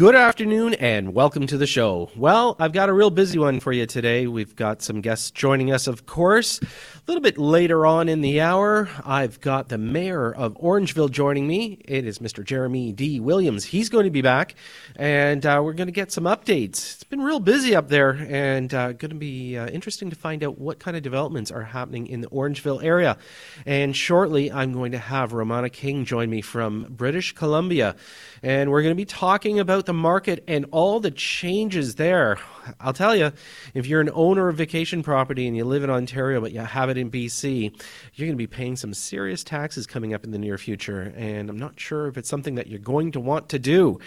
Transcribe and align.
Good 0.00 0.14
afternoon 0.14 0.72
and 0.72 1.12
welcome 1.12 1.46
to 1.48 1.58
the 1.58 1.66
show. 1.66 2.10
Well, 2.16 2.56
I've 2.58 2.72
got 2.72 2.88
a 2.88 2.92
real 2.94 3.10
busy 3.10 3.38
one 3.38 3.60
for 3.60 3.70
you 3.70 3.84
today. 3.84 4.26
We've 4.26 4.56
got 4.56 4.80
some 4.80 5.02
guests 5.02 5.30
joining 5.30 5.70
us, 5.72 5.86
of 5.86 6.06
course. 6.06 6.58
A 6.62 6.66
little 7.06 7.20
bit 7.20 7.36
later 7.36 7.84
on 7.84 8.08
in 8.08 8.22
the 8.22 8.40
hour, 8.40 8.88
I've 9.04 9.42
got 9.42 9.68
the 9.68 9.76
mayor 9.76 10.32
of 10.32 10.54
Orangeville 10.54 11.10
joining 11.10 11.46
me. 11.46 11.82
It 11.84 12.06
is 12.06 12.18
Mr. 12.18 12.42
Jeremy 12.42 12.92
D. 12.92 13.20
Williams. 13.20 13.66
He's 13.66 13.90
going 13.90 14.04
to 14.04 14.10
be 14.10 14.22
back, 14.22 14.54
and 14.96 15.44
uh, 15.44 15.60
we're 15.62 15.74
going 15.74 15.88
to 15.88 15.92
get 15.92 16.12
some 16.12 16.24
updates. 16.24 16.94
It's 16.94 17.04
been 17.04 17.20
real 17.20 17.40
busy 17.40 17.76
up 17.76 17.88
there, 17.88 18.26
and 18.30 18.72
uh, 18.72 18.92
going 18.92 19.10
to 19.10 19.16
be 19.16 19.58
uh, 19.58 19.66
interesting 19.66 20.08
to 20.08 20.16
find 20.16 20.42
out 20.42 20.58
what 20.58 20.78
kind 20.78 20.96
of 20.96 21.02
developments 21.02 21.50
are 21.50 21.64
happening 21.64 22.06
in 22.06 22.22
the 22.22 22.28
Orangeville 22.28 22.82
area. 22.82 23.18
And 23.66 23.94
shortly, 23.94 24.50
I'm 24.50 24.72
going 24.72 24.92
to 24.92 24.98
have 24.98 25.34
Romana 25.34 25.68
King 25.68 26.06
join 26.06 26.30
me 26.30 26.40
from 26.40 26.86
British 26.88 27.34
Columbia, 27.34 27.96
and 28.42 28.70
we're 28.70 28.82
going 28.82 28.94
to 28.94 28.96
be 28.96 29.04
talking 29.04 29.58
about 29.58 29.89
the 29.90 29.94
market 29.94 30.44
and 30.46 30.66
all 30.70 31.00
the 31.00 31.10
changes 31.10 31.96
there. 31.96 32.38
I'll 32.78 32.92
tell 32.92 33.16
you, 33.16 33.32
if 33.74 33.88
you're 33.88 34.00
an 34.00 34.10
owner 34.14 34.46
of 34.46 34.56
vacation 34.56 35.02
property 35.02 35.48
and 35.48 35.56
you 35.56 35.64
live 35.64 35.82
in 35.82 35.90
Ontario 35.90 36.40
but 36.40 36.52
you 36.52 36.60
have 36.60 36.90
it 36.90 36.96
in 36.96 37.10
BC, 37.10 37.72
you're 38.14 38.26
going 38.28 38.38
to 38.38 38.40
be 38.40 38.46
paying 38.46 38.76
some 38.76 38.94
serious 38.94 39.42
taxes 39.42 39.88
coming 39.88 40.14
up 40.14 40.22
in 40.22 40.30
the 40.30 40.38
near 40.38 40.58
future. 40.58 41.12
And 41.16 41.50
I'm 41.50 41.58
not 41.58 41.80
sure 41.80 42.06
if 42.06 42.16
it's 42.16 42.28
something 42.28 42.54
that 42.54 42.68
you're 42.68 42.78
going 42.78 43.10
to 43.12 43.20
want 43.20 43.48
to 43.48 43.58
do. 43.58 43.98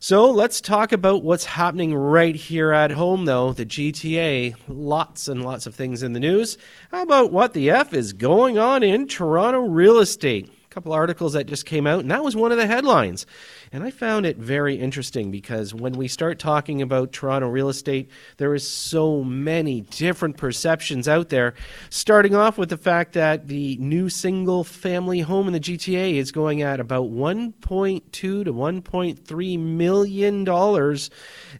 So 0.00 0.28
let's 0.28 0.60
talk 0.60 0.90
about 0.90 1.22
what's 1.22 1.44
happening 1.44 1.94
right 1.94 2.34
here 2.34 2.72
at 2.72 2.90
home, 2.90 3.26
though. 3.26 3.52
The 3.52 3.66
GTA, 3.66 4.56
lots 4.66 5.28
and 5.28 5.44
lots 5.44 5.66
of 5.66 5.76
things 5.76 6.02
in 6.02 6.12
the 6.12 6.18
news. 6.18 6.58
How 6.90 7.02
about 7.02 7.30
what 7.30 7.52
the 7.52 7.70
F 7.70 7.94
is 7.94 8.12
going 8.12 8.58
on 8.58 8.82
in 8.82 9.06
Toronto 9.06 9.60
real 9.60 10.00
estate? 10.00 10.50
A 10.64 10.68
couple 10.74 10.92
articles 10.92 11.34
that 11.34 11.46
just 11.46 11.66
came 11.66 11.86
out, 11.86 12.00
and 12.00 12.10
that 12.10 12.24
was 12.24 12.34
one 12.34 12.50
of 12.50 12.58
the 12.58 12.66
headlines. 12.66 13.26
And 13.72 13.84
I 13.84 13.92
found 13.92 14.26
it 14.26 14.36
very 14.36 14.74
interesting 14.74 15.30
because 15.30 15.72
when 15.72 15.92
we 15.92 16.08
start 16.08 16.40
talking 16.40 16.82
about 16.82 17.12
Toronto 17.12 17.46
real 17.46 17.68
estate, 17.68 18.10
there 18.36 18.52
is 18.52 18.66
so 18.66 19.22
many 19.22 19.82
different 19.82 20.36
perceptions 20.36 21.06
out 21.06 21.28
there. 21.28 21.54
Starting 21.88 22.34
off 22.34 22.58
with 22.58 22.68
the 22.68 22.76
fact 22.76 23.12
that 23.12 23.46
the 23.46 23.76
new 23.76 24.08
single 24.08 24.64
family 24.64 25.20
home 25.20 25.46
in 25.46 25.52
the 25.52 25.60
GTA 25.60 26.14
is 26.14 26.32
going 26.32 26.62
at 26.62 26.80
about 26.80 27.12
1.2 27.12 28.10
to 28.10 28.44
1.3 28.44 29.58
million 29.60 30.42
dollars. 30.42 31.10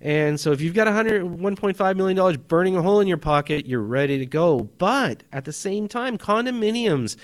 And 0.00 0.41
so 0.41 0.50
if 0.50 0.61
you've 0.61 0.75
got 0.75 0.88
100 0.88 1.22
1.5 1.22 1.97
million 1.97 2.16
dollars 2.16 2.38
burning 2.38 2.77
a 2.77 2.83
hole 2.83 2.98
in 2.98 3.06
your 3.06 3.19
pocket, 3.19 3.66
you're 3.66 3.81
ready 3.81 4.19
to 4.19 4.27
go. 4.27 4.69
But 4.78 5.22
at 5.33 5.44
the 5.44 5.53
same 5.53 5.86
time, 5.86 6.19
condominiums 6.19 7.16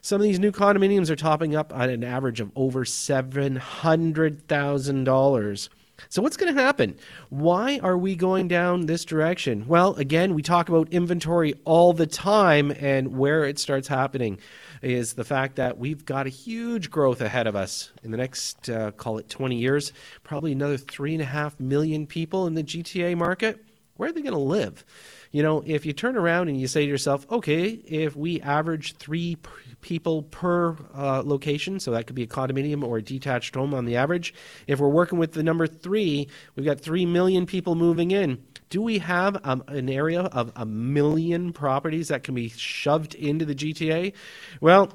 some 0.00 0.20
of 0.20 0.24
these 0.24 0.38
new 0.38 0.52
condominiums 0.52 1.10
are 1.10 1.16
topping 1.16 1.56
up 1.56 1.72
at 1.74 1.90
an 1.90 2.04
average 2.04 2.40
of 2.40 2.52
over 2.56 2.84
$700,000. 2.84 5.68
So, 6.08 6.22
what's 6.22 6.36
going 6.36 6.54
to 6.54 6.60
happen? 6.60 6.96
Why 7.28 7.80
are 7.82 7.98
we 7.98 8.14
going 8.14 8.46
down 8.46 8.86
this 8.86 9.04
direction? 9.04 9.66
Well, 9.66 9.94
again, 9.94 10.34
we 10.34 10.42
talk 10.42 10.68
about 10.68 10.88
inventory 10.90 11.54
all 11.64 11.92
the 11.92 12.06
time, 12.06 12.70
and 12.70 13.18
where 13.18 13.44
it 13.44 13.58
starts 13.58 13.88
happening 13.88 14.38
is 14.80 15.14
the 15.14 15.24
fact 15.24 15.56
that 15.56 15.76
we've 15.76 16.04
got 16.04 16.26
a 16.26 16.30
huge 16.30 16.90
growth 16.90 17.20
ahead 17.20 17.48
of 17.48 17.56
us 17.56 17.90
in 18.04 18.12
the 18.12 18.16
next, 18.16 18.70
uh, 18.70 18.92
call 18.92 19.18
it 19.18 19.28
20 19.28 19.56
years, 19.56 19.92
probably 20.22 20.52
another 20.52 20.76
three 20.76 21.14
and 21.14 21.22
a 21.22 21.26
half 21.26 21.58
million 21.58 22.06
people 22.06 22.46
in 22.46 22.54
the 22.54 22.62
GTA 22.62 23.16
market. 23.16 23.64
Where 23.96 24.08
are 24.08 24.12
they 24.12 24.22
going 24.22 24.32
to 24.32 24.38
live? 24.38 24.84
You 25.30 25.42
know, 25.42 25.62
if 25.66 25.84
you 25.84 25.92
turn 25.92 26.16
around 26.16 26.48
and 26.48 26.58
you 26.58 26.66
say 26.66 26.84
to 26.84 26.88
yourself, 26.88 27.26
okay, 27.30 27.68
if 27.68 28.16
we 28.16 28.40
average 28.40 28.96
three 28.96 29.36
people 29.80 30.22
per 30.22 30.76
uh, 30.94 31.22
location, 31.24 31.80
so 31.80 31.90
that 31.92 32.06
could 32.06 32.16
be 32.16 32.22
a 32.22 32.26
condominium 32.26 32.82
or 32.82 32.98
a 32.98 33.02
detached 33.02 33.54
home 33.54 33.74
on 33.74 33.84
the 33.84 33.96
average. 33.96 34.34
If 34.66 34.80
we're 34.80 34.88
working 34.88 35.18
with 35.18 35.32
the 35.32 35.42
number 35.42 35.66
three, 35.66 36.28
we've 36.56 36.66
got 36.66 36.80
three 36.80 37.06
million 37.06 37.46
people 37.46 37.74
moving 37.74 38.10
in. 38.10 38.42
Do 38.70 38.82
we 38.82 38.98
have 38.98 39.38
um, 39.44 39.64
an 39.68 39.88
area 39.88 40.22
of 40.22 40.52
a 40.56 40.66
million 40.66 41.52
properties 41.52 42.08
that 42.08 42.22
can 42.22 42.34
be 42.34 42.48
shoved 42.48 43.14
into 43.14 43.44
the 43.44 43.54
GTA? 43.54 44.12
Well, 44.60 44.92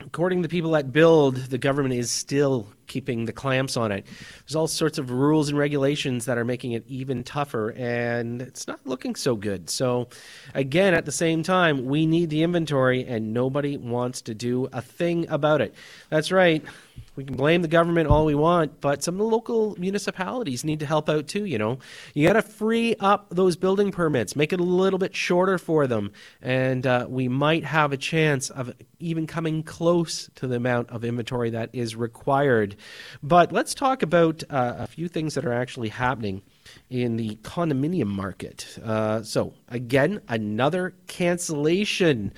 according 0.00 0.42
to 0.42 0.48
people 0.48 0.72
that 0.72 0.92
build, 0.92 1.36
the 1.36 1.58
government 1.58 1.94
is 1.94 2.10
still 2.10 2.68
keeping 2.90 3.24
the 3.24 3.32
clamps 3.32 3.76
on 3.76 3.92
it. 3.92 4.04
There's 4.40 4.56
all 4.56 4.66
sorts 4.66 4.98
of 4.98 5.10
rules 5.10 5.48
and 5.48 5.56
regulations 5.56 6.26
that 6.26 6.36
are 6.36 6.44
making 6.44 6.72
it 6.72 6.84
even 6.88 7.22
tougher, 7.24 7.70
and 7.70 8.42
it's 8.42 8.66
not 8.66 8.80
looking 8.84 9.14
so 9.14 9.36
good. 9.36 9.70
So, 9.70 10.08
again, 10.54 10.92
at 10.92 11.06
the 11.06 11.12
same 11.12 11.42
time, 11.42 11.86
we 11.86 12.04
need 12.04 12.28
the 12.28 12.42
inventory, 12.42 13.06
and 13.06 13.32
nobody 13.32 13.76
wants 13.78 14.20
to 14.22 14.34
do 14.34 14.68
a 14.72 14.82
thing 14.82 15.28
about 15.30 15.60
it. 15.62 15.74
That's 16.10 16.32
right. 16.32 16.62
We 17.16 17.24
can 17.24 17.36
blame 17.36 17.62
the 17.62 17.68
government 17.68 18.08
all 18.08 18.24
we 18.24 18.34
want, 18.34 18.80
but 18.80 19.02
some 19.02 19.14
of 19.14 19.18
the 19.18 19.24
local 19.24 19.76
municipalities 19.78 20.64
need 20.64 20.80
to 20.80 20.86
help 20.86 21.08
out 21.08 21.28
too. 21.28 21.44
You 21.44 21.58
know, 21.58 21.78
you 22.14 22.26
got 22.26 22.34
to 22.34 22.42
free 22.42 22.94
up 23.00 23.26
those 23.30 23.56
building 23.56 23.90
permits, 23.90 24.36
make 24.36 24.52
it 24.52 24.60
a 24.60 24.64
little 24.64 24.98
bit 24.98 25.14
shorter 25.14 25.58
for 25.58 25.86
them, 25.86 26.12
and 26.40 26.86
uh, 26.86 27.06
we 27.08 27.28
might 27.28 27.64
have 27.64 27.92
a 27.92 27.96
chance 27.96 28.48
of 28.50 28.74
even 29.00 29.26
coming 29.26 29.62
close 29.62 30.30
to 30.36 30.46
the 30.46 30.56
amount 30.56 30.90
of 30.90 31.04
inventory 31.04 31.50
that 31.50 31.70
is 31.72 31.96
required. 31.96 32.76
But 33.22 33.52
let's 33.52 33.74
talk 33.74 34.02
about 34.02 34.42
uh, 34.50 34.76
a 34.78 34.86
few 34.86 35.08
things 35.08 35.34
that 35.34 35.44
are 35.44 35.52
actually 35.52 35.88
happening 35.88 36.42
in 36.88 37.16
the 37.16 37.36
condominium 37.36 38.08
market. 38.08 38.78
Uh, 38.82 39.22
so, 39.22 39.54
again, 39.68 40.20
another 40.28 40.94
cancellation. 41.06 42.32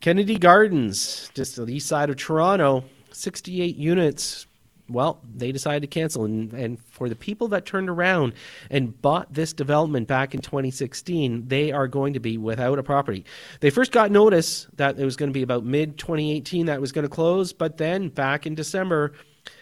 Kennedy 0.00 0.38
Gardens, 0.38 1.30
just 1.34 1.56
to 1.56 1.64
the 1.64 1.74
east 1.74 1.86
side 1.86 2.10
of 2.10 2.16
Toronto, 2.16 2.84
68 3.12 3.76
units 3.76 4.46
well, 4.90 5.20
they 5.34 5.52
decided 5.52 5.80
to 5.82 5.86
cancel. 5.86 6.24
And, 6.24 6.52
and, 6.52 6.78
for 6.90 7.08
the 7.08 7.16
people 7.16 7.48
that 7.48 7.64
turned 7.64 7.88
around 7.88 8.34
and 8.68 9.00
bought 9.00 9.32
this 9.32 9.52
development 9.52 10.08
back 10.08 10.34
in 10.34 10.40
2016, 10.40 11.48
they 11.48 11.72
are 11.72 11.88
going 11.88 12.12
to 12.14 12.20
be 12.20 12.36
without 12.36 12.78
a 12.78 12.82
property. 12.82 13.24
They 13.60 13.70
first 13.70 13.92
got 13.92 14.10
notice 14.10 14.66
that 14.76 14.98
it 14.98 15.04
was 15.04 15.16
going 15.16 15.30
to 15.30 15.34
be 15.34 15.42
about 15.42 15.64
mid 15.64 15.96
2018 15.96 16.66
that 16.66 16.80
was 16.80 16.92
going 16.92 17.04
to 17.04 17.08
close, 17.08 17.52
but 17.52 17.78
then 17.78 18.08
back 18.08 18.46
in 18.46 18.54
December, 18.54 19.12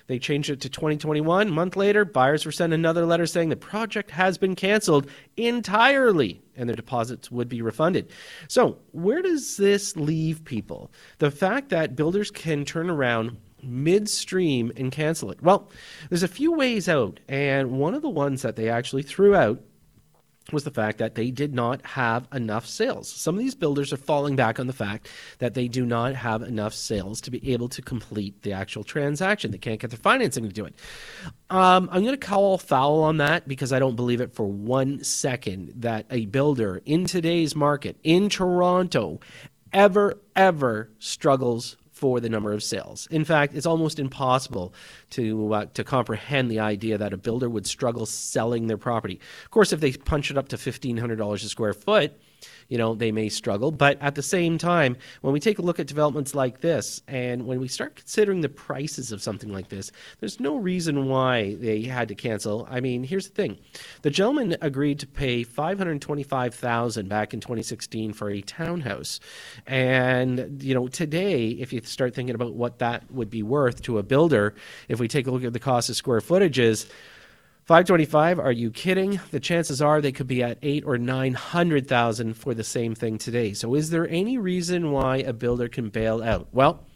they 0.07 0.19
changed 0.19 0.51
it 0.51 0.61
to 0.61 0.69
2021. 0.69 1.49
A 1.49 1.51
month 1.51 1.77
later, 1.77 2.05
buyers 2.05 2.45
were 2.45 2.53
sent 2.53 2.73
another 2.73 3.07
letter 3.07 3.27
saying 3.27 3.49
the 3.49 3.57
project 3.57 4.11
has 4.11 4.39
been 4.39 4.55
canceled 4.55 5.09
entirely 5.37 6.41
and 6.57 6.69
their 6.69 6.77
deposits 6.77 7.31
would 7.31 7.49
be 7.49 7.63
refunded. 7.63 8.11
So, 8.49 8.79
where 8.93 9.23
does 9.23 9.57
this 9.57 9.97
leave 9.97 10.45
people? 10.45 10.91
The 11.19 11.31
fact 11.31 11.69
that 11.71 11.97
builders 11.97 12.31
can 12.31 12.65
turn 12.65 12.91
around 12.91 13.37
midstream 13.63 14.73
and 14.77 14.93
cancel 14.93 15.31
it. 15.31 15.43
Well, 15.43 15.71
there's 16.09 16.23
a 16.23 16.29
few 16.29 16.53
ways 16.53 16.89
out, 16.89 17.21
and 17.29 17.73
one 17.73 17.95
of 17.95 18.03
the 18.03 18.09
ones 18.09 18.43
that 18.43 18.57
they 18.57 18.69
actually 18.69 19.03
threw 19.03 19.35
out 19.35 19.61
was 20.53 20.65
the 20.65 20.71
fact 20.71 20.99
that 20.99 21.15
they 21.15 21.31
did 21.31 21.55
not 21.55 21.85
have 21.85 22.27
enough 22.33 22.67
sales. 22.67 23.09
Some 23.09 23.35
of 23.35 23.41
these 23.41 23.55
builders 23.55 23.93
are 23.93 23.99
falling 23.99 24.37
back 24.37 24.59
on 24.59 24.67
the 24.67 24.73
fact 24.73 25.09
that 25.39 25.55
they 25.55 25.69
do 25.69 25.85
not 25.85 26.15
have 26.15 26.43
enough 26.43 26.75
sales 26.75 27.21
to 27.23 27.31
be 27.31 27.53
able 27.53 27.69
to 27.69 27.83
complete 27.83 28.43
the 28.43 28.53
actual 28.53 28.85
transaction. 28.85 29.51
They 29.51 29.59
can't 29.59 29.81
get 29.81 29.91
their 29.91 29.99
financing 29.99 30.45
to 30.45 30.53
do 30.53 30.65
it. 30.65 30.75
Um, 31.51 31.89
I'm 31.93 32.03
going 32.03 32.19
to 32.19 32.27
call 32.27 32.59
foul 32.59 33.03
on 33.03 33.19
that 33.19 33.47
because 33.47 33.73
I 33.73 33.79
don't 33.79 33.97
believe 33.97 34.21
it 34.21 34.35
for 34.35 34.47
one 34.47 35.05
second 35.05 35.73
that 35.77 36.07
a 36.11 36.27
builder 36.27 36.83
in 36.85 37.07
today's 37.07 37.55
market 37.55 37.99
in 38.03 38.29
Toronto 38.29 39.21
ever, 39.73 40.19
ever 40.35 40.91
struggles 40.99 41.77
for 41.99 42.21
the 42.21 42.29
number 42.29 42.53
of 42.53 42.63
sales. 42.63 43.09
In 43.11 43.25
fact, 43.25 43.55
it's 43.57 43.67
almost 43.67 43.99
impossible 43.99 44.73
to 45.11 45.55
uh, 45.55 45.65
to 45.75 45.83
comprehend 45.85 46.51
the 46.51 46.61
idea 46.61 46.97
that 46.99 47.13
a 47.13 47.17
builder 47.17 47.49
would 47.51 47.67
struggle 47.67 48.07
selling 48.07 48.69
their 48.69 48.79
property. 48.79 49.19
Of 49.45 49.51
course, 49.51 49.73
if 49.73 49.81
they 49.81 49.93
punch 49.93 50.31
it 50.31 50.39
up 50.39 50.49
to 50.49 50.57
fifteen 50.59 50.97
hundred 50.99 51.19
dollars 51.19 51.45
a 51.45 51.49
square 51.49 51.75
foot, 51.75 52.11
you 52.69 52.79
know, 52.79 52.95
they 52.95 53.13
may 53.13 53.29
struggle. 53.29 53.71
But 53.71 54.01
at 54.01 54.15
the 54.15 54.23
same 54.23 54.59
time, 54.59 54.97
when 55.23 55.33
we 55.33 55.41
take 55.41 55.59
a 55.59 55.63
look 55.63 55.81
at 55.81 55.87
developments 55.87 56.35
like 56.35 56.61
this, 56.61 57.03
and 57.09 57.47
when 57.47 57.61
we 57.61 57.69
start 57.69 57.97
considering 57.97 58.41
the 58.41 58.49
prices 58.49 59.13
of 59.13 59.23
something 59.23 59.53
like 59.53 59.69
this, 59.69 59.91
there's 60.21 60.41
no 60.41 60.57
reason 60.57 61.09
why 61.09 61.55
they 61.55 61.83
had 61.83 62.09
to 62.09 62.15
cancel. 62.15 62.67
I 62.71 62.81
mean, 62.81 63.05
here's 63.05 63.29
the 63.29 63.35
thing: 63.35 63.59
the 64.03 64.11
gentleman 64.11 64.57
agreed 64.61 65.01
to 65.01 65.07
pay 65.07 65.43
five 65.43 65.79
hundred 65.79 66.01
twenty-five 66.01 66.55
thousand 66.55 67.09
back 67.09 67.33
in 67.35 67.41
2016 67.41 68.13
for 68.13 68.31
a 68.31 68.41
townhouse, 68.43 69.21
and 69.67 70.63
you 70.63 70.75
know, 70.75 70.89
today, 70.89 71.49
if 71.49 71.73
you 71.73 71.81
start 71.83 72.15
thinking 72.15 72.35
about 72.35 72.55
what 72.55 72.79
that 72.79 73.11
would 73.11 73.31
be 73.31 73.43
worth 73.43 73.83
to 73.83 73.99
a 73.99 74.03
builder, 74.03 74.55
if 74.89 75.01
we 75.01 75.09
take 75.09 75.27
a 75.27 75.31
look 75.31 75.45
at 75.45 75.53
the 75.53 75.59
cost 75.59 75.89
of 75.89 75.97
square 75.97 76.21
footages 76.21 76.91
525, 77.69 78.39
are 78.39 78.51
you 78.51 78.71
kidding? 78.71 79.21
The 79.31 79.39
chances 79.39 79.83
are 79.83 80.01
they 80.01 80.11
could 80.11 80.27
be 80.27 80.43
at 80.43 80.57
8 80.63 80.85
or 80.87 80.97
900,000 80.97 82.33
for 82.33 82.55
the 82.55 82.65
same 82.65 82.95
thing 82.95 83.19
today. 83.19 83.53
So 83.53 83.75
is 83.75 83.91
there 83.91 84.09
any 84.09 84.39
reason 84.39 84.91
why 84.91 85.19
a 85.19 85.35
builder 85.35 85.69
can 85.69 85.91
bail 85.91 86.23
out? 86.23 86.49
Well, 86.51 86.87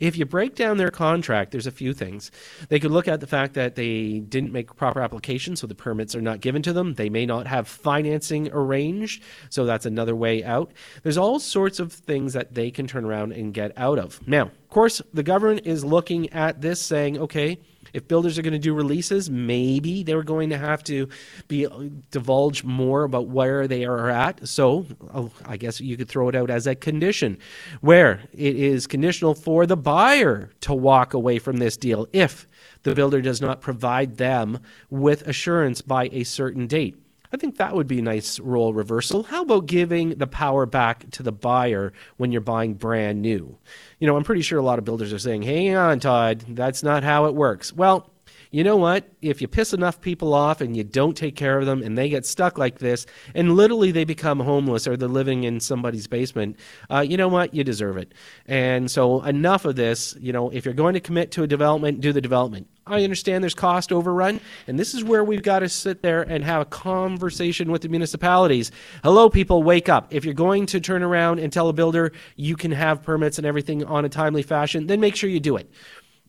If 0.00 0.16
you 0.16 0.26
break 0.26 0.54
down 0.54 0.76
their 0.76 0.90
contract, 0.90 1.52
there's 1.52 1.66
a 1.66 1.70
few 1.72 1.92
things. 1.94 2.30
They 2.68 2.80
could 2.80 2.90
look 2.90 3.08
at 3.08 3.20
the 3.20 3.26
fact 3.26 3.54
that 3.54 3.74
they 3.74 4.18
didn't 4.20 4.52
make 4.52 4.74
proper 4.74 5.00
application, 5.00 5.56
so 5.56 5.66
the 5.66 5.74
permits 5.74 6.14
are 6.14 6.20
not 6.20 6.40
given 6.40 6.62
to 6.62 6.72
them. 6.72 6.94
They 6.94 7.08
may 7.08 7.26
not 7.26 7.46
have 7.46 7.68
financing 7.68 8.50
arranged, 8.52 9.22
so 9.50 9.64
that's 9.64 9.86
another 9.86 10.16
way 10.16 10.42
out. 10.44 10.72
There's 11.02 11.18
all 11.18 11.38
sorts 11.38 11.78
of 11.78 11.92
things 11.92 12.32
that 12.32 12.54
they 12.54 12.70
can 12.70 12.86
turn 12.86 13.04
around 13.04 13.32
and 13.32 13.54
get 13.54 13.72
out 13.76 13.98
of. 13.98 14.26
Now, 14.26 14.42
of 14.42 14.68
course, 14.68 15.00
the 15.12 15.22
government 15.22 15.66
is 15.66 15.84
looking 15.84 16.32
at 16.32 16.60
this 16.60 16.80
saying, 16.80 17.18
okay, 17.18 17.58
if 17.92 18.08
builders 18.08 18.38
are 18.38 18.42
going 18.42 18.52
to 18.52 18.58
do 18.58 18.74
releases, 18.74 19.28
maybe 19.30 20.02
they're 20.02 20.22
going 20.22 20.50
to 20.50 20.58
have 20.58 20.82
to 20.84 21.08
be 21.48 21.66
uh, 21.66 21.84
divulge 22.10 22.64
more 22.64 23.04
about 23.04 23.28
where 23.28 23.66
they 23.68 23.84
are 23.84 24.08
at. 24.10 24.46
So 24.48 24.86
oh, 25.12 25.30
I 25.44 25.56
guess 25.56 25.80
you 25.80 25.96
could 25.96 26.08
throw 26.08 26.28
it 26.28 26.34
out 26.34 26.50
as 26.50 26.66
a 26.66 26.74
condition, 26.74 27.38
where 27.80 28.22
it 28.32 28.56
is 28.56 28.86
conditional 28.86 29.34
for 29.34 29.66
the 29.66 29.76
buyer 29.76 30.50
to 30.62 30.74
walk 30.74 31.14
away 31.14 31.38
from 31.38 31.58
this 31.58 31.76
deal 31.76 32.06
if 32.12 32.46
the 32.82 32.94
builder 32.94 33.20
does 33.20 33.40
not 33.40 33.60
provide 33.60 34.16
them 34.16 34.58
with 34.90 35.26
assurance 35.26 35.82
by 35.82 36.08
a 36.12 36.24
certain 36.24 36.66
date. 36.66 37.01
I 37.32 37.38
think 37.38 37.56
that 37.56 37.74
would 37.74 37.86
be 37.86 37.98
a 37.98 38.02
nice 38.02 38.38
role 38.38 38.74
reversal. 38.74 39.22
How 39.22 39.42
about 39.42 39.66
giving 39.66 40.10
the 40.10 40.26
power 40.26 40.66
back 40.66 41.10
to 41.12 41.22
the 41.22 41.32
buyer 41.32 41.94
when 42.18 42.30
you're 42.30 42.42
buying 42.42 42.74
brand 42.74 43.22
new? 43.22 43.56
You 43.98 44.06
know, 44.06 44.16
I'm 44.16 44.24
pretty 44.24 44.42
sure 44.42 44.58
a 44.58 44.62
lot 44.62 44.78
of 44.78 44.84
builders 44.84 45.14
are 45.14 45.18
saying, 45.18 45.42
hang 45.42 45.74
on, 45.74 45.98
Todd, 45.98 46.44
that's 46.48 46.82
not 46.82 47.04
how 47.04 47.24
it 47.26 47.34
works. 47.34 47.72
Well, 47.72 48.11
you 48.52 48.62
know 48.62 48.76
what? 48.76 49.08
If 49.22 49.40
you 49.40 49.48
piss 49.48 49.72
enough 49.72 50.00
people 50.02 50.34
off 50.34 50.60
and 50.60 50.76
you 50.76 50.84
don't 50.84 51.16
take 51.16 51.36
care 51.36 51.58
of 51.58 51.64
them 51.64 51.82
and 51.82 51.96
they 51.96 52.10
get 52.10 52.26
stuck 52.26 52.58
like 52.58 52.78
this 52.78 53.06
and 53.34 53.56
literally 53.56 53.92
they 53.92 54.04
become 54.04 54.38
homeless 54.38 54.86
or 54.86 54.94
they're 54.94 55.08
living 55.08 55.44
in 55.44 55.58
somebody's 55.58 56.06
basement, 56.06 56.58
uh, 56.90 57.00
you 57.00 57.16
know 57.16 57.28
what? 57.28 57.54
You 57.54 57.64
deserve 57.64 57.96
it. 57.96 58.12
And 58.46 58.90
so, 58.90 59.22
enough 59.22 59.64
of 59.64 59.76
this. 59.76 60.14
You 60.20 60.34
know, 60.34 60.50
if 60.50 60.66
you're 60.66 60.74
going 60.74 60.92
to 60.94 61.00
commit 61.00 61.30
to 61.32 61.44
a 61.44 61.46
development, 61.46 62.02
do 62.02 62.12
the 62.12 62.20
development. 62.20 62.68
I 62.86 63.04
understand 63.04 63.42
there's 63.42 63.54
cost 63.54 63.92
overrun, 63.92 64.40
and 64.66 64.76
this 64.76 64.92
is 64.92 65.04
where 65.04 65.22
we've 65.22 65.42
got 65.42 65.60
to 65.60 65.68
sit 65.68 66.02
there 66.02 66.22
and 66.22 66.42
have 66.42 66.62
a 66.62 66.64
conversation 66.64 67.70
with 67.70 67.82
the 67.82 67.88
municipalities. 67.88 68.72
Hello, 69.04 69.30
people, 69.30 69.62
wake 69.62 69.88
up. 69.88 70.12
If 70.12 70.24
you're 70.24 70.34
going 70.34 70.66
to 70.66 70.80
turn 70.80 71.04
around 71.04 71.38
and 71.38 71.52
tell 71.52 71.68
a 71.68 71.72
builder 71.72 72.12
you 72.34 72.56
can 72.56 72.72
have 72.72 73.02
permits 73.02 73.38
and 73.38 73.46
everything 73.46 73.84
on 73.84 74.04
a 74.04 74.08
timely 74.08 74.42
fashion, 74.42 74.88
then 74.88 74.98
make 74.98 75.14
sure 75.14 75.30
you 75.30 75.40
do 75.40 75.56
it 75.56 75.70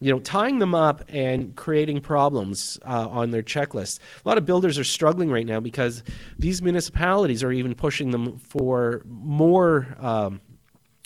you 0.03 0.11
know, 0.11 0.19
tying 0.19 0.59
them 0.59 0.75
up 0.75 1.01
and 1.07 1.55
creating 1.55 2.01
problems 2.01 2.77
uh, 2.85 3.07
on 3.09 3.31
their 3.31 3.41
checklist. 3.41 3.99
A 4.25 4.27
lot 4.27 4.37
of 4.37 4.45
builders 4.45 4.77
are 4.77 4.83
struggling 4.83 5.31
right 5.31 5.45
now 5.45 5.61
because 5.61 6.03
these 6.37 6.61
municipalities 6.61 7.41
are 7.41 7.53
even 7.53 7.73
pushing 7.73 8.11
them 8.11 8.37
for 8.37 9.01
more 9.05 9.95
um, 9.99 10.41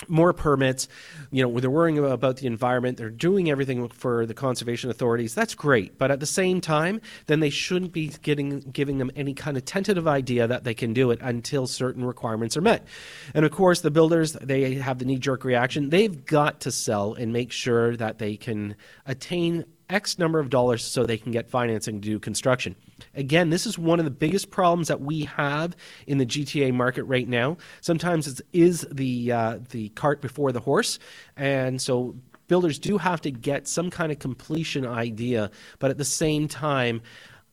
more 0.07 0.31
permits. 0.31 0.87
You 1.31 1.43
know, 1.43 1.59
they're 1.59 1.69
worrying 1.69 1.97
about 1.97 2.37
the 2.37 2.47
environment. 2.47 2.97
They're 2.97 3.09
doing 3.09 3.49
everything 3.49 3.87
for 3.89 4.25
the 4.25 4.33
conservation 4.33 4.89
authorities. 4.89 5.33
That's 5.33 5.55
great, 5.55 5.97
but 5.97 6.11
at 6.11 6.19
the 6.19 6.25
same 6.25 6.61
time, 6.61 7.01
then 7.25 7.39
they 7.39 7.49
shouldn't 7.49 7.93
be 7.93 8.09
getting 8.21 8.59
giving 8.59 8.99
them 8.99 9.11
any 9.15 9.33
kind 9.33 9.57
of 9.57 9.65
tentative 9.65 10.07
idea 10.07 10.47
that 10.47 10.63
they 10.63 10.73
can 10.73 10.93
do 10.93 11.09
it 11.11 11.19
until 11.21 11.65
certain 11.65 12.05
requirements 12.05 12.55
are 12.55 12.61
met. 12.61 12.85
And 13.33 13.43
of 13.43 13.51
course, 13.51 13.81
the 13.81 13.91
builders 13.91 14.33
they 14.33 14.75
have 14.75 14.99
the 14.99 15.05
knee 15.05 15.17
jerk 15.17 15.43
reaction. 15.43 15.89
They've 15.89 16.25
got 16.25 16.61
to 16.61 16.71
sell 16.71 17.13
and 17.13 17.33
make 17.33 17.51
sure 17.51 17.95
that 17.97 18.19
they 18.19 18.37
can 18.37 18.75
attain 19.05 19.65
X 19.89 20.19
number 20.19 20.39
of 20.39 20.49
dollars 20.49 20.83
so 20.83 21.05
they 21.05 21.17
can 21.17 21.31
get 21.31 21.49
financing 21.49 22.01
to 22.01 22.09
do 22.09 22.19
construction. 22.19 22.75
Again, 23.15 23.49
this 23.49 23.65
is 23.65 23.77
one 23.77 23.99
of 23.99 24.05
the 24.05 24.11
biggest 24.11 24.51
problems 24.51 24.87
that 24.89 25.01
we 25.01 25.25
have 25.25 25.75
in 26.07 26.17
the 26.17 26.25
GTA 26.25 26.73
market 26.73 27.03
right 27.03 27.27
now. 27.27 27.57
Sometimes 27.81 28.27
it 28.27 28.41
is 28.53 28.85
the 28.91 29.31
uh, 29.31 29.59
the 29.69 29.89
cart 29.89 30.21
before 30.21 30.51
the 30.51 30.59
horse, 30.59 30.99
and 31.35 31.81
so 31.81 32.15
builders 32.47 32.79
do 32.79 32.97
have 32.97 33.21
to 33.21 33.31
get 33.31 33.67
some 33.67 33.89
kind 33.89 34.11
of 34.11 34.19
completion 34.19 34.85
idea, 34.85 35.51
but 35.79 35.91
at 35.91 35.97
the 35.97 36.05
same 36.05 36.47
time 36.47 37.01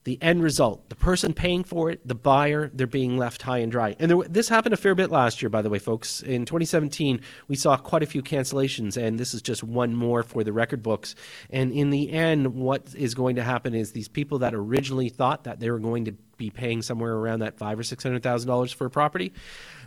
the 0.05 0.21
end 0.21 0.43
result, 0.43 0.87
the 0.89 0.95
person 0.95 1.33
paying 1.33 1.63
for 1.63 1.89
it, 1.89 2.07
the 2.07 2.13
buyer, 2.15 2.69
they're 2.73 2.85
being 2.85 3.17
left 3.17 3.41
high 3.41 3.57
and 3.57 3.71
dry. 3.71 3.95
And 3.99 4.09
there, 4.09 4.17
this 4.29 4.47
happened 4.47 4.73
a 4.73 4.77
fair 4.77 4.93
bit 4.93 5.09
last 5.09 5.41
year, 5.41 5.49
by 5.49 5.63
the 5.63 5.69
way, 5.69 5.79
folks. 5.79 6.21
In 6.21 6.45
2017, 6.45 7.19
we 7.47 7.55
saw 7.55 7.75
quite 7.75 8.03
a 8.03 8.05
few 8.05 8.21
cancellations, 8.21 8.97
and 8.97 9.19
this 9.19 9.33
is 9.33 9.41
just 9.41 9.63
one 9.63 9.95
more 9.95 10.21
for 10.21 10.43
the 10.43 10.53
record 10.53 10.83
books. 10.83 11.15
And 11.49 11.71
in 11.71 11.89
the 11.89 12.11
end, 12.11 12.53
what 12.53 12.93
is 12.95 13.15
going 13.15 13.35
to 13.37 13.43
happen 13.43 13.73
is 13.73 13.91
these 13.93 14.07
people 14.07 14.39
that 14.39 14.53
originally 14.53 15.09
thought 15.09 15.43
that 15.45 15.59
they 15.59 15.71
were 15.71 15.79
going 15.79 16.05
to 16.05 16.11
be 16.37 16.51
paying 16.51 16.83
somewhere 16.83 17.13
around 17.13 17.39
that 17.39 17.57
five 17.57 17.79
or 17.79 17.83
six 17.83 18.03
hundred 18.03 18.21
thousand 18.21 18.47
dollars 18.47 18.71
for 18.71 18.85
a 18.85 18.89
property, 18.89 19.33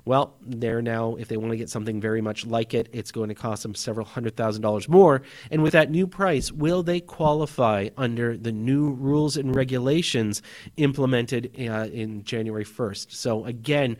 well, 0.05 0.37
they're 0.41 0.83
now, 0.83 1.17
if 1.17 1.29
they 1.29 1.37
want 1.37 1.53
to 1.53 1.57
get 1.57 1.71
something 1.71 2.01
very 2.01 2.21
much 2.21 2.47
like 2.47 2.75
it, 2.75 2.89
it's 2.93 3.13
going 3.13 3.29
to 3.29 3.35
cost 3.35 3.63
them 3.63 3.75
several 3.75 4.07
hundred 4.07 4.37
thousand 4.37 4.63
dollars 4.63 4.89
more. 4.89 5.23
And 5.51 5.63
with 5.63 5.73
that 5.73 5.91
new 5.91 6.07
price, 6.07 6.51
will 6.53 6.83
they 6.83 7.01
qualify 7.01 7.89
under 7.97 8.37
the 8.37 8.53
new 8.53 8.91
rules 8.91 9.37
and 9.37 9.55
regulations 9.55 10.43
implemented 10.77 11.55
uh, 11.59 11.89
in 11.93 12.25
January 12.25 12.65
1st? 12.65 13.13
So, 13.13 13.45
again, 13.45 13.97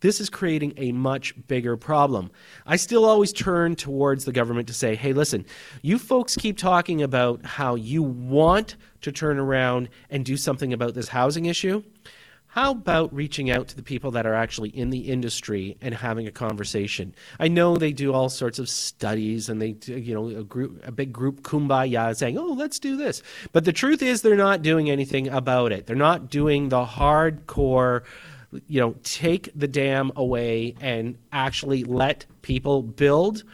this 0.00 0.20
is 0.20 0.30
creating 0.30 0.72
a 0.76 0.92
much 0.92 1.34
bigger 1.46 1.76
problem. 1.76 2.30
I 2.66 2.76
still 2.76 3.04
always 3.04 3.32
turn 3.32 3.76
towards 3.76 4.24
the 4.24 4.32
government 4.32 4.66
to 4.68 4.74
say, 4.74 4.94
hey, 4.94 5.12
listen, 5.12 5.44
you 5.82 5.98
folks 5.98 6.36
keep 6.36 6.56
talking 6.56 7.02
about 7.02 7.44
how 7.44 7.74
you 7.74 8.02
want 8.02 8.76
to 9.02 9.12
turn 9.12 9.38
around 9.38 9.88
and 10.08 10.24
do 10.24 10.36
something 10.36 10.72
about 10.72 10.94
this 10.94 11.08
housing 11.08 11.46
issue. 11.46 11.82
How 12.52 12.72
about 12.72 13.14
reaching 13.14 13.48
out 13.48 13.68
to 13.68 13.76
the 13.76 13.82
people 13.82 14.10
that 14.10 14.26
are 14.26 14.34
actually 14.34 14.70
in 14.70 14.90
the 14.90 15.08
industry 15.08 15.76
and 15.80 15.94
having 15.94 16.26
a 16.26 16.32
conversation? 16.32 17.14
I 17.38 17.46
know 17.46 17.76
they 17.76 17.92
do 17.92 18.12
all 18.12 18.28
sorts 18.28 18.58
of 18.58 18.68
studies 18.68 19.48
and 19.48 19.62
they, 19.62 19.72
do, 19.72 19.96
you 19.96 20.12
know, 20.12 20.26
a 20.26 20.42
group, 20.42 20.82
a 20.84 20.90
big 20.90 21.12
group 21.12 21.42
kumbaya 21.42 22.16
saying, 22.16 22.36
"Oh, 22.36 22.52
let's 22.52 22.80
do 22.80 22.96
this," 22.96 23.22
but 23.52 23.64
the 23.64 23.72
truth 23.72 24.02
is 24.02 24.22
they're 24.22 24.34
not 24.34 24.62
doing 24.62 24.90
anything 24.90 25.28
about 25.28 25.70
it. 25.70 25.86
They're 25.86 25.94
not 25.94 26.28
doing 26.28 26.70
the 26.70 26.84
hardcore, 26.84 28.02
you 28.66 28.80
know, 28.80 28.96
take 29.04 29.50
the 29.54 29.68
dam 29.68 30.10
away 30.16 30.74
and 30.80 31.16
actually 31.30 31.84
let 31.84 32.26
people 32.42 32.82
build 32.82 33.44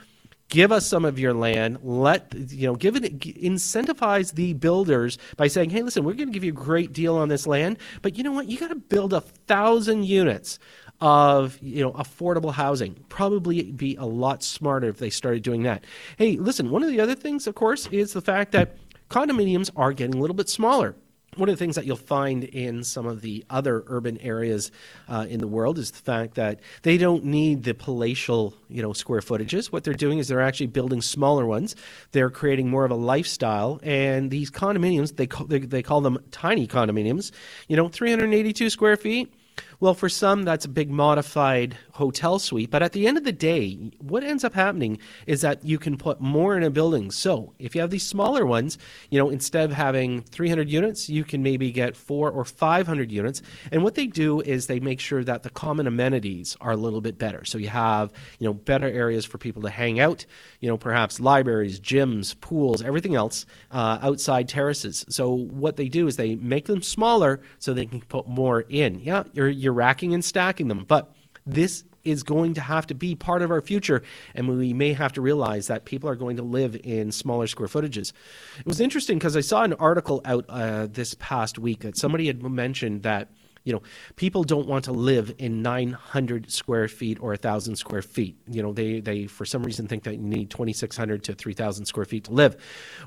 give 0.48 0.70
us 0.70 0.86
some 0.86 1.04
of 1.04 1.18
your 1.18 1.34
land 1.34 1.78
let 1.82 2.32
you 2.50 2.66
know 2.66 2.76
give 2.76 2.96
it 2.96 3.18
incentivize 3.18 4.34
the 4.34 4.52
builders 4.54 5.18
by 5.36 5.46
saying 5.48 5.70
hey 5.70 5.82
listen 5.82 6.04
we're 6.04 6.14
going 6.14 6.28
to 6.28 6.32
give 6.32 6.44
you 6.44 6.52
a 6.52 6.54
great 6.54 6.92
deal 6.92 7.16
on 7.16 7.28
this 7.28 7.46
land 7.46 7.78
but 8.02 8.16
you 8.16 8.22
know 8.22 8.32
what? 8.32 8.48
You 8.48 8.58
got 8.58 8.68
to 8.68 8.76
build 8.76 9.12
a 9.12 9.20
thousand 9.20 10.04
units 10.04 10.58
of 11.00 11.58
you 11.60 11.82
know 11.82 11.92
affordable 11.92 12.52
housing. 12.52 12.94
Probably 13.08 13.70
be 13.72 13.96
a 13.96 14.06
lot 14.06 14.42
smarter 14.42 14.88
if 14.88 14.98
they 14.98 15.10
started 15.10 15.42
doing 15.42 15.62
that. 15.64 15.84
Hey 16.16 16.36
listen 16.36 16.70
one 16.70 16.82
of 16.82 16.88
the 16.88 17.00
other 17.00 17.14
things 17.14 17.46
of 17.46 17.54
course 17.54 17.86
is 17.88 18.12
the 18.12 18.22
fact 18.22 18.52
that 18.52 18.76
condominiums 19.10 19.70
are 19.76 19.92
getting 19.92 20.14
a 20.14 20.20
little 20.20 20.36
bit 20.36 20.48
smaller 20.48 20.94
one 21.36 21.48
of 21.48 21.54
the 21.54 21.58
things 21.58 21.76
that 21.76 21.86
you'll 21.86 21.96
find 21.96 22.44
in 22.44 22.82
some 22.84 23.06
of 23.06 23.20
the 23.20 23.44
other 23.50 23.84
urban 23.86 24.18
areas 24.18 24.70
uh, 25.08 25.26
in 25.28 25.40
the 25.40 25.46
world 25.46 25.78
is 25.78 25.90
the 25.90 25.98
fact 25.98 26.34
that 26.34 26.60
they 26.82 26.98
don't 26.98 27.24
need 27.24 27.64
the 27.64 27.74
palatial, 27.74 28.54
you 28.68 28.82
know, 28.82 28.92
square 28.92 29.20
footages. 29.20 29.66
What 29.66 29.84
they're 29.84 29.94
doing 29.94 30.18
is 30.18 30.28
they're 30.28 30.40
actually 30.40 30.68
building 30.68 31.02
smaller 31.02 31.46
ones. 31.46 31.76
They're 32.12 32.30
creating 32.30 32.70
more 32.70 32.84
of 32.84 32.90
a 32.90 32.96
lifestyle, 32.96 33.80
and 33.82 34.30
these 34.30 34.50
condominiums 34.50 35.16
they 35.16 35.26
call, 35.26 35.46
they, 35.46 35.60
they 35.60 35.82
call 35.82 36.00
them 36.00 36.18
tiny 36.30 36.66
condominiums. 36.66 37.32
You 37.68 37.76
know, 37.76 37.88
382 37.88 38.70
square 38.70 38.96
feet 38.96 39.32
well, 39.78 39.94
for 39.94 40.08
some, 40.08 40.44
that's 40.44 40.64
a 40.64 40.68
big 40.68 40.90
modified 40.90 41.76
hotel 41.92 42.38
suite. 42.38 42.70
But 42.70 42.82
at 42.82 42.92
the 42.92 43.06
end 43.06 43.18
of 43.18 43.24
the 43.24 43.32
day, 43.32 43.74
what 43.98 44.24
ends 44.24 44.44
up 44.44 44.54
happening 44.54 44.98
is 45.26 45.42
that 45.42 45.64
you 45.64 45.78
can 45.78 45.96
put 45.96 46.20
more 46.20 46.56
in 46.56 46.62
a 46.62 46.70
building. 46.70 47.10
So 47.10 47.52
if 47.58 47.74
you 47.74 47.80
have 47.80 47.90
these 47.90 48.06
smaller 48.06 48.46
ones, 48.46 48.78
you 49.10 49.18
know, 49.18 49.28
instead 49.28 49.70
of 49.70 49.76
having 49.76 50.22
300 50.22 50.70
units, 50.70 51.08
you 51.08 51.24
can 51.24 51.42
maybe 51.42 51.72
get 51.72 51.96
four 51.96 52.30
or 52.30 52.44
500 52.44 53.12
units. 53.12 53.42
And 53.70 53.82
what 53.82 53.94
they 53.94 54.06
do 54.06 54.40
is 54.40 54.66
they 54.66 54.80
make 54.80 55.00
sure 55.00 55.24
that 55.24 55.42
the 55.42 55.50
common 55.50 55.86
amenities 55.86 56.56
are 56.60 56.72
a 56.72 56.76
little 56.76 57.00
bit 57.00 57.18
better. 57.18 57.44
So 57.44 57.58
you 57.58 57.68
have, 57.68 58.12
you 58.38 58.46
know, 58.46 58.54
better 58.54 58.88
areas 58.88 59.24
for 59.24 59.38
people 59.38 59.62
to 59.62 59.70
hang 59.70 60.00
out, 60.00 60.24
you 60.60 60.68
know, 60.68 60.76
perhaps 60.76 61.20
libraries, 61.20 61.80
gyms, 61.80 62.38
pools, 62.40 62.82
everything 62.82 63.14
else, 63.14 63.46
uh, 63.70 63.98
outside 64.02 64.48
terraces. 64.48 65.04
So 65.08 65.30
what 65.32 65.76
they 65.76 65.88
do 65.88 66.06
is 66.06 66.16
they 66.16 66.34
make 66.36 66.66
them 66.66 66.82
smaller 66.82 67.40
so 67.58 67.74
they 67.74 67.86
can 67.86 68.00
put 68.00 68.26
more 68.26 68.62
in. 68.62 69.00
Yeah, 69.00 69.24
you're, 69.32 69.48
you're 69.48 69.65
you're 69.66 69.74
racking 69.74 70.14
and 70.14 70.24
stacking 70.24 70.68
them. 70.68 70.84
But 70.86 71.12
this 71.44 71.84
is 72.04 72.22
going 72.22 72.54
to 72.54 72.60
have 72.60 72.86
to 72.86 72.94
be 72.94 73.16
part 73.16 73.42
of 73.42 73.50
our 73.50 73.60
future, 73.60 74.00
and 74.34 74.48
we 74.48 74.72
may 74.72 74.92
have 74.92 75.12
to 75.14 75.20
realize 75.20 75.66
that 75.66 75.84
people 75.84 76.08
are 76.08 76.14
going 76.14 76.36
to 76.36 76.42
live 76.42 76.78
in 76.84 77.10
smaller 77.10 77.48
square 77.48 77.68
footages. 77.68 78.12
It 78.60 78.66
was 78.66 78.80
interesting 78.80 79.18
because 79.18 79.36
I 79.36 79.40
saw 79.40 79.64
an 79.64 79.72
article 79.74 80.22
out 80.24 80.44
uh, 80.48 80.86
this 80.86 81.14
past 81.14 81.58
week 81.58 81.80
that 81.80 81.98
somebody 81.98 82.28
had 82.28 82.42
mentioned 82.42 83.02
that 83.02 83.30
you 83.66 83.72
know, 83.72 83.82
people 84.14 84.44
don't 84.44 84.68
want 84.68 84.84
to 84.84 84.92
live 84.92 85.34
in 85.38 85.60
900 85.60 86.50
square 86.50 86.86
feet 86.86 87.18
or 87.20 87.30
1,000 87.30 87.74
square 87.74 88.00
feet. 88.00 88.38
You 88.48 88.62
know, 88.62 88.72
they, 88.72 89.00
they 89.00 89.26
for 89.26 89.44
some 89.44 89.64
reason 89.64 89.88
think 89.88 90.04
that 90.04 90.14
you 90.14 90.22
need 90.22 90.50
2,600 90.50 91.24
to 91.24 91.34
3,000 91.34 91.84
square 91.84 92.04
feet 92.04 92.24
to 92.24 92.32
live. 92.32 92.56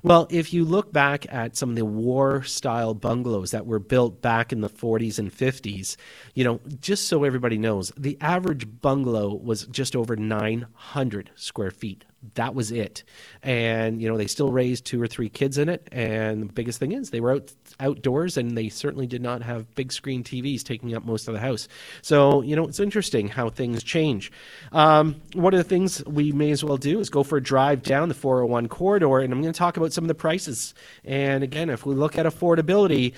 Well, 0.03 0.27
if 0.29 0.53
you 0.53 0.65
look 0.65 0.91
back 0.91 1.25
at 1.33 1.55
some 1.55 1.69
of 1.69 1.75
the 1.77 1.85
war 1.85 2.43
style 2.43 2.93
bungalows 2.93 3.51
that 3.51 3.65
were 3.65 3.79
built 3.79 4.21
back 4.21 4.51
in 4.51 4.59
the 4.59 4.69
40s 4.69 5.17
and 5.17 5.33
50s, 5.33 5.95
you 6.35 6.43
know, 6.43 6.59
just 6.81 7.07
so 7.07 7.23
everybody 7.23 7.57
knows, 7.57 7.93
the 7.97 8.17
average 8.19 8.67
bungalow 8.81 9.33
was 9.33 9.65
just 9.67 9.95
over 9.95 10.17
900 10.17 11.31
square 11.35 11.71
feet 11.71 12.03
that 12.35 12.53
was 12.53 12.71
it. 12.71 13.03
And, 13.43 14.01
you 14.01 14.09
know, 14.09 14.17
they 14.17 14.27
still 14.27 14.51
raised 14.51 14.85
two 14.85 15.01
or 15.01 15.07
three 15.07 15.29
kids 15.29 15.57
in 15.57 15.69
it. 15.69 15.87
And 15.91 16.49
the 16.49 16.53
biggest 16.53 16.79
thing 16.79 16.91
is 16.91 17.09
they 17.09 17.21
were 17.21 17.33
out 17.33 17.51
outdoors 17.79 18.35
and 18.37 18.57
they 18.57 18.67
certainly 18.69 19.07
did 19.07 19.21
not 19.21 19.41
have 19.41 19.73
big 19.75 19.91
screen 19.91 20.23
TVs 20.23 20.63
taking 20.63 20.93
up 20.95 21.05
most 21.05 21.27
of 21.27 21.33
the 21.33 21.39
house. 21.39 21.67
So, 22.01 22.41
you 22.41 22.55
know, 22.55 22.65
it's 22.65 22.79
interesting 22.79 23.29
how 23.29 23.49
things 23.49 23.83
change. 23.83 24.31
Um, 24.71 25.21
one 25.33 25.53
of 25.53 25.57
the 25.57 25.63
things 25.63 26.03
we 26.05 26.31
may 26.31 26.51
as 26.51 26.63
well 26.63 26.77
do 26.77 26.99
is 26.99 27.09
go 27.09 27.23
for 27.23 27.37
a 27.37 27.43
drive 27.43 27.83
down 27.83 28.09
the 28.09 28.15
401 28.15 28.67
corridor. 28.67 29.19
And 29.19 29.31
I'm 29.31 29.41
going 29.41 29.53
to 29.53 29.57
talk 29.57 29.77
about 29.77 29.93
some 29.93 30.03
of 30.03 30.09
the 30.09 30.15
prices. 30.15 30.73
And 31.05 31.43
again, 31.43 31.69
if 31.69 31.85
we 31.85 31.95
look 31.95 32.17
at 32.17 32.25
affordability, 32.25 33.13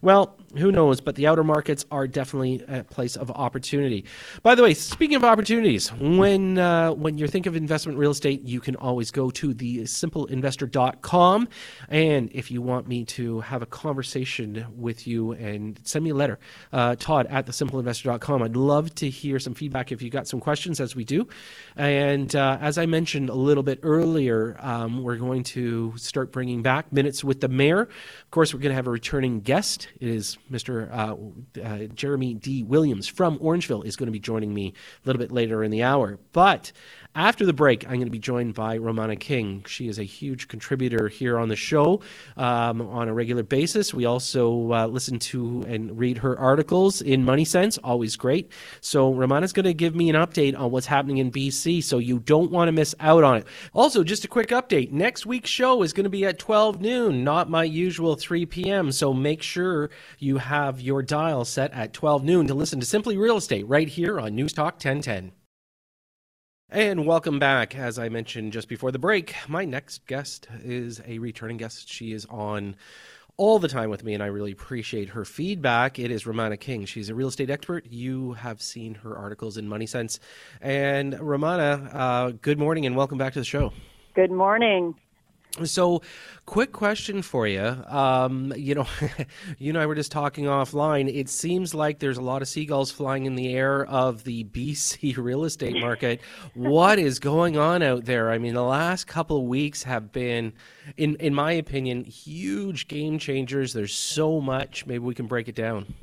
Well, 0.00 0.36
who 0.56 0.70
knows? 0.70 1.00
But 1.00 1.16
the 1.16 1.26
outer 1.26 1.42
markets 1.42 1.84
are 1.90 2.06
definitely 2.06 2.64
a 2.68 2.84
place 2.84 3.16
of 3.16 3.30
opportunity. 3.32 4.04
By 4.42 4.54
the 4.54 4.62
way, 4.62 4.72
speaking 4.74 5.16
of 5.16 5.24
opportunities, 5.24 5.92
when 5.92 6.58
uh, 6.58 6.92
when 6.92 7.18
you 7.18 7.26
think 7.26 7.46
of 7.46 7.56
investment 7.56 7.98
real 7.98 8.12
estate, 8.12 8.42
you 8.44 8.60
can 8.60 8.76
always 8.76 9.10
go 9.10 9.30
to 9.30 9.52
the 9.52 9.80
simpleinvestor.com. 9.80 11.48
And 11.88 12.30
if 12.32 12.52
you 12.52 12.62
want 12.62 12.86
me 12.86 13.04
to 13.04 13.40
have 13.40 13.62
a 13.62 13.66
conversation 13.66 14.64
with 14.76 15.08
you 15.08 15.32
and 15.32 15.80
send 15.82 16.04
me 16.04 16.10
a 16.10 16.14
letter, 16.14 16.38
uh, 16.72 16.94
Todd 16.96 17.26
at 17.30 17.46
the 17.46 17.52
simpleinvestor.com. 17.52 18.42
I'd 18.42 18.56
love 18.56 18.94
to 18.96 19.10
hear 19.10 19.40
some 19.40 19.54
feedback 19.54 19.90
if 19.90 20.02
you 20.02 20.10
got 20.10 20.28
some 20.28 20.38
questions, 20.38 20.78
as 20.78 20.94
we 20.94 21.04
do. 21.04 21.26
And 21.76 22.34
uh, 22.36 22.58
as 22.60 22.78
I 22.78 22.86
mentioned 22.86 23.28
a 23.28 23.34
little 23.34 23.64
bit 23.64 23.80
earlier, 23.82 24.56
um, 24.60 25.02
we're 25.02 25.16
going 25.16 25.42
to 25.44 25.94
start 25.96 26.30
bringing 26.30 26.62
back 26.62 26.92
minutes 26.92 27.24
with 27.24 27.40
the 27.40 27.48
mayor. 27.48 27.88
Of 28.22 28.30
course, 28.30 28.52
we're 28.52 28.60
going 28.60 28.70
to 28.70 28.76
have 28.76 28.86
a 28.86 28.90
returning 28.90 29.40
guest. 29.40 29.88
It 30.00 30.08
is 30.08 30.38
Mr. 30.50 30.90
Uh, 30.92 31.60
uh, 31.60 31.78
Jeremy 31.94 32.34
D. 32.34 32.62
Williams 32.62 33.08
from 33.08 33.38
Orangeville 33.38 33.84
is 33.84 33.96
going 33.96 34.06
to 34.06 34.12
be 34.12 34.18
joining 34.18 34.52
me 34.52 34.72
a 35.02 35.06
little 35.06 35.20
bit 35.20 35.32
later 35.32 35.62
in 35.62 35.70
the 35.70 35.82
hour. 35.82 36.18
But 36.32 36.72
after 37.14 37.46
the 37.46 37.52
break, 37.52 37.84
I'm 37.84 37.94
going 37.94 38.06
to 38.06 38.10
be 38.10 38.18
joined 38.18 38.54
by 38.54 38.76
Romana 38.76 39.14
King. 39.14 39.64
She 39.68 39.86
is 39.86 40.00
a 40.00 40.02
huge 40.02 40.48
contributor 40.48 41.08
here 41.08 41.38
on 41.38 41.48
the 41.48 41.54
show 41.56 42.00
um, 42.36 42.80
on 42.82 43.08
a 43.08 43.14
regular 43.14 43.44
basis. 43.44 43.94
We 43.94 44.04
also 44.04 44.72
uh, 44.72 44.86
listen 44.88 45.20
to 45.20 45.64
and 45.68 45.96
read 45.96 46.18
her 46.18 46.36
articles 46.36 47.00
in 47.00 47.24
Money 47.24 47.44
Sense, 47.44 47.78
always 47.78 48.16
great. 48.16 48.50
So 48.80 49.14
Romana's 49.14 49.52
going 49.52 49.64
to 49.64 49.74
give 49.74 49.94
me 49.94 50.10
an 50.10 50.16
update 50.16 50.58
on 50.58 50.72
what's 50.72 50.86
happening 50.86 51.18
in 51.18 51.30
BC, 51.30 51.84
so 51.84 51.98
you 51.98 52.18
don't 52.18 52.50
want 52.50 52.68
to 52.68 52.72
miss 52.72 52.96
out 52.98 53.22
on 53.22 53.36
it. 53.36 53.46
Also, 53.72 54.02
just 54.02 54.24
a 54.24 54.28
quick 54.28 54.48
update: 54.48 54.90
next 54.90 55.24
week's 55.24 55.50
show 55.50 55.82
is 55.82 55.92
going 55.92 56.04
to 56.04 56.10
be 56.10 56.24
at 56.24 56.38
12 56.40 56.80
noon, 56.80 57.22
not 57.22 57.48
my 57.48 57.62
usual 57.62 58.16
3 58.16 58.44
p.m. 58.46 58.90
So 58.90 59.14
make 59.14 59.42
sure 59.42 59.90
you 60.18 60.38
have 60.38 60.80
your 60.80 61.02
dial 61.02 61.44
set 61.44 61.72
at 61.72 61.92
12 61.92 62.24
noon 62.24 62.48
to 62.48 62.54
listen 62.54 62.80
to 62.80 62.86
Simply 62.86 63.16
Real 63.16 63.36
Estate 63.36 63.68
right 63.68 63.88
here 63.88 64.18
on 64.18 64.34
News 64.34 64.52
Talk 64.52 64.74
1010. 64.74 65.32
And 66.70 67.06
welcome 67.06 67.38
back. 67.38 67.76
As 67.76 67.98
I 67.98 68.08
mentioned 68.08 68.52
just 68.52 68.68
before 68.68 68.90
the 68.90 68.98
break, 68.98 69.34
my 69.46 69.64
next 69.64 70.06
guest 70.06 70.48
is 70.64 71.00
a 71.06 71.18
returning 71.18 71.58
guest. 71.58 71.88
She 71.88 72.12
is 72.12 72.26
on 72.30 72.76
all 73.36 73.58
the 73.58 73.68
time 73.68 73.90
with 73.90 74.02
me, 74.02 74.14
and 74.14 74.22
I 74.22 74.26
really 74.26 74.52
appreciate 74.52 75.10
her 75.10 75.24
feedback. 75.24 75.98
It 75.98 76.10
is 76.10 76.26
Romana 76.26 76.56
King. 76.56 76.86
She's 76.86 77.10
a 77.10 77.14
real 77.14 77.28
estate 77.28 77.50
expert. 77.50 77.86
You 77.90 78.32
have 78.32 78.62
seen 78.62 78.94
her 78.96 79.16
articles 79.16 79.56
in 79.56 79.68
Money 79.68 79.86
Sense. 79.86 80.18
And 80.60 81.18
Romana, 81.20 81.90
uh, 81.92 82.32
good 82.40 82.58
morning 82.58 82.86
and 82.86 82.96
welcome 82.96 83.18
back 83.18 83.34
to 83.34 83.40
the 83.40 83.44
show. 83.44 83.72
Good 84.14 84.30
morning. 84.30 84.94
So, 85.62 86.02
quick 86.46 86.72
question 86.72 87.22
for 87.22 87.46
you. 87.46 87.62
Um, 87.86 88.52
you 88.56 88.74
know, 88.74 88.88
you 89.58 89.70
and 89.70 89.78
I 89.78 89.86
were 89.86 89.94
just 89.94 90.10
talking 90.10 90.46
offline. 90.46 91.08
It 91.12 91.28
seems 91.28 91.74
like 91.74 92.00
there's 92.00 92.18
a 92.18 92.22
lot 92.22 92.42
of 92.42 92.48
seagulls 92.48 92.90
flying 92.90 93.26
in 93.26 93.36
the 93.36 93.54
air 93.54 93.86
of 93.86 94.24
the 94.24 94.44
BC 94.52 95.16
real 95.16 95.44
estate 95.44 95.78
market. 95.80 96.20
what 96.54 96.98
is 96.98 97.20
going 97.20 97.56
on 97.56 97.82
out 97.82 98.04
there? 98.04 98.32
I 98.32 98.38
mean, 98.38 98.54
the 98.54 98.64
last 98.64 99.06
couple 99.06 99.36
of 99.38 99.44
weeks 99.44 99.84
have 99.84 100.10
been, 100.10 100.52
in 100.96 101.14
in 101.16 101.34
my 101.34 101.52
opinion, 101.52 102.04
huge 102.04 102.88
game 102.88 103.18
changers. 103.18 103.72
There's 103.72 103.94
so 103.94 104.40
much. 104.40 104.86
Maybe 104.86 104.98
we 104.98 105.14
can 105.14 105.26
break 105.26 105.48
it 105.48 105.54
down. 105.54 105.94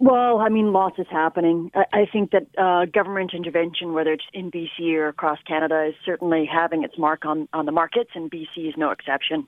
Well, 0.00 0.38
I 0.38 0.48
mean, 0.48 0.72
lots 0.72 0.98
is 0.98 1.06
happening. 1.10 1.72
I, 1.74 1.84
I 1.92 2.06
think 2.12 2.30
that 2.30 2.46
uh, 2.56 2.86
government 2.86 3.32
intervention, 3.34 3.92
whether 3.94 4.12
it's 4.12 4.24
in 4.32 4.50
BC 4.50 4.94
or 4.94 5.08
across 5.08 5.38
Canada, 5.46 5.86
is 5.88 5.94
certainly 6.04 6.48
having 6.50 6.84
its 6.84 6.96
mark 6.96 7.24
on, 7.24 7.48
on 7.52 7.66
the 7.66 7.72
markets, 7.72 8.10
and 8.14 8.30
BC 8.30 8.68
is 8.68 8.74
no 8.76 8.90
exception. 8.90 9.46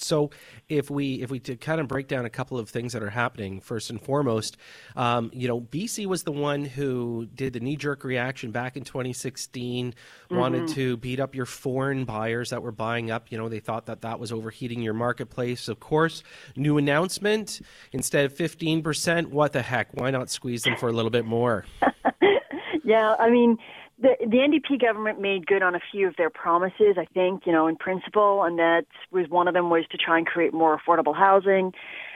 So, 0.00 0.30
if 0.68 0.90
we 0.90 1.22
if 1.22 1.30
we 1.30 1.40
kind 1.40 1.80
of 1.80 1.88
break 1.88 2.08
down 2.08 2.24
a 2.24 2.30
couple 2.30 2.58
of 2.58 2.68
things 2.68 2.92
that 2.92 3.02
are 3.02 3.10
happening, 3.10 3.60
first 3.60 3.90
and 3.90 4.00
foremost, 4.00 4.56
um, 4.96 5.30
you 5.32 5.48
know, 5.48 5.60
BC 5.60 6.06
was 6.06 6.22
the 6.22 6.32
one 6.32 6.64
who 6.64 7.26
did 7.34 7.52
the 7.52 7.60
knee 7.60 7.76
jerk 7.76 8.04
reaction 8.04 8.50
back 8.50 8.76
in 8.76 8.84
2016, 8.84 9.92
mm-hmm. 9.92 10.36
wanted 10.36 10.68
to 10.68 10.96
beat 10.98 11.20
up 11.20 11.34
your 11.34 11.46
foreign 11.46 12.04
buyers 12.04 12.50
that 12.50 12.62
were 12.62 12.72
buying 12.72 13.10
up. 13.10 13.30
You 13.30 13.38
know, 13.38 13.48
they 13.48 13.60
thought 13.60 13.86
that 13.86 14.02
that 14.02 14.18
was 14.18 14.32
overheating 14.32 14.82
your 14.82 14.94
marketplace. 14.94 15.68
Of 15.68 15.80
course, 15.80 16.22
new 16.56 16.78
announcement 16.78 17.60
instead 17.92 18.24
of 18.24 18.34
15%. 18.34 19.28
What 19.28 19.52
the 19.52 19.62
heck? 19.62 19.94
Why 19.94 20.10
not 20.10 20.30
squeeze 20.30 20.62
them 20.62 20.76
for 20.76 20.88
a 20.88 20.92
little 20.92 21.10
bit 21.10 21.24
more? 21.24 21.64
yeah, 22.84 23.14
I 23.18 23.30
mean 23.30 23.58
the 23.98 24.16
the 24.20 24.38
NDP 24.38 24.80
government 24.80 25.20
made 25.20 25.46
good 25.46 25.62
on 25.62 25.74
a 25.74 25.80
few 25.92 26.08
of 26.08 26.16
their 26.16 26.30
promises, 26.30 26.96
I 26.98 27.06
think, 27.14 27.46
you 27.46 27.52
know, 27.52 27.66
in 27.66 27.76
principle, 27.76 28.42
and 28.42 28.58
that 28.58 28.86
was 29.10 29.28
one 29.28 29.48
of 29.48 29.54
them 29.54 29.70
was 29.70 29.84
to 29.92 29.98
try 29.98 30.18
and 30.18 30.26
create 30.26 30.52
more 30.52 30.78
affordable 30.78 31.14
housing. 31.14 31.72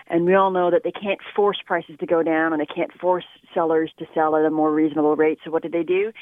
And 0.08 0.24
we 0.24 0.34
all 0.34 0.50
know 0.50 0.70
that 0.70 0.82
they 0.84 0.90
can't 0.90 1.20
force 1.36 1.58
prices 1.64 1.96
to 2.00 2.06
go 2.06 2.22
down 2.22 2.52
and 2.52 2.60
they 2.60 2.66
can't 2.66 2.92
force 2.98 3.26
sellers 3.52 3.92
to 3.98 4.06
sell 4.14 4.36
at 4.36 4.44
a 4.44 4.50
more 4.50 4.72
reasonable 4.72 5.16
rate. 5.16 5.38
So 5.44 5.50
what 5.50 5.62
did 5.62 5.72
they 5.72 5.82
do? 5.82 6.12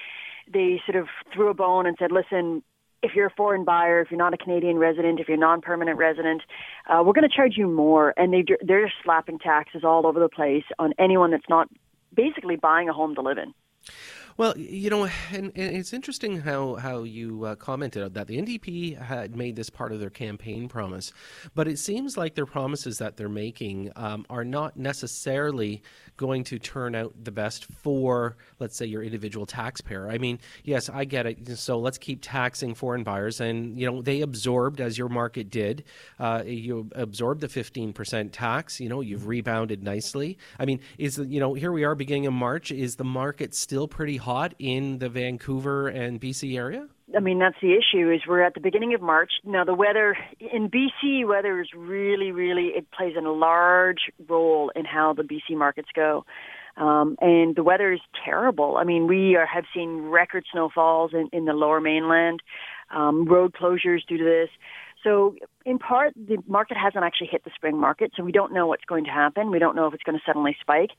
They 0.53 0.81
sort 0.85 1.01
of 1.01 1.09
threw 1.33 1.49
a 1.49 1.55
bone 1.55 1.87
and 1.87 1.97
said, 1.99 2.11
listen, 2.11 2.63
if 3.03 3.15
you're 3.15 3.27
a 3.27 3.35
foreign 3.37 3.65
buyer, 3.65 4.01
if 4.01 4.11
you're 4.11 4.19
not 4.19 4.35
a 4.35 4.37
Canadian 4.37 4.79
resident, 4.79 5.21
if 5.21 5.29
you're 5.29 5.37
non-permanent 5.37 5.99
resident, 5.99 6.43
uh, 6.89 7.03
we're 7.05 7.13
going 7.13 7.29
to 7.29 7.35
charge 7.35 7.53
you 7.57 7.69
more. 7.69 8.13
And 8.17 8.33
they 8.33 8.45
they're 8.61 8.93
slapping 9.05 9.39
taxes 9.39 9.85
all 9.85 10.07
over 10.07 10.19
the 10.19 10.29
place 10.29 10.65
on 10.79 10.93
anyone 10.99 11.31
that's 11.31 11.49
not 11.49 11.69
basically 12.13 12.57
buying 12.57 12.89
a 12.89 12.93
home 12.93 13.15
to 13.15 13.23
live 13.23 13.39
in. 13.39 13.55
Well, 14.39 14.57
you 14.59 14.91
know, 14.91 15.05
and, 15.33 15.53
and 15.55 15.77
it's 15.77 15.93
interesting 15.93 16.41
how 16.41 16.75
how 16.77 17.03
you 17.03 17.45
uh, 17.45 17.55
commented 17.57 18.03
on 18.03 18.13
that 18.13 18.27
the 18.27 18.41
NDP 18.41 19.01
had 19.01 19.37
made 19.37 19.57
this 19.57 19.71
part 19.71 19.93
of 19.93 20.01
their 20.01 20.11
campaign 20.11 20.69
promise, 20.69 21.13
but 21.55 21.69
it 21.69 21.79
seems 21.79 22.17
like 22.17 22.35
their 22.35 22.47
promises 22.47 22.99
that 22.99 23.17
they're 23.17 23.29
making 23.29 23.93
um, 23.97 24.27
are 24.29 24.45
not 24.45 24.77
necessarily 24.77 25.83
going 26.17 26.45
to 26.45 26.59
turn 26.59 26.95
out 26.95 27.13
the 27.23 27.31
best 27.31 27.67
for, 27.67 28.37
let's 28.59 28.77
say, 28.77 28.87
your 28.87 29.03
individual 29.03 29.45
taxpayer. 29.45 30.09
I 30.09 30.19
mean, 30.19 30.39
yes, 30.65 30.89
I 30.89 31.05
get 31.05 31.27
it. 31.27 31.59
So 31.59 31.79
let's 31.79 31.99
keep 31.99 32.21
taxing 32.23 32.75
foreign 32.75 33.05
buyers, 33.05 33.41
and 33.41 33.79
you 33.79 33.91
know, 33.91 34.03
they 34.03 34.21
absorbed 34.21 34.81
as 34.81 34.99
your 34.99 35.09
market 35.09 35.51
did. 35.51 35.85
Uh, 36.19 36.43
you 36.45 36.91
absorbed 36.95 37.41
the 37.41 37.49
fifteen 37.49 37.93
percent 37.93 38.33
tax. 38.33 38.81
You 38.81 38.89
know, 38.89 39.01
you've 39.01 39.27
rebounded 39.27 39.83
nicely. 39.83 40.39
I 40.59 40.67
mean, 40.67 40.81
is 40.99 41.19
you 41.19 41.41
know, 41.41 41.55
here 41.55 41.73
we 41.73 41.85
are 41.85 41.95
beginning 41.95 42.27
of 42.27 42.35
March. 42.35 42.71
Is 42.71 42.97
the 42.97 43.05
market 43.05 43.55
still 43.55 43.89
pretty 43.89 44.19
hot 44.27 44.55
in 44.59 44.99
the 44.99 45.09
Vancouver 45.09 45.87
and 45.87 46.21
BC 46.21 46.59
area? 46.59 46.89
I 47.17 47.21
mean, 47.21 47.39
that's 47.39 47.57
the 47.63 47.75
issue. 47.75 48.11
Is 48.11 48.23
we're 48.29 48.43
at 48.43 48.55
the 48.55 48.61
beginning 48.61 48.93
of 48.93 49.01
March 49.01 49.31
now. 49.45 49.65
The 49.65 49.73
weather 49.73 50.19
in 50.41 50.69
BC, 50.69 51.27
weather 51.27 51.61
is 51.61 51.69
really, 51.75 52.33
really 52.33 52.73
it 52.75 52.91
plays 52.91 53.15
a 53.17 53.21
large 53.21 54.11
role 54.29 54.73
in 54.75 54.85
how 54.85 55.15
the 55.15 55.23
BC 55.23 55.57
markets 55.57 55.89
go. 55.95 56.27
Um, 56.77 57.17
and 57.21 57.55
the 57.55 57.63
weather 57.63 57.93
is 57.93 58.01
terrible. 58.25 58.77
I 58.77 58.85
mean, 58.85 59.07
we 59.07 59.37
are, 59.37 59.47
have 59.47 59.65
seen 59.73 60.11
record 60.11 60.45
snowfalls 60.53 61.13
in, 61.15 61.29
in 61.33 61.45
the 61.45 61.55
lower 61.55 61.81
mainland, 61.81 62.43
um, 62.95 63.27
road 63.27 63.55
closures 63.55 64.05
due 64.07 64.19
to 64.19 64.25
this. 64.25 64.51
So, 65.07 65.37
in 65.65 65.79
part, 65.79 66.15
the 66.17 66.39
market 66.49 66.77
hasn't 66.77 67.05
actually 67.05 67.29
hit 67.31 67.45
the 67.45 67.53
spring 67.55 67.79
market, 67.79 68.11
so 68.17 68.25
we 68.25 68.33
don't 68.33 68.53
know 68.53 68.67
what's 68.67 68.85
going 68.85 69.05
to 69.05 69.11
happen. 69.11 69.53
We 69.53 69.61
don't 69.61 69.77
know 69.77 69.87
if 69.87 69.95
it's 69.95 70.03
going 70.03 70.19
to 70.19 70.23
suddenly 70.27 70.57
spike. 70.61 70.91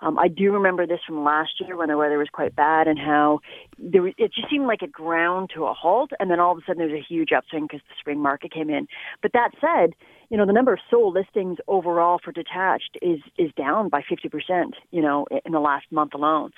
Um, 0.00 0.20
I 0.20 0.28
do 0.28 0.52
remember 0.52 0.86
this 0.86 1.00
from 1.04 1.24
last 1.24 1.60
year 1.60 1.76
when 1.76 1.88
the 1.88 1.96
weather 1.96 2.16
was 2.16 2.28
quite 2.32 2.54
bad 2.54 2.86
and 2.86 2.96
how 2.96 3.40
there 3.76 4.02
was, 4.02 4.12
it 4.18 4.32
just 4.32 4.48
seemed 4.48 4.68
like 4.68 4.82
it 4.82 4.92
ground 4.92 5.50
to 5.54 5.64
a 5.64 5.74
halt, 5.74 6.12
and 6.20 6.30
then 6.30 6.38
all 6.38 6.52
of 6.52 6.58
a 6.58 6.60
sudden 6.64 6.78
there 6.78 6.94
was 6.94 7.02
a 7.04 7.12
huge 7.12 7.30
upswing 7.36 7.64
because 7.64 7.80
the 7.88 7.94
spring 7.98 8.20
market 8.20 8.52
came 8.52 8.70
in. 8.70 8.86
But 9.20 9.32
that 9.32 9.50
said, 9.60 9.94
you 10.30 10.36
know, 10.36 10.46
the 10.46 10.52
number 10.52 10.72
of 10.72 10.78
sold 10.90 11.14
listings 11.14 11.58
overall 11.68 12.18
for 12.22 12.32
detached 12.32 12.96
is 13.02 13.20
is 13.38 13.50
down 13.56 13.88
by 13.88 14.02
50%, 14.02 14.72
you 14.90 15.02
know, 15.02 15.26
in 15.44 15.52
the 15.52 15.60
last 15.60 15.86
month 15.90 16.14
alone. 16.14 16.50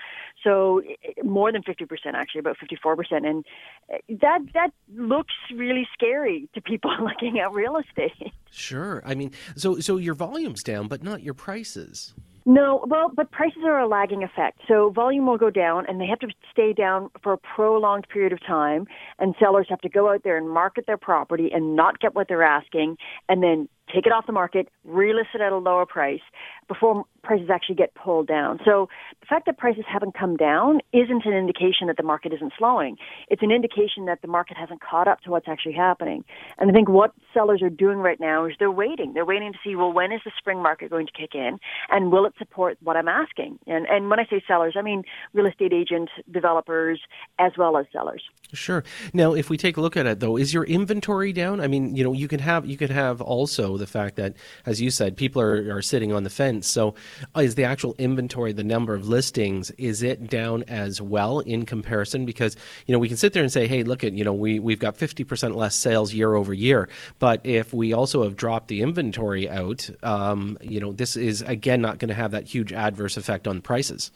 So 0.42 0.82
more 1.22 1.52
than 1.52 1.62
50% 1.62 1.86
actually, 2.14 2.40
about 2.40 2.56
54%. 2.58 3.26
And 3.26 3.44
uh, 3.92 3.98
that 4.20 4.40
that 4.54 4.70
looks 4.94 5.34
really 5.54 5.86
scary 5.92 6.48
to 6.54 6.60
people 6.60 6.90
looking 7.00 7.38
at 7.38 7.52
real 7.52 7.76
estate. 7.76 8.32
Sure. 8.50 9.02
I 9.04 9.14
mean, 9.14 9.32
so 9.56 9.80
so 9.80 9.96
your 9.96 10.14
volume's 10.14 10.62
down, 10.62 10.88
but 10.88 11.02
not 11.02 11.22
your 11.22 11.34
prices. 11.34 12.14
No, 12.50 12.82
well, 12.88 13.12
but 13.14 13.30
prices 13.30 13.60
are 13.66 13.78
a 13.78 13.86
lagging 13.86 14.22
effect. 14.22 14.60
So 14.66 14.88
volume 14.88 15.26
will 15.26 15.36
go 15.36 15.50
down, 15.50 15.84
and 15.86 16.00
they 16.00 16.06
have 16.06 16.18
to 16.20 16.28
stay 16.50 16.72
down 16.72 17.10
for 17.22 17.34
a 17.34 17.36
prolonged 17.36 18.08
period 18.08 18.32
of 18.32 18.40
time. 18.40 18.86
And 19.18 19.34
sellers 19.38 19.66
have 19.68 19.82
to 19.82 19.88
go 19.90 20.10
out 20.10 20.22
there 20.24 20.38
and 20.38 20.48
market 20.48 20.86
their 20.86 20.96
property 20.96 21.50
and 21.52 21.76
not 21.76 22.00
get 22.00 22.14
what 22.14 22.26
they're 22.26 22.42
asking, 22.42 22.96
and 23.28 23.42
then 23.42 23.68
take 23.94 24.06
it 24.06 24.12
off 24.12 24.24
the 24.26 24.32
market, 24.32 24.70
relist 24.88 25.34
it 25.34 25.42
at 25.42 25.52
a 25.52 25.58
lower 25.58 25.84
price 25.84 26.22
before 26.68 27.04
prices 27.22 27.48
actually 27.52 27.74
get 27.74 27.94
pulled 27.94 28.26
down. 28.26 28.58
So 28.64 28.88
the 29.20 29.26
fact 29.26 29.46
that 29.46 29.58
prices 29.58 29.84
haven't 29.86 30.14
come 30.14 30.36
down 30.36 30.80
isn't 30.92 31.26
an 31.26 31.32
indication 31.32 31.86
that 31.88 31.96
the 31.96 32.02
market 32.02 32.32
isn't 32.32 32.52
slowing. 32.58 32.96
It's 33.28 33.42
an 33.42 33.50
indication 33.50 34.06
that 34.06 34.22
the 34.22 34.28
market 34.28 34.56
hasn't 34.56 34.80
caught 34.80 35.08
up 35.08 35.20
to 35.22 35.30
what's 35.30 35.48
actually 35.48 35.74
happening. 35.74 36.24
And 36.58 36.70
I 36.70 36.74
think 36.74 36.88
what 36.88 37.12
sellers 37.34 37.60
are 37.62 37.70
doing 37.70 37.98
right 37.98 38.20
now 38.20 38.46
is 38.46 38.52
they're 38.58 38.70
waiting. 38.70 39.14
They're 39.14 39.26
waiting 39.26 39.52
to 39.52 39.58
see, 39.64 39.76
well, 39.76 39.92
when 39.92 40.12
is 40.12 40.20
the 40.24 40.32
spring 40.38 40.62
market 40.62 40.90
going 40.90 41.06
to 41.06 41.12
kick 41.12 41.34
in 41.34 41.58
and 41.90 42.12
will 42.12 42.24
it 42.24 42.34
support 42.38 42.78
what 42.82 42.96
I'm 42.96 43.08
asking? 43.08 43.58
And 43.66 43.86
and 43.86 44.10
when 44.10 44.20
I 44.20 44.24
say 44.24 44.42
sellers, 44.46 44.74
I 44.76 44.82
mean 44.82 45.02
real 45.32 45.46
estate 45.46 45.72
agents, 45.72 46.12
developers, 46.30 47.00
as 47.38 47.52
well 47.58 47.76
as 47.76 47.86
sellers. 47.92 48.22
Sure. 48.52 48.84
Now, 49.12 49.34
if 49.34 49.50
we 49.50 49.56
take 49.56 49.76
a 49.76 49.80
look 49.80 49.96
at 49.96 50.06
it 50.06 50.20
though, 50.20 50.36
is 50.36 50.54
your 50.54 50.64
inventory 50.64 51.32
down? 51.32 51.60
I 51.60 51.66
mean, 51.66 51.94
you 51.94 52.04
know, 52.04 52.12
you 52.12 52.28
can 52.28 52.40
have 52.40 52.64
you 52.64 52.76
could 52.76 52.90
have 52.90 53.20
also 53.20 53.76
the 53.76 53.86
fact 53.86 54.16
that, 54.16 54.34
as 54.64 54.80
you 54.80 54.90
said, 54.90 55.16
people 55.16 55.42
are, 55.42 55.76
are 55.76 55.82
sitting 55.82 56.12
on 56.12 56.22
the 56.24 56.30
fence. 56.30 56.57
So, 56.66 56.94
uh, 57.36 57.40
is 57.40 57.54
the 57.54 57.64
actual 57.64 57.94
inventory, 57.98 58.52
the 58.52 58.64
number 58.64 58.94
of 58.94 59.08
listings, 59.08 59.70
is 59.72 60.02
it 60.02 60.28
down 60.28 60.64
as 60.64 61.00
well 61.00 61.40
in 61.40 61.66
comparison? 61.66 62.26
Because 62.26 62.56
you 62.86 62.92
know 62.92 62.98
we 62.98 63.08
can 63.08 63.16
sit 63.16 63.32
there 63.32 63.42
and 63.42 63.52
say, 63.52 63.66
hey, 63.66 63.82
look 63.82 64.04
at 64.04 64.12
you 64.12 64.24
know 64.24 64.32
we 64.32 64.58
we've 64.58 64.78
got 64.78 64.96
fifty 64.96 65.24
percent 65.24 65.56
less 65.56 65.74
sales 65.74 66.12
year 66.12 66.34
over 66.34 66.54
year, 66.54 66.88
but 67.18 67.40
if 67.44 67.72
we 67.72 67.92
also 67.92 68.22
have 68.22 68.36
dropped 68.36 68.68
the 68.68 68.82
inventory 68.82 69.48
out, 69.48 69.88
um, 70.02 70.58
you 70.60 70.80
know 70.80 70.92
this 70.92 71.16
is 71.16 71.42
again 71.42 71.80
not 71.80 71.98
going 71.98 72.08
to 72.08 72.14
have 72.14 72.30
that 72.32 72.44
huge 72.44 72.72
adverse 72.72 73.16
effect 73.16 73.46
on 73.46 73.60
prices. 73.60 74.10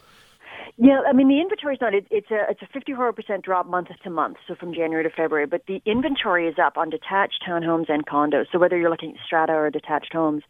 Yeah, 0.78 1.02
I 1.06 1.12
mean 1.12 1.28
the 1.28 1.40
inventory 1.40 1.75
is 1.75 1.80
not. 1.80 1.94
It, 1.94 2.06
it's 2.11 2.30
a 2.30 2.46
it's 2.49 2.62
a 2.62 2.66
54 2.72 3.12
percent 3.12 3.44
drop 3.44 3.66
month 3.66 3.88
to 4.02 4.11
month, 4.11 4.38
so 4.49 4.54
from 4.54 4.72
January 4.72 5.04
to 5.04 5.11
February. 5.11 5.46
But 5.46 5.66
the 5.66 5.82
inventory 5.84 6.49
is 6.49 6.54
up 6.58 6.78
on 6.78 6.88
detached 6.88 7.44
townhomes 7.46 7.90
and 7.90 8.06
condos. 8.06 8.46
So 8.50 8.58
whether 8.58 8.78
you're 8.78 8.90
looking 8.90 9.11
at 9.11 9.16
strata 9.25 9.52
or 9.52 9.70
detached 9.70 10.12
homes, 10.12 10.42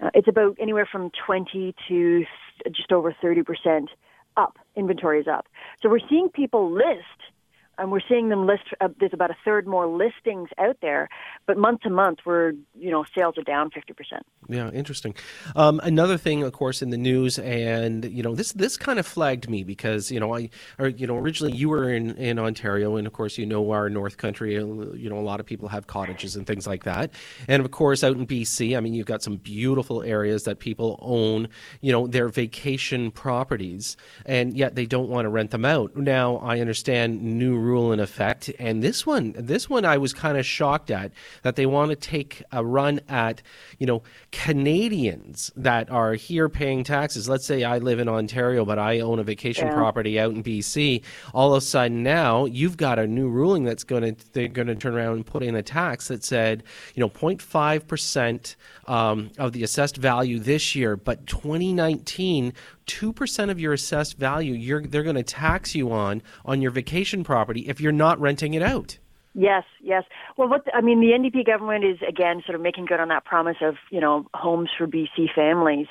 uh, 0.00 0.10
it's 0.14 0.28
about 0.28 0.56
anywhere 0.60 0.88
from 0.90 1.10
20 1.26 1.74
to 1.88 2.24
just 2.72 2.92
over 2.92 3.14
30 3.20 3.42
percent 3.42 3.90
up. 4.36 4.58
Inventory 4.76 5.20
is 5.20 5.26
up. 5.28 5.46
So 5.82 5.88
we're 5.88 6.06
seeing 6.08 6.28
people 6.28 6.70
list 6.70 7.32
and 7.78 7.92
we're 7.92 8.00
seeing 8.08 8.28
them 8.28 8.46
list. 8.46 8.64
Uh, 8.80 8.88
there's 8.98 9.12
about 9.14 9.30
a 9.30 9.36
third 9.44 9.66
more 9.66 9.86
listings 9.86 10.48
out 10.58 10.76
there, 10.82 11.08
but 11.46 11.56
month 11.56 11.82
to 11.82 11.90
month, 11.90 12.18
we're 12.24 12.52
you 12.74 12.90
know 12.90 13.04
sales 13.16 13.38
are 13.38 13.42
down 13.42 13.70
fifty 13.70 13.92
percent. 13.92 14.26
Yeah, 14.48 14.70
interesting. 14.70 15.14
Um, 15.54 15.80
another 15.82 16.18
thing, 16.18 16.42
of 16.42 16.52
course, 16.52 16.82
in 16.82 16.90
the 16.90 16.98
news, 16.98 17.38
and 17.38 18.04
you 18.04 18.22
know 18.22 18.34
this 18.34 18.52
this 18.52 18.76
kind 18.76 18.98
of 18.98 19.06
flagged 19.06 19.48
me 19.48 19.62
because 19.62 20.10
you 20.10 20.18
know 20.18 20.34
I 20.34 20.50
or 20.78 20.88
you 20.88 21.06
know 21.06 21.16
originally 21.16 21.56
you 21.56 21.68
were 21.68 21.92
in 21.92 22.16
in 22.16 22.38
Ontario, 22.38 22.96
and 22.96 23.06
of 23.06 23.12
course 23.12 23.38
you 23.38 23.46
know 23.46 23.70
our 23.70 23.88
North 23.88 24.16
Country. 24.16 24.58
Uh, 24.58 24.64
you 24.94 25.08
know 25.08 25.18
a 25.18 25.22
lot 25.22 25.40
of 25.40 25.46
people 25.46 25.68
have 25.68 25.86
cottages 25.86 26.36
and 26.36 26.46
things 26.46 26.66
like 26.66 26.84
that, 26.84 27.12
and 27.46 27.64
of 27.64 27.70
course 27.70 28.02
out 28.02 28.16
in 28.16 28.26
BC, 28.26 28.76
I 28.76 28.80
mean 28.80 28.94
you've 28.94 29.06
got 29.06 29.22
some 29.22 29.36
beautiful 29.36 30.02
areas 30.02 30.44
that 30.44 30.58
people 30.58 30.98
own. 31.00 31.48
You 31.80 31.92
know 31.92 32.06
their 32.06 32.28
vacation 32.28 33.10
properties, 33.10 33.96
and 34.26 34.56
yet 34.56 34.74
they 34.74 34.86
don't 34.86 35.08
want 35.08 35.26
to 35.26 35.30
rent 35.30 35.52
them 35.52 35.64
out. 35.64 35.96
Now 35.96 36.36
I 36.38 36.60
understand 36.60 37.22
new 37.22 37.67
rule 37.68 37.92
in 37.92 38.00
effect. 38.00 38.50
And 38.58 38.82
this 38.82 39.06
one, 39.06 39.34
this 39.36 39.68
one, 39.68 39.84
I 39.84 39.98
was 39.98 40.12
kind 40.12 40.38
of 40.38 40.46
shocked 40.46 40.90
at 40.90 41.12
that 41.42 41.56
they 41.56 41.66
want 41.66 41.90
to 41.90 41.96
take 41.96 42.42
a 42.50 42.64
run 42.64 43.00
at, 43.08 43.42
you 43.78 43.86
know, 43.86 44.02
Canadians 44.32 45.52
that 45.56 45.90
are 45.90 46.14
here 46.14 46.48
paying 46.48 46.84
taxes. 46.84 47.28
Let's 47.28 47.46
say 47.46 47.64
I 47.64 47.78
live 47.78 47.98
in 47.98 48.08
Ontario, 48.08 48.64
but 48.64 48.78
I 48.78 49.00
own 49.00 49.18
a 49.18 49.24
vacation 49.24 49.68
yeah. 49.68 49.74
property 49.74 50.18
out 50.18 50.32
in 50.32 50.42
BC. 50.42 51.02
All 51.34 51.54
of 51.54 51.58
a 51.58 51.60
sudden 51.64 52.02
now 52.02 52.46
you've 52.46 52.76
got 52.76 52.98
a 52.98 53.06
new 53.06 53.28
ruling 53.28 53.64
that's 53.64 53.84
going 53.84 54.14
to 54.14 54.32
they're 54.32 54.48
going 54.48 54.68
to 54.68 54.74
turn 54.74 54.94
around 54.94 55.16
and 55.16 55.26
put 55.26 55.42
in 55.42 55.54
a 55.54 55.62
tax 55.62 56.08
that 56.08 56.24
said, 56.24 56.62
you 56.94 57.00
know, 57.00 57.08
0.5 57.08 57.86
percent 57.86 58.56
um, 58.86 59.30
of 59.38 59.52
the 59.52 59.62
assessed 59.62 59.96
value 59.96 60.38
this 60.38 60.74
year, 60.74 60.96
but 60.96 61.26
2019 61.26 62.52
2% 62.88 63.50
of 63.50 63.60
your 63.60 63.72
assessed 63.72 64.18
value 64.18 64.58
they're 64.88 65.02
going 65.02 65.16
to 65.16 65.22
tax 65.22 65.74
you 65.74 65.92
on 65.92 66.22
on 66.44 66.60
your 66.60 66.70
vacation 66.70 67.22
property 67.22 67.68
if 67.68 67.80
you're 67.80 67.92
not 67.92 68.20
renting 68.20 68.54
it 68.54 68.62
out. 68.62 68.98
Yes, 69.34 69.62
yes. 69.80 70.02
Well, 70.36 70.48
what 70.48 70.64
the, 70.64 70.74
I 70.74 70.80
mean, 70.80 71.00
the 71.00 71.12
NDP 71.16 71.46
government 71.46 71.84
is 71.84 71.98
again 72.06 72.42
sort 72.44 72.56
of 72.56 72.60
making 72.60 72.86
good 72.86 72.98
on 72.98 73.06
that 73.08 73.24
promise 73.24 73.58
of 73.62 73.76
you 73.90 74.00
know 74.00 74.26
homes 74.34 74.70
for 74.76 74.86
BC 74.88 75.32
families, 75.32 75.86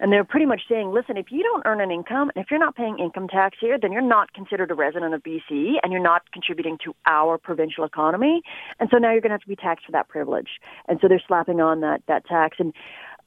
and 0.00 0.10
they're 0.10 0.24
pretty 0.24 0.46
much 0.46 0.62
saying, 0.68 0.90
listen, 0.90 1.16
if 1.16 1.26
you 1.30 1.44
don't 1.44 1.62
earn 1.64 1.80
an 1.80 1.92
income, 1.92 2.32
and 2.34 2.42
if 2.42 2.50
you're 2.50 2.58
not 2.58 2.74
paying 2.74 2.98
income 2.98 3.28
tax 3.28 3.56
here, 3.60 3.78
then 3.80 3.92
you're 3.92 4.02
not 4.02 4.32
considered 4.32 4.72
a 4.72 4.74
resident 4.74 5.14
of 5.14 5.22
BC, 5.22 5.74
and 5.82 5.92
you're 5.92 6.02
not 6.02 6.22
contributing 6.32 6.76
to 6.84 6.92
our 7.06 7.38
provincial 7.38 7.84
economy, 7.84 8.42
and 8.80 8.88
so 8.90 8.96
now 8.96 9.12
you're 9.12 9.20
going 9.20 9.30
to 9.30 9.34
have 9.34 9.42
to 9.42 9.48
be 9.48 9.56
taxed 9.56 9.86
for 9.86 9.92
that 9.92 10.08
privilege, 10.08 10.58
and 10.88 10.98
so 11.00 11.06
they're 11.06 11.22
slapping 11.28 11.60
on 11.60 11.80
that 11.82 12.02
that 12.08 12.26
tax, 12.26 12.56
and 12.58 12.72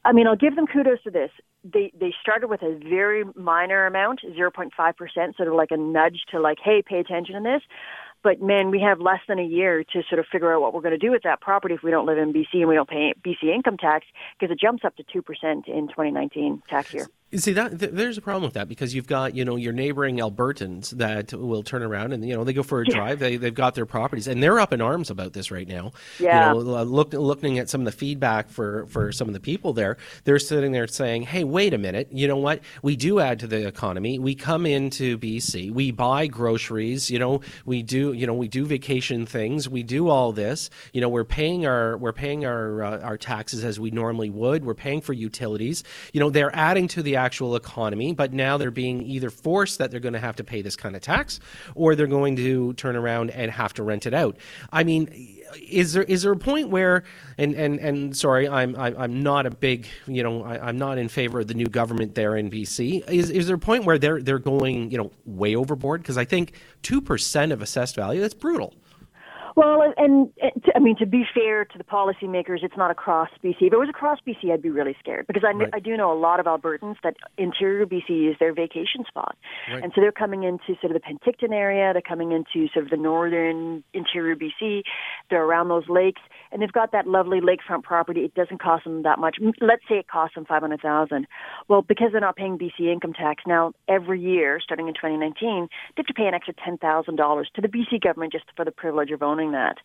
I 0.04 0.14
mean, 0.14 0.28
I'll 0.28 0.36
give 0.36 0.56
them 0.56 0.68
kudos 0.68 1.04
to 1.04 1.12
this. 1.12 1.30
They 1.64 1.92
they 2.00 2.14
started 2.22 2.48
with 2.48 2.64
a 2.64 2.80
very 2.90 3.24
minor 3.36 3.86
amount, 3.86 4.22
0.5 4.24 4.98
percent, 4.98 5.36
sort 5.38 5.48
of 5.48 5.54
like 5.54 5.70
a 5.72 5.78
nudge 5.78 6.22
to 6.32 6.40
like, 6.40 6.58
hey, 6.64 6.82
pay 6.82 7.00
attention 7.00 7.36
to 7.36 7.42
this. 7.42 7.62
But 8.24 8.42
man, 8.42 8.72
we 8.72 8.80
have 8.82 9.00
less 9.00 9.20
than 9.28 9.40
a 9.40 9.44
year 9.44 9.84
to 9.84 10.04
sort 10.08 10.20
of 10.20 10.26
figure 10.32 10.54
out 10.54 10.62
what 10.62 10.74
we're 10.74 10.82
going 10.82 11.00
to 11.00 11.06
do 11.06 11.12
with 11.12 11.24
that 11.24 11.42
property 11.42 11.76
if 11.76 11.84
we 11.84 11.92
don't 11.92 12.06
live 12.06 12.18
in 12.18 12.34
BC 12.34 12.54
and 12.54 12.68
we 12.68 12.76
don't 12.76 12.90
pay 12.90 13.14
BC 13.26 13.54
income 13.54 13.78
tax 13.78 14.06
because 14.40 14.52
it 14.52 14.60
jumps 14.60 14.84
up 14.86 14.96
to 14.98 15.04
2% 15.04 15.24
in 15.68 15.88
2019 15.88 16.62
tax 16.70 16.94
year. 16.94 17.08
You 17.32 17.40
see 17.40 17.54
that 17.54 17.80
th- 17.80 17.92
there's 17.94 18.18
a 18.18 18.22
problem 18.22 18.44
with 18.44 18.54
that 18.56 18.68
because 18.68 18.94
you've 18.94 19.08
got 19.08 19.36
you 19.36 19.46
know 19.46 19.56
your 19.56 19.72
neighboring 19.72 20.18
Albertans 20.18 20.90
that 20.92 21.32
will 21.32 21.64
turn 21.64 21.82
around 21.82 22.12
and 22.12 22.28
you 22.28 22.36
know 22.36 22.44
they 22.44 22.52
go 22.52 22.62
for 22.62 22.82
a 22.82 22.86
drive 22.86 23.20
they 23.20 23.38
they've 23.38 23.54
got 23.54 23.74
their 23.74 23.86
properties 23.86 24.28
and 24.28 24.44
they're 24.44 24.60
up 24.60 24.74
in 24.74 24.82
arms 24.82 25.10
about 25.10 25.32
this 25.32 25.50
right 25.50 25.68
now. 25.68 25.94
Yeah. 26.20 26.54
You 26.54 26.64
know, 26.64 26.84
look, 26.84 27.14
looking 27.14 27.58
at 27.58 27.70
some 27.70 27.82
of 27.82 27.86
the 27.86 27.94
feedback 27.94 28.50
for 28.50 28.86
for 28.88 29.14
some 29.14 29.30
of 29.30 29.34
the 29.34 29.40
people 29.40 29.72
there, 29.72 29.96
they're 30.26 30.40
sitting 30.40 30.74
there 30.74 30.88
saying, 30.88 31.24
"Hey, 31.24 31.46
wait 31.46 31.74
a 31.74 31.78
minute. 31.78 32.10
You 32.12 32.28
know 32.28 32.36
what? 32.36 32.60
We 32.82 32.98
do 32.98 33.22
add 33.22 33.40
to 33.40 33.48
the 33.48 33.66
economy. 33.66 34.20
We 34.20 34.36
come 34.36 34.66
into 34.66 35.18
BC. 35.18 35.72
We 35.72 35.92
buy 35.92 36.28
groceries. 36.28 37.10
You 37.10 37.20
know, 37.20 37.40
we 37.66 37.82
do 37.82 38.12
you 38.12 38.28
know 38.28 38.34
we 38.34 38.50
do 38.50 38.66
vacation 38.66 39.26
things. 39.26 39.70
We 39.70 39.84
do 39.84 40.10
all 40.10 40.34
this. 40.34 40.70
You 40.92 41.00
know, 41.00 41.08
we're 41.08 41.24
paying 41.24 41.66
our 41.66 41.98
we're 41.98 42.12
paying 42.12 42.46
our 42.46 42.84
uh, 42.84 43.00
our 43.00 43.18
taxes 43.18 43.64
as 43.64 43.80
we 43.80 43.90
normally 43.90 44.30
would. 44.30 44.66
We're 44.66 44.74
paying 44.74 45.00
for 45.00 45.14
utilities. 45.14 45.86
You 46.12 46.20
know, 46.20 46.30
they're 46.30 46.54
adding 46.54 46.90
to 46.90 47.02
the 47.02 47.21
actual 47.22 47.56
economy, 47.56 48.14
but 48.14 48.34
now 48.34 48.58
they're 48.58 48.72
being 48.72 49.04
either 49.04 49.30
forced 49.30 49.78
that 49.78 49.92
they're 49.92 50.00
going 50.00 50.14
to 50.14 50.20
have 50.20 50.36
to 50.38 50.44
pay 50.44 50.62
this 50.62 50.76
kind 50.76 50.96
of 50.96 51.02
tax 51.02 51.40
or 51.76 51.96
they're 51.96 52.08
going 52.08 52.36
to 52.36 52.74
turn 52.74 52.96
around 52.96 53.30
and 53.30 53.52
have 53.52 53.74
to 53.74 53.84
rent 53.84 54.06
it 54.06 54.14
out. 54.14 54.38
I 54.72 54.84
mean, 54.84 55.08
is 55.70 55.94
there 55.94 56.04
is 56.04 56.24
there 56.24 56.32
a 56.32 56.38
point 56.38 56.70
where 56.70 57.04
and 57.38 57.54
and 57.54 57.80
and 57.80 58.16
sorry 58.16 58.48
I'm 58.48 58.76
I'm 58.78 59.22
not 59.22 59.46
a 59.46 59.52
big 59.52 59.88
you 60.08 60.24
know 60.24 60.44
I, 60.44 60.70
am 60.70 60.78
not 60.78 60.98
in 60.98 61.10
favor 61.10 61.42
of 61.42 61.48
the 61.48 61.54
new 61.54 61.66
government 61.66 62.16
there 62.16 62.36
in 62.38 62.50
BC 62.50 63.10
is 63.10 63.30
is 63.30 63.48
there 63.48 63.58
a 63.58 63.60
point 63.60 63.86
where 63.86 63.98
they're 63.98 64.22
they're 64.22 64.40
going 64.40 64.92
you 64.92 64.98
know 64.98 65.12
way 65.26 65.56
overboard? 65.56 66.02
Because 66.02 66.18
I 66.18 66.26
think 66.26 66.54
two 66.82 67.02
percent 67.02 67.52
of 67.52 67.62
assessed 67.62 67.96
value 67.96 68.22
that's 68.22 68.34
brutal 68.34 68.74
well, 69.56 69.82
and, 69.82 70.30
and 70.42 70.64
to, 70.64 70.72
I 70.76 70.80
mean, 70.80 70.96
to 70.98 71.06
be 71.06 71.24
fair 71.34 71.66
to 71.66 71.78
the 71.78 71.84
policymakers, 71.84 72.64
it's 72.64 72.78
not 72.78 72.92
across 72.92 73.30
BC. 73.44 73.56
If 73.62 73.74
it 73.74 73.78
was 73.80 73.90
across 73.90 74.20
BC, 74.26 74.52
I'd 74.52 74.62
be 74.62 74.70
really 74.70 74.96
scared 75.00 75.28
because 75.28 75.44
I, 75.46 75.52
right. 75.52 75.70
I 75.74 75.80
do 75.80 75.96
know 75.98 76.12
a 76.12 76.18
lot 76.18 76.40
of 76.40 76.46
Albertans 76.46 76.96
that 77.04 77.16
interior 77.38 77.86
BC 77.86 78.32
is 78.32 78.36
their 78.40 78.54
vacation 78.54 79.04
spot. 79.08 79.38
Right. 79.72 79.84
And 79.84 79.92
so 79.94 80.02
they're 80.02 80.12
coming 80.12 80.44
into 80.44 80.80
sort 80.80 80.96
of 80.96 81.02
the 81.02 81.02
Penticton 81.02 81.54
area, 81.54 81.94
they're 81.94 82.02
coming 82.02 82.32
into 82.32 82.72
sort 82.74 82.86
of 82.86 82.92
the 82.92 82.98
northern 82.98 83.84
interior 83.94 84.36
BC, 84.36 84.82
they're 85.30 85.44
around 85.44 85.70
those 85.70 85.88
lakes, 85.90 86.22
and 86.52 86.62
they've 86.62 86.72
got 86.72 86.92
that 86.92 87.08
lovely 87.08 87.40
lakefront 87.40 87.84
property. 87.84 88.22
It 88.22 88.34
doesn't 88.36 88.62
cost 88.62 88.84
them 88.84 89.04
that 89.04 89.20
much. 89.20 89.38
Let's 89.62 89.84
say 89.90 89.96
it 89.96 90.08
costs 90.08 90.36
them 90.36 90.46
five 90.46 90.62
hundred 90.62 90.82
thousand. 90.82 91.28
Well, 91.68 91.82
because 91.82 92.10
they're 92.12 92.22
not 92.22 92.36
paying 92.36 92.58
BC 92.58 92.92
income 92.92 93.14
tax 93.14 93.44
now, 93.48 93.74
every 93.88 94.20
year 94.20 94.60
starting 94.62 94.88
in 94.88 94.94
2019, 94.94 95.68
they 95.70 95.94
have 95.98 96.06
to 96.06 96.14
pay 96.14 96.28
an 96.28 96.34
extra 96.34 96.54
ten 96.54 96.78
thousand 96.78 97.16
dollars 97.16 97.50
to 97.56 97.62
the 97.62 97.68
BC 97.68 98.02
government 98.02 98.34
just 98.34 98.46
for 98.56 98.66
the 98.66 98.72
privilege 98.72 99.12
of 99.12 99.22
owning 99.22 99.52
that. 99.52 99.78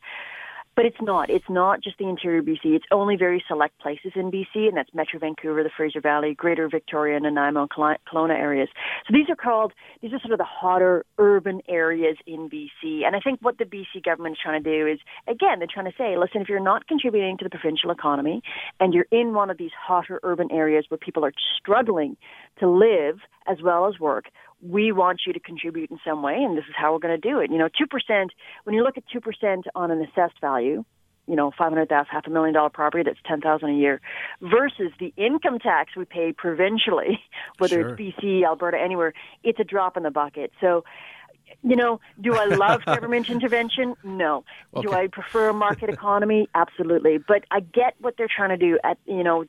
But 0.77 0.85
it's 0.85 1.01
not. 1.01 1.31
It's 1.31 1.49
not 1.49 1.83
just 1.83 1.97
the 1.97 2.07
interior 2.07 2.43
BC. 2.43 2.77
It's 2.77 2.85
only 2.93 3.17
very 3.17 3.43
select 3.49 3.81
places 3.81 4.13
in 4.15 4.31
BC, 4.31 4.69
and 4.69 4.77
that's 4.77 4.93
Metro 4.93 5.19
Vancouver, 5.19 5.63
the 5.63 5.71
Fraser 5.75 6.03
Valley, 6.03 6.35
Greater 6.35 6.69
Victoria, 6.69 7.19
Nanaimo, 7.19 7.63
and 7.63 7.71
Kelowna 7.71 8.39
areas. 8.39 8.69
So 9.07 9.15
these 9.15 9.31
are 9.31 9.37
called, 9.37 9.73
these 10.03 10.13
are 10.13 10.21
sort 10.21 10.33
of 10.33 10.39
the 10.39 10.45
hotter 10.45 11.07
urban 11.17 11.63
areas 11.67 12.19
in 12.27 12.51
BC. 12.51 13.07
And 13.07 13.17
I 13.17 13.21
think 13.21 13.41
what 13.41 13.57
the 13.57 13.65
BC 13.65 14.05
government 14.05 14.35
is 14.35 14.39
trying 14.43 14.63
to 14.63 14.71
do 14.71 14.87
is, 14.87 14.99
again, 15.27 15.61
they're 15.61 15.69
trying 15.73 15.91
to 15.91 15.97
say, 15.97 16.19
listen, 16.19 16.43
if 16.43 16.49
you're 16.51 16.61
not 16.61 16.87
contributing 16.87 17.39
to 17.39 17.45
the 17.45 17.51
provincial 17.51 17.91
economy 17.91 18.43
and 18.79 18.93
you're 18.93 19.07
in 19.11 19.33
one 19.33 19.49
of 19.49 19.57
these 19.57 19.73
hotter 19.75 20.21
urban 20.25 20.53
areas 20.53 20.85
where 20.89 20.99
people 20.99 21.25
are 21.25 21.33
struggling 21.59 22.19
to 22.61 22.69
live 22.69 23.21
as 23.49 23.63
well 23.63 23.87
as 23.87 23.99
work, 23.99 24.27
we 24.71 24.93
want 24.93 25.23
you 25.27 25.33
to 25.33 25.41
contribute 25.41 25.91
in 25.91 25.99
some 26.05 26.23
way, 26.23 26.35
and 26.35 26.57
this 26.57 26.65
is 26.65 26.75
how 26.77 26.93
we're 26.93 26.99
going 26.99 27.21
to 27.21 27.29
do 27.29 27.41
it. 27.41 27.51
You 27.51 27.59
know, 27.59 27.69
2%, 27.69 28.29
when 28.65 28.75
you 28.75 28.83
look 28.83 28.97
at 28.97 29.05
2% 29.15 29.63
on 29.75 29.91
an 29.91 30.03
assessed 30.03 30.41
value, 30.41 30.85
you 31.27 31.35
know, 31.35 31.51
500,000, 31.59 32.07
half 32.11 32.27
a 32.27 32.31
million 32.31 32.55
dollar 32.55 32.71
property, 32.71 33.03
that's 33.05 33.19
10,000 33.27 33.69
a 33.69 33.73
year, 33.73 34.01
versus 34.41 34.93
the 35.01 35.13
income 35.17 35.59
tax 35.59 35.97
we 35.97 36.05
pay 36.05 36.33
provincially, 36.33 37.21
whether 37.59 37.77
sure. 37.77 37.95
it's 37.95 38.01
BC, 38.01 38.45
Alberta, 38.45 38.79
anywhere, 38.79 39.13
it's 39.43 39.59
a 39.59 39.65
drop 39.65 39.97
in 39.97 40.03
the 40.03 40.11
bucket. 40.11 40.53
So, 40.61 40.85
you 41.63 41.77
know, 41.77 42.01
do 42.21 42.35
I 42.35 42.45
love 42.45 42.85
government 42.87 43.31
intervention? 43.31 43.95
No. 44.05 44.45
Okay. 44.75 44.87
Do 44.87 44.93
I 44.93 45.07
prefer 45.09 45.49
a 45.49 45.55
market 45.55 45.91
economy? 45.91 46.49
Absolutely. 46.55 47.19
But 47.19 47.45
I 47.51 47.61
get 47.61 47.95
what 48.01 48.15
they're 48.17 48.29
trying 48.35 48.51
to 48.51 48.57
do. 48.57 48.79
At 48.85 48.99
you 49.07 49.23
know, 49.23 49.45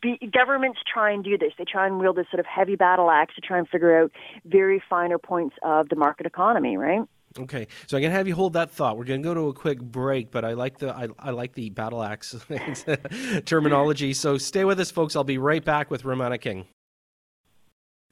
be, 0.00 0.18
governments 0.32 0.80
try 0.92 1.10
and 1.10 1.24
do 1.24 1.36
this. 1.36 1.52
They 1.58 1.64
try 1.64 1.86
and 1.86 1.98
wield 1.98 2.16
this 2.16 2.26
sort 2.30 2.40
of 2.40 2.46
heavy 2.46 2.76
battle 2.76 3.10
axe 3.10 3.34
to 3.34 3.40
try 3.40 3.58
and 3.58 3.68
figure 3.68 4.02
out 4.02 4.12
very 4.44 4.82
finer 4.88 5.18
points 5.18 5.56
of 5.62 5.88
the 5.88 5.96
market 5.96 6.26
economy, 6.26 6.76
right? 6.76 7.02
Okay, 7.38 7.66
so 7.86 7.96
I'm 7.96 8.02
gonna 8.02 8.14
have 8.14 8.28
you 8.28 8.34
hold 8.34 8.52
that 8.54 8.70
thought. 8.70 8.98
We're 8.98 9.04
gonna 9.04 9.22
go 9.22 9.32
to 9.34 9.48
a 9.48 9.54
quick 9.54 9.80
break, 9.80 10.30
but 10.30 10.44
I 10.44 10.52
like 10.52 10.78
the 10.78 10.94
I, 10.94 11.08
I 11.18 11.30
like 11.30 11.54
the 11.54 11.70
battle 11.70 12.02
axe 12.02 12.36
terminology. 13.46 14.12
So 14.12 14.36
stay 14.38 14.64
with 14.64 14.78
us, 14.80 14.90
folks. 14.90 15.16
I'll 15.16 15.24
be 15.24 15.38
right 15.38 15.64
back 15.64 15.90
with 15.90 16.04
Romana 16.04 16.38
King. 16.38 16.66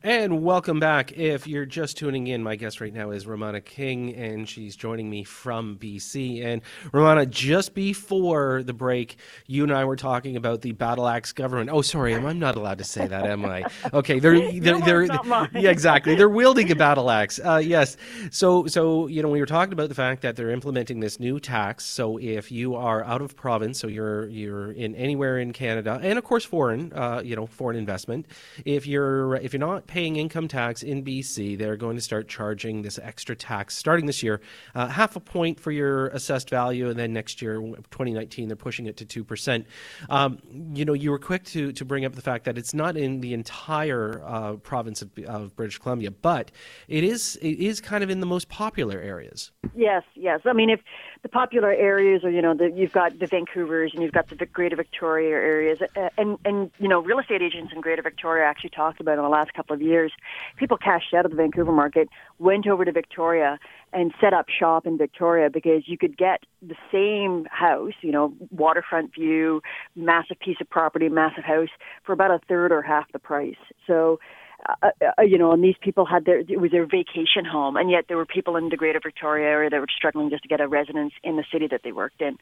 And 0.03 0.43
welcome 0.43 0.81
back. 0.81 1.13
If 1.13 1.47
you're 1.47 1.67
just 1.67 1.99
tuning 1.99 2.27
in, 2.27 2.43
my 2.43 2.57
guest 2.57 2.81
right 2.81 2.93
now 2.93 3.11
is 3.11 3.27
Romana 3.27 3.61
King, 3.61 4.15
and 4.15 4.49
she's 4.49 4.75
joining 4.75 5.11
me 5.11 5.25
from 5.25 5.77
BC. 5.77 6.43
And 6.43 6.63
Romana, 6.91 7.27
just 7.27 7.75
before 7.75 8.63
the 8.63 8.73
break, 8.73 9.19
you 9.47 9.63
and 9.63 9.71
I 9.71 9.85
were 9.85 9.97
talking 9.97 10.37
about 10.37 10.63
the 10.63 10.73
battle 10.73 11.07
axe 11.07 11.33
government. 11.33 11.69
Oh, 11.71 11.83
sorry, 11.83 12.15
I'm 12.15 12.39
not 12.39 12.57
allowed 12.57 12.79
to 12.79 12.85
say 12.85 13.07
that, 13.07 13.27
am 13.27 13.45
I? 13.45 13.67
Okay, 13.93 14.21
they're 14.21 14.41
they're, 14.61 14.79
no, 14.79 14.81
they're 14.81 15.51
yeah, 15.53 15.69
exactly. 15.69 16.15
They're 16.15 16.31
wielding 16.31 16.73
a 16.73 16.77
battle 16.77 17.11
axe. 17.11 17.39
Uh, 17.39 17.61
yes. 17.63 17.99
So 18.31 18.67
so 18.69 19.07
you 19.07 19.23
know 19.23 19.29
we 19.29 19.39
were 19.39 19.45
talking 19.45 19.75
about 19.75 19.91
the 19.91 19.95
fact 19.95 20.23
that 20.23 20.35
they're 20.35 20.51
implementing 20.51 21.01
this 21.01 21.21
new 21.21 21.39
tax. 21.39 21.85
So 21.85 22.17
if 22.17 22.51
you 22.51 22.75
are 22.75 23.05
out 23.05 23.21
of 23.21 23.37
province, 23.37 23.79
so 23.79 23.87
you're 23.87 24.29
you're 24.29 24.73
in 24.73 24.95
anywhere 24.95 25.39
in 25.39 25.53
Canada, 25.53 26.01
and 26.03 26.19
of 26.19 26.25
course 26.25 26.47
foreign, 26.47 26.91
uh, 26.95 27.21
you 27.23 27.37
know, 27.37 27.45
foreign 27.45 27.77
investment. 27.77 28.25
If 28.65 28.87
you're 28.87 29.35
if 29.37 29.53
you're 29.53 29.61
not 29.61 29.90
paying 29.91 30.15
income 30.15 30.47
tax 30.47 30.85
in 30.85 31.05
BC, 31.05 31.59
they're 31.59 31.77
going 31.77 31.97
to 31.97 32.01
start 32.01 32.29
charging 32.29 32.83
this 32.83 32.97
extra 33.03 33.35
tax 33.35 33.77
starting 33.77 34.07
this 34.07 34.23
year, 34.23 34.41
uh, 34.77 34.87
half 34.87 35.17
a 35.17 35.21
point 35.21 35.59
for 35.59 35.73
your 35.73 36.07
assessed 36.09 36.49
value, 36.49 36.89
and 36.89 36.97
then 36.97 37.13
next 37.13 37.43
year, 37.43 37.57
2019, 37.57 38.47
they're 38.49 38.55
pushing 38.55 38.87
it 38.87 38.97
to 38.97 39.25
2%. 39.25 39.65
Um, 40.09 40.39
you 40.73 40.85
know, 40.85 40.93
you 40.93 41.11
were 41.11 41.19
quick 41.19 41.43
to, 41.47 41.73
to 41.73 41.85
bring 41.85 42.05
up 42.05 42.15
the 42.15 42.23
fact 42.23 42.45
that 42.45 42.57
it's 42.57 42.73
not 42.73 42.97
in 42.97 43.21
the 43.21 43.35
entire 43.35 44.23
uh, 44.25 44.53
province 44.57 45.03
of, 45.03 45.11
of, 45.27 45.57
British 45.57 45.79
Columbia, 45.79 46.13
but 46.13 46.53
it 46.87 47.03
is 47.03 47.37
it 47.43 47.59
is 47.59 47.81
kind 47.81 48.05
of 48.05 48.11
in 48.11 48.21
the 48.21 48.27
most 48.27 48.49
popular 48.49 49.01
areas. 49.01 49.51
Yes, 49.75 50.05
yes. 50.15 50.41
I 50.45 50.53
mean, 50.53 50.71
if 50.71 50.81
the 51.23 51.29
popular 51.29 51.71
areas 51.71 52.25
are, 52.25 52.31
you 52.31 52.41
know, 52.41 52.55
the, 52.55 52.71
you've 52.71 52.93
got 52.93 53.19
the 53.19 53.27
Vancouvers 53.27 53.93
and 53.93 54.03
you've 54.03 54.13
got 54.13 54.29
the 54.29 54.47
Greater 54.47 54.77
Victoria 54.77 55.31
areas, 55.31 55.81
uh, 55.83 56.09
and 56.17 56.39
and 56.45 56.71
you 56.79 56.89
know, 56.89 57.01
real 57.01 57.19
estate 57.19 57.43
agents 57.43 57.73
in 57.75 57.81
Greater 57.81 58.03
Victoria 58.03 58.45
actually 58.45 58.71
talked 58.71 59.01
about 59.01 59.19
in 59.19 59.23
the 59.23 59.29
last 59.29 59.53
couple 59.53 59.75
of 59.75 59.83
years. 59.83 60.13
People 60.57 60.77
cashed 60.77 61.13
out 61.13 61.25
of 61.25 61.31
the 61.31 61.37
Vancouver 61.37 61.73
market, 61.73 62.09
went 62.39 62.67
over 62.67 62.85
to 62.85 62.93
Victoria, 62.93 63.59
and 63.93 64.13
set 64.21 64.33
up 64.33 64.49
shop 64.49 64.87
in 64.87 64.97
Victoria 64.97 65.51
because 65.51 65.83
you 65.87 65.99
could 65.99 66.17
get 66.17 66.45
the 66.63 66.77
same 66.91 67.47
house, 67.51 67.95
you 68.01 68.13
know, 68.13 68.33
waterfront 68.51 69.13
view, 69.15 69.63
massive 69.95 70.39
piece 70.41 70.57
of 70.61 70.71
property, 70.71 71.09
massive 71.09 71.45
house 71.45 71.71
for 72.05 72.13
about 72.13 72.31
a 72.31 72.41
third 72.49 72.73
or 72.73 72.83
half 72.83 73.11
the 73.13 73.19
price. 73.19 73.57
So 73.87 74.21
uh, 74.69 74.91
uh, 75.19 75.23
you 75.23 75.39
know, 75.39 75.53
and 75.53 75.65
these 75.65 75.77
people 75.81 76.05
had 76.05 76.25
their 76.25 76.41
it 76.41 76.61
was 76.61 76.71
their 76.71 76.87
vacation 76.87 77.45
home, 77.51 77.77
and 77.77 77.91
yet 77.91 78.05
there 78.09 78.17
were 78.17 78.27
people 78.27 78.57
in 78.57 78.69
the 78.69 78.77
Greater 78.77 79.01
Victoria 79.03 79.47
area 79.47 79.71
that 79.71 79.81
were 79.81 79.87
struggling 79.95 80.31
just 80.31 80.43
to 80.43 80.49
get 80.49 80.61
a 80.61 80.69
residence 80.69 81.13
in 81.23 81.37
the 81.37 81.45
city 81.53 81.67
that 81.71 81.81
they 81.83 81.93
worked 81.93 82.21
in. 82.21 82.37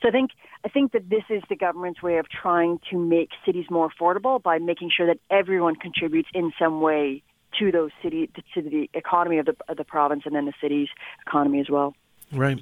So 0.00 0.08
I 0.08 0.10
think 0.10 0.30
I 0.64 0.68
think 0.68 0.92
that 0.92 1.08
this 1.10 1.24
is 1.30 1.42
the 1.48 1.56
government's 1.56 2.02
way 2.02 2.18
of 2.18 2.26
trying 2.28 2.78
to 2.90 2.98
make 2.98 3.30
cities 3.44 3.66
more 3.70 3.90
affordable 3.90 4.42
by 4.42 4.58
making 4.58 4.90
sure 4.96 5.06
that 5.06 5.18
everyone 5.30 5.74
contributes 5.76 6.28
in 6.34 6.52
some 6.58 6.80
way 6.80 7.22
to 7.58 7.70
those 7.70 7.90
city 8.02 8.30
to 8.54 8.62
the 8.62 8.88
economy 8.94 9.38
of 9.38 9.46
the 9.46 9.56
of 9.68 9.76
the 9.76 9.84
province 9.84 10.22
and 10.26 10.34
then 10.34 10.44
the 10.44 10.54
city's 10.60 10.88
economy 11.26 11.60
as 11.60 11.70
well. 11.70 11.94
Right. 12.34 12.60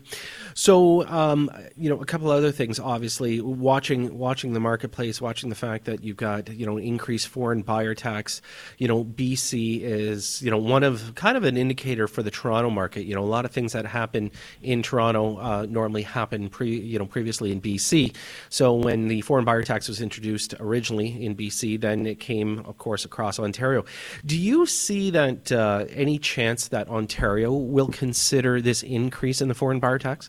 So, 0.55 1.07
um, 1.09 1.51
you 1.77 1.89
know, 1.89 2.01
a 2.01 2.05
couple 2.05 2.31
other 2.31 2.53
things. 2.53 2.79
Obviously, 2.79 3.41
watching 3.41 4.19
watching 4.19 4.53
the 4.53 4.61
marketplace, 4.61 5.21
watching 5.21 5.49
the 5.49 5.55
fact 5.55 5.87
that 5.87 6.05
you've 6.05 6.17
got 6.17 6.49
you 6.53 6.67
know 6.67 6.77
increased 6.77 7.29
foreign 7.29 7.63
buyer 7.63 7.95
tax. 7.95 8.43
You 8.79 8.89
know, 8.89 9.05
BC 9.05 9.81
is 9.81 10.43
you 10.43 10.51
know 10.51 10.59
one 10.59 10.83
of 10.83 11.15
kind 11.15 11.37
of 11.37 11.45
an 11.45 11.57
indicator 11.57 12.07
for 12.07 12.23
the 12.23 12.31
Toronto 12.31 12.71
market. 12.71 13.05
You 13.05 13.15
know, 13.15 13.23
a 13.23 13.25
lot 13.25 13.45
of 13.45 13.51
things 13.51 13.73
that 13.73 13.87
happen 13.87 14.31
in 14.63 14.83
Toronto 14.83 15.39
uh, 15.39 15.67
normally 15.69 16.03
happen 16.03 16.49
pre 16.49 16.79
you 16.79 16.99
know 16.99 17.07
previously 17.07 17.51
in 17.53 17.61
BC. 17.61 18.15
So 18.49 18.75
when 18.75 19.09
the 19.09 19.23
foreign 19.23 19.45
buyer 19.45 19.63
tax 19.63 19.89
was 19.89 20.01
introduced 20.01 20.55
originally 20.61 21.25
in 21.25 21.35
BC, 21.35 21.81
then 21.81 22.07
it 22.07 22.21
came, 22.21 22.61
of 22.61 22.79
course, 22.79 23.05
across 23.05 23.39
Ontario. 23.39 23.85
Do 24.25 24.37
you 24.37 24.67
see 24.67 25.11
that 25.11 25.51
uh, 25.51 25.87
any 25.91 26.19
chance 26.19 26.69
that 26.69 26.89
Ontario 26.89 27.53
will 27.53 27.89
consider 27.89 28.61
this 28.61 28.83
increase 28.83 29.41
in 29.41 29.49
the 29.49 29.55
foreign 29.63 29.79
buyer 29.79 29.97
tax? 29.97 30.29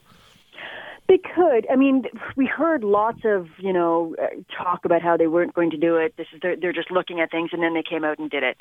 They 1.08 1.18
could. 1.18 1.66
I 1.72 1.76
mean, 1.76 2.04
we 2.38 2.46
heard 2.46 2.84
lots 2.84 3.22
of 3.26 3.48
you 3.58 3.74
know 3.74 4.16
talk 4.56 4.86
about 4.86 5.02
how 5.02 5.18
they 5.18 5.26
weren't 5.26 5.56
going 5.56 5.72
to 5.72 5.78
do 5.78 5.98
it. 5.98 6.14
This 6.18 6.28
is 6.36 6.40
they're, 6.40 6.56
they're 6.56 6.72
just 6.72 6.92
looking 6.92 7.20
at 7.20 7.32
things, 7.32 7.50
and 7.52 7.64
then 7.64 7.74
they 7.74 7.82
came 7.82 8.04
out 8.04 8.20
and 8.20 8.30
did 8.30 8.44
it. 8.44 8.58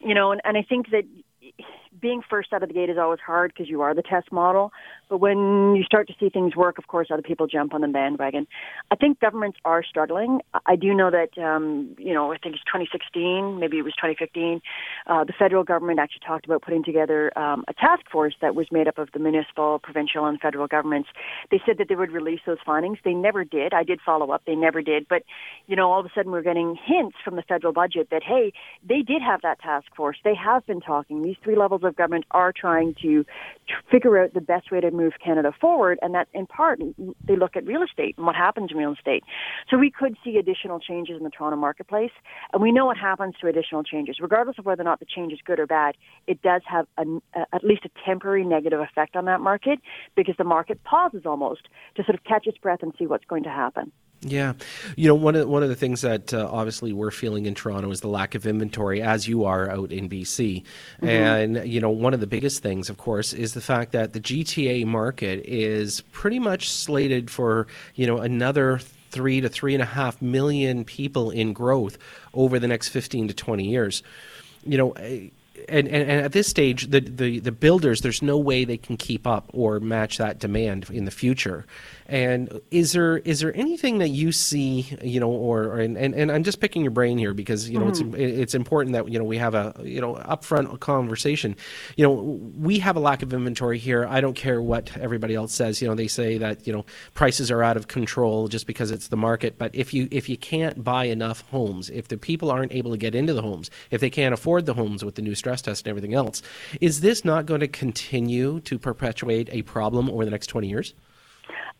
You 0.00 0.14
know, 0.14 0.32
and, 0.32 0.40
and 0.44 0.58
I 0.58 0.62
think 0.62 0.90
that 0.90 1.04
being 2.00 2.20
first 2.28 2.52
out 2.52 2.64
of 2.64 2.68
the 2.68 2.74
gate 2.74 2.90
is 2.90 2.98
always 2.98 3.20
hard 3.20 3.52
because 3.54 3.70
you 3.70 3.80
are 3.82 3.94
the 3.94 4.02
test 4.02 4.32
model. 4.32 4.72
But 5.08 5.18
when 5.18 5.74
you 5.76 5.84
start 5.84 6.06
to 6.08 6.14
see 6.20 6.28
things 6.28 6.54
work, 6.54 6.78
of 6.78 6.86
course, 6.86 7.08
other 7.10 7.22
people 7.22 7.46
jump 7.46 7.74
on 7.74 7.80
the 7.80 7.88
bandwagon. 7.88 8.46
I 8.90 8.96
think 8.96 9.20
governments 9.20 9.58
are 9.64 9.82
struggling. 9.82 10.40
I 10.66 10.76
do 10.76 10.92
know 10.94 11.10
that, 11.10 11.40
um, 11.42 11.94
you 11.98 12.12
know, 12.12 12.32
I 12.32 12.38
think 12.38 12.54
it's 12.54 12.64
2016, 12.64 13.58
maybe 13.58 13.78
it 13.78 13.82
was 13.82 13.94
2015, 13.94 14.60
uh, 15.06 15.24
the 15.24 15.32
federal 15.38 15.64
government 15.64 15.98
actually 15.98 16.22
talked 16.26 16.44
about 16.44 16.62
putting 16.62 16.84
together 16.84 17.36
um, 17.38 17.64
a 17.68 17.74
task 17.74 18.02
force 18.10 18.34
that 18.40 18.54
was 18.54 18.66
made 18.70 18.88
up 18.88 18.98
of 18.98 19.08
the 19.12 19.18
municipal, 19.18 19.78
provincial, 19.78 20.26
and 20.26 20.40
federal 20.40 20.66
governments. 20.66 21.08
They 21.50 21.60
said 21.64 21.78
that 21.78 21.88
they 21.88 21.94
would 21.94 22.12
release 22.12 22.40
those 22.46 22.58
findings. 22.64 22.98
They 23.04 23.14
never 23.14 23.44
did. 23.44 23.72
I 23.72 23.84
did 23.84 24.00
follow 24.04 24.30
up. 24.30 24.42
They 24.46 24.54
never 24.54 24.82
did. 24.82 25.06
But, 25.08 25.22
you 25.66 25.76
know, 25.76 25.90
all 25.90 26.00
of 26.00 26.06
a 26.06 26.10
sudden 26.14 26.32
we're 26.32 26.42
getting 26.42 26.76
hints 26.84 27.16
from 27.24 27.36
the 27.36 27.42
federal 27.42 27.72
budget 27.72 28.08
that, 28.10 28.22
hey, 28.22 28.52
they 28.86 29.02
did 29.02 29.22
have 29.22 29.42
that 29.42 29.60
task 29.60 29.86
force. 29.96 30.18
They 30.24 30.34
have 30.34 30.66
been 30.66 30.80
talking. 30.80 31.22
These 31.22 31.36
three 31.42 31.56
levels 31.56 31.82
of 31.84 31.96
government 31.96 32.26
are 32.30 32.52
trying 32.52 32.94
to 33.02 33.24
figure 33.90 34.18
out 34.22 34.34
the 34.34 34.40
best 34.40 34.70
way 34.70 34.80
to 34.80 34.90
move 34.98 35.14
Canada 35.24 35.52
forward, 35.60 35.98
and 36.02 36.14
that 36.14 36.28
in 36.34 36.46
part 36.46 36.80
they 37.26 37.36
look 37.36 37.56
at 37.56 37.64
real 37.66 37.82
estate 37.82 38.14
and 38.16 38.26
what 38.26 38.36
happens 38.36 38.70
in 38.70 38.76
real 38.76 38.92
estate. 38.92 39.22
So 39.70 39.78
we 39.78 39.90
could 39.90 40.14
see 40.24 40.36
additional 40.36 40.78
changes 40.80 41.16
in 41.18 41.24
the 41.24 41.30
Toronto 41.30 41.56
marketplace, 41.56 42.10
and 42.52 42.60
we 42.60 42.72
know 42.72 42.86
what 42.86 42.98
happens 42.98 43.34
to 43.40 43.46
additional 43.46 43.82
changes, 43.82 44.16
regardless 44.20 44.58
of 44.58 44.66
whether 44.66 44.82
or 44.82 44.90
not 44.90 45.00
the 45.00 45.06
change 45.06 45.32
is 45.32 45.40
good 45.44 45.60
or 45.60 45.66
bad. 45.66 45.94
It 46.26 46.42
does 46.42 46.62
have 46.66 46.86
a, 46.96 47.04
a, 47.34 47.46
at 47.52 47.64
least 47.64 47.84
a 47.84 47.90
temporary 48.04 48.44
negative 48.44 48.80
effect 48.80 49.16
on 49.16 49.24
that 49.26 49.40
market 49.40 49.78
because 50.16 50.34
the 50.36 50.44
market 50.44 50.82
pauses 50.84 51.22
almost 51.24 51.62
to 51.96 52.04
sort 52.04 52.16
of 52.18 52.24
catch 52.24 52.46
its 52.46 52.58
breath 52.58 52.82
and 52.82 52.92
see 52.98 53.06
what's 53.06 53.24
going 53.24 53.44
to 53.44 53.50
happen. 53.50 53.92
Yeah, 54.20 54.54
you 54.96 55.06
know 55.06 55.14
one 55.14 55.36
of 55.36 55.48
one 55.48 55.62
of 55.62 55.68
the 55.68 55.76
things 55.76 56.00
that 56.00 56.34
uh, 56.34 56.48
obviously 56.50 56.92
we're 56.92 57.12
feeling 57.12 57.46
in 57.46 57.54
Toronto 57.54 57.88
is 57.92 58.00
the 58.00 58.08
lack 58.08 58.34
of 58.34 58.48
inventory, 58.48 59.00
as 59.00 59.28
you 59.28 59.44
are 59.44 59.70
out 59.70 59.92
in 59.92 60.08
BC, 60.08 60.64
mm-hmm. 61.00 61.08
and 61.08 61.68
you 61.68 61.80
know 61.80 61.90
one 61.90 62.14
of 62.14 62.18
the 62.18 62.26
biggest 62.26 62.60
things, 62.60 62.90
of 62.90 62.98
course, 62.98 63.32
is 63.32 63.54
the 63.54 63.60
fact 63.60 63.92
that 63.92 64.14
the 64.14 64.20
GTA 64.20 64.84
market 64.86 65.44
is 65.46 66.00
pretty 66.10 66.40
much 66.40 66.68
slated 66.68 67.30
for 67.30 67.68
you 67.94 68.08
know 68.08 68.18
another 68.18 68.80
three 69.10 69.40
to 69.40 69.48
three 69.48 69.74
and 69.74 69.82
a 69.82 69.86
half 69.86 70.20
million 70.20 70.84
people 70.84 71.30
in 71.30 71.52
growth 71.52 71.96
over 72.34 72.58
the 72.58 72.66
next 72.66 72.88
fifteen 72.88 73.28
to 73.28 73.34
twenty 73.34 73.68
years. 73.68 74.02
You 74.64 74.78
know 74.78 74.94
and, 75.68 75.88
and, 75.88 76.10
and, 76.10 76.20
at 76.20 76.32
this 76.32 76.48
stage, 76.48 76.90
the, 76.90 77.00
the, 77.00 77.40
the 77.40 77.52
builders, 77.52 78.00
there's 78.00 78.22
no 78.22 78.38
way 78.38 78.64
they 78.64 78.76
can 78.76 78.96
keep 78.96 79.26
up 79.26 79.50
or 79.52 79.80
match 79.80 80.18
that 80.18 80.38
demand 80.38 80.88
in 80.90 81.04
the 81.04 81.10
future. 81.10 81.66
And 82.10 82.62
is 82.70 82.92
there 82.92 83.18
is 83.18 83.40
there 83.40 83.54
anything 83.54 83.98
that 83.98 84.08
you 84.08 84.32
see, 84.32 84.86
you 85.02 85.20
know, 85.20 85.28
or, 85.28 85.64
or 85.64 85.80
and, 85.80 85.98
and, 85.98 86.14
and 86.14 86.32
I'm 86.32 86.42
just 86.42 86.58
picking 86.58 86.80
your 86.80 86.90
brain 86.90 87.18
here 87.18 87.34
because 87.34 87.68
you 87.68 87.78
know 87.78 87.86
mm-hmm. 87.86 88.14
it's 88.14 88.38
it's 88.38 88.54
important 88.54 88.94
that 88.94 89.10
you 89.12 89.18
know 89.18 89.26
we 89.26 89.36
have 89.36 89.54
a 89.54 89.74
you 89.82 90.00
know 90.00 90.14
upfront 90.14 90.80
conversation. 90.80 91.54
You 91.96 92.06
know, 92.06 92.12
we 92.58 92.78
have 92.78 92.96
a 92.96 93.00
lack 93.00 93.22
of 93.22 93.34
inventory 93.34 93.76
here. 93.76 94.06
I 94.06 94.22
don't 94.22 94.32
care 94.32 94.62
what 94.62 94.96
everybody 94.96 95.34
else 95.34 95.52
says. 95.52 95.82
You 95.82 95.88
know, 95.88 95.94
they 95.94 96.06
say 96.06 96.38
that 96.38 96.66
you 96.66 96.72
know 96.72 96.86
prices 97.12 97.50
are 97.50 97.62
out 97.62 97.76
of 97.76 97.88
control 97.88 98.48
just 98.48 98.66
because 98.66 98.90
it's 98.90 99.08
the 99.08 99.16
market. 99.18 99.58
But 99.58 99.74
if 99.74 99.92
you 99.92 100.08
if 100.10 100.30
you 100.30 100.38
can't 100.38 100.82
buy 100.82 101.04
enough 101.04 101.42
homes, 101.50 101.90
if 101.90 102.08
the 102.08 102.16
people 102.16 102.50
aren't 102.50 102.72
able 102.72 102.90
to 102.92 102.96
get 102.96 103.14
into 103.14 103.34
the 103.34 103.42
homes, 103.42 103.70
if 103.90 104.00
they 104.00 104.08
can't 104.08 104.32
afford 104.32 104.64
the 104.64 104.72
homes 104.72 105.04
with 105.04 105.16
the 105.16 105.22
new 105.22 105.34
stress 105.34 105.60
test 105.60 105.84
and 105.84 105.90
everything 105.90 106.14
else, 106.14 106.40
is 106.80 107.02
this 107.02 107.22
not 107.22 107.44
going 107.44 107.60
to 107.60 107.68
continue 107.68 108.60
to 108.60 108.78
perpetuate 108.78 109.50
a 109.52 109.60
problem 109.60 110.08
over 110.08 110.24
the 110.24 110.30
next 110.30 110.46
20 110.46 110.68
years? 110.68 110.94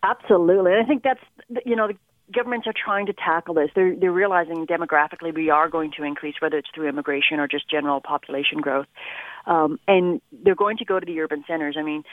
Absolutely. 0.03 0.73
And 0.73 0.83
I 0.83 0.87
think 0.87 1.03
that's, 1.03 1.21
you 1.67 1.77
know, 1.77 1.89
the 1.89 1.97
governments 2.33 2.67
are 2.67 2.75
trying 2.75 3.07
to 3.07 3.13
tackle 3.13 3.55
this. 3.55 3.71
They're, 3.75 3.97
they're 3.97 4.13
realizing 4.13 4.67
demographically 4.67 5.35
we 5.35 5.51
are 5.51 5.69
going 5.69 5.93
to 5.97 6.05
increase, 6.05 6.37
whether 6.41 6.59
it's 6.59 6.69
through 6.75 6.89
immigration 6.89 7.41
or 7.41 7.49
just 7.49 7.69
general 7.69 8.01
population 8.01 8.59
growth. 8.61 8.87
Um, 9.47 9.79
and 9.89 10.21
they're 10.33 10.55
going 10.55 10.77
to 10.79 10.85
go 10.85 11.01
to 11.01 11.07
the 11.07 11.21
urban 11.21 11.45
centers. 11.47 11.77
I 11.79 11.83
mean, 11.83 12.05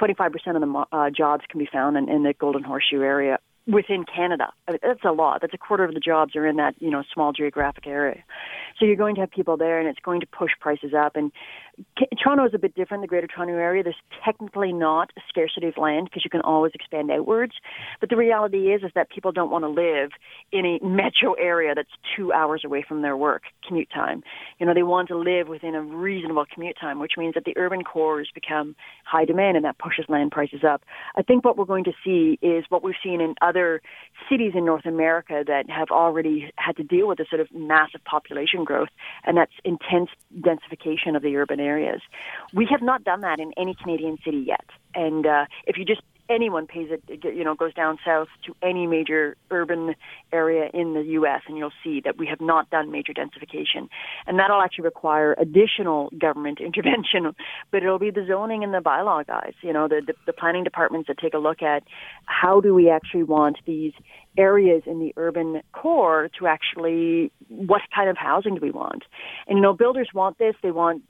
25% 0.00 0.32
of 0.56 0.60
the 0.60 0.96
uh, 0.96 1.10
jobs 1.10 1.44
can 1.48 1.58
be 1.58 1.68
found 1.70 1.96
in, 1.96 2.08
in 2.08 2.22
the 2.22 2.32
Golden 2.32 2.62
Horseshoe 2.62 3.02
area 3.02 3.38
within 3.66 4.04
Canada. 4.04 4.52
I 4.68 4.72
mean, 4.72 4.80
that's 4.82 5.04
a 5.04 5.12
lot. 5.12 5.40
That's 5.40 5.54
a 5.54 5.58
quarter 5.58 5.84
of 5.84 5.94
the 5.94 6.00
jobs 6.00 6.36
are 6.36 6.46
in 6.46 6.56
that 6.56 6.74
you 6.78 6.90
know 6.90 7.02
small 7.12 7.32
geographic 7.32 7.86
area. 7.86 8.22
So 8.78 8.86
you're 8.86 8.96
going 8.96 9.14
to 9.16 9.22
have 9.22 9.30
people 9.30 9.56
there, 9.56 9.78
and 9.78 9.88
it's 9.88 10.00
going 10.00 10.20
to 10.20 10.26
push 10.26 10.50
prices 10.60 10.92
up. 10.94 11.16
And 11.16 11.32
Toronto 12.22 12.46
is 12.46 12.54
a 12.54 12.58
bit 12.58 12.74
different, 12.74 13.02
the 13.02 13.08
Greater 13.08 13.26
Toronto 13.26 13.54
Area. 13.54 13.82
There's 13.82 13.96
technically 14.24 14.72
not 14.72 15.10
a 15.16 15.20
scarcity 15.28 15.68
of 15.68 15.76
land 15.76 16.08
because 16.08 16.24
you 16.24 16.30
can 16.30 16.40
always 16.40 16.72
expand 16.74 17.10
outwards. 17.10 17.52
But 18.00 18.10
the 18.10 18.16
reality 18.16 18.72
is, 18.72 18.82
is 18.82 18.90
that 18.94 19.10
people 19.10 19.32
don't 19.32 19.50
want 19.50 19.64
to 19.64 19.68
live 19.68 20.10
in 20.52 20.64
a 20.66 20.84
metro 20.84 21.34
area 21.34 21.74
that's 21.74 21.90
two 22.16 22.32
hours 22.32 22.62
away 22.64 22.84
from 22.86 23.02
their 23.02 23.16
work 23.16 23.44
commute 23.66 23.88
time. 23.92 24.22
You 24.58 24.66
know, 24.66 24.74
they 24.74 24.82
want 24.82 25.08
to 25.08 25.16
live 25.16 25.48
within 25.48 25.74
a 25.74 25.82
reasonable 25.82 26.44
commute 26.52 26.76
time, 26.80 27.00
which 27.00 27.12
means 27.16 27.34
that 27.34 27.44
the 27.44 27.56
urban 27.56 27.82
cores 27.82 28.30
become 28.34 28.76
high 29.04 29.24
demand 29.24 29.56
and 29.56 29.64
that 29.64 29.78
pushes 29.78 30.04
land 30.08 30.30
prices 30.30 30.62
up. 30.64 30.82
I 31.16 31.22
think 31.22 31.44
what 31.44 31.56
we're 31.56 31.64
going 31.64 31.84
to 31.84 31.92
see 32.04 32.38
is 32.42 32.64
what 32.68 32.82
we've 32.82 32.94
seen 33.02 33.20
in 33.20 33.34
other 33.42 33.82
cities 34.30 34.52
in 34.54 34.64
North 34.64 34.86
America 34.86 35.42
that 35.46 35.68
have 35.70 35.88
already 35.90 36.52
had 36.56 36.76
to 36.76 36.82
deal 36.82 37.08
with 37.08 37.20
a 37.20 37.26
sort 37.28 37.40
of 37.40 37.48
massive 37.52 38.04
population 38.04 38.64
growth, 38.64 38.88
and 39.24 39.36
that's 39.36 39.52
intense 39.64 40.10
densification 40.40 41.16
of 41.16 41.22
the 41.22 41.36
urban 41.36 41.60
areas. 41.64 42.00
We 42.52 42.66
have 42.70 42.82
not 42.82 43.04
done 43.04 43.22
that 43.22 43.40
in 43.40 43.52
any 43.56 43.74
Canadian 43.74 44.18
city 44.24 44.44
yet. 44.46 44.64
And 44.94 45.26
uh, 45.26 45.46
if 45.66 45.76
you 45.76 45.84
just 45.84 46.02
anyone 46.28 46.66
pays 46.66 46.88
it, 46.90 47.02
you 47.24 47.44
know, 47.44 47.54
goes 47.54 47.74
down 47.74 47.98
south 48.04 48.28
to 48.46 48.54
any 48.62 48.86
major 48.86 49.36
urban 49.50 49.94
area 50.32 50.70
in 50.72 50.94
the 50.94 51.02
U.S., 51.02 51.42
and 51.46 51.58
you'll 51.58 51.72
see 51.82 52.00
that 52.04 52.16
we 52.16 52.26
have 52.26 52.40
not 52.40 52.70
done 52.70 52.90
major 52.90 53.12
densification. 53.12 53.88
And 54.26 54.38
that'll 54.38 54.62
actually 54.62 54.84
require 54.84 55.34
additional 55.38 56.10
government 56.18 56.60
intervention, 56.64 57.34
but 57.70 57.82
it'll 57.82 57.98
be 57.98 58.10
the 58.10 58.24
zoning 58.26 58.64
and 58.64 58.72
the 58.72 58.78
bylaw 58.78 59.26
guys, 59.26 59.52
you 59.62 59.72
know, 59.72 59.88
the, 59.88 60.02
the, 60.06 60.14
the 60.26 60.32
planning 60.32 60.64
departments 60.64 61.08
that 61.08 61.18
take 61.18 61.34
a 61.34 61.38
look 61.38 61.62
at 61.62 61.82
how 62.26 62.60
do 62.60 62.74
we 62.74 62.88
actually 62.88 63.24
want 63.24 63.58
these 63.66 63.92
areas 64.36 64.82
in 64.86 64.98
the 64.98 65.12
urban 65.16 65.62
core 65.72 66.28
to 66.38 66.46
actually 66.46 67.30
what 67.48 67.82
kind 67.94 68.10
of 68.10 68.16
housing 68.16 68.56
do 68.56 68.60
we 68.60 68.70
want? 68.70 69.04
And 69.46 69.58
you 69.58 69.62
know, 69.62 69.72
builders 69.72 70.08
want 70.12 70.38
this. 70.38 70.54
They 70.62 70.72
want 70.72 71.02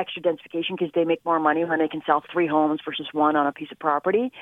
extra 0.00 0.22
densification 0.22 0.72
because 0.78 0.90
they 0.94 1.04
make 1.04 1.24
more 1.24 1.38
money 1.38 1.64
when 1.64 1.78
they 1.78 1.88
can 1.88 2.02
sell 2.06 2.22
three 2.32 2.46
homes 2.46 2.80
versus 2.84 3.08
one 3.12 3.36
on 3.36 3.46
a 3.46 3.52
piece 3.52 3.70
of 3.70 3.78
property. 3.78 4.32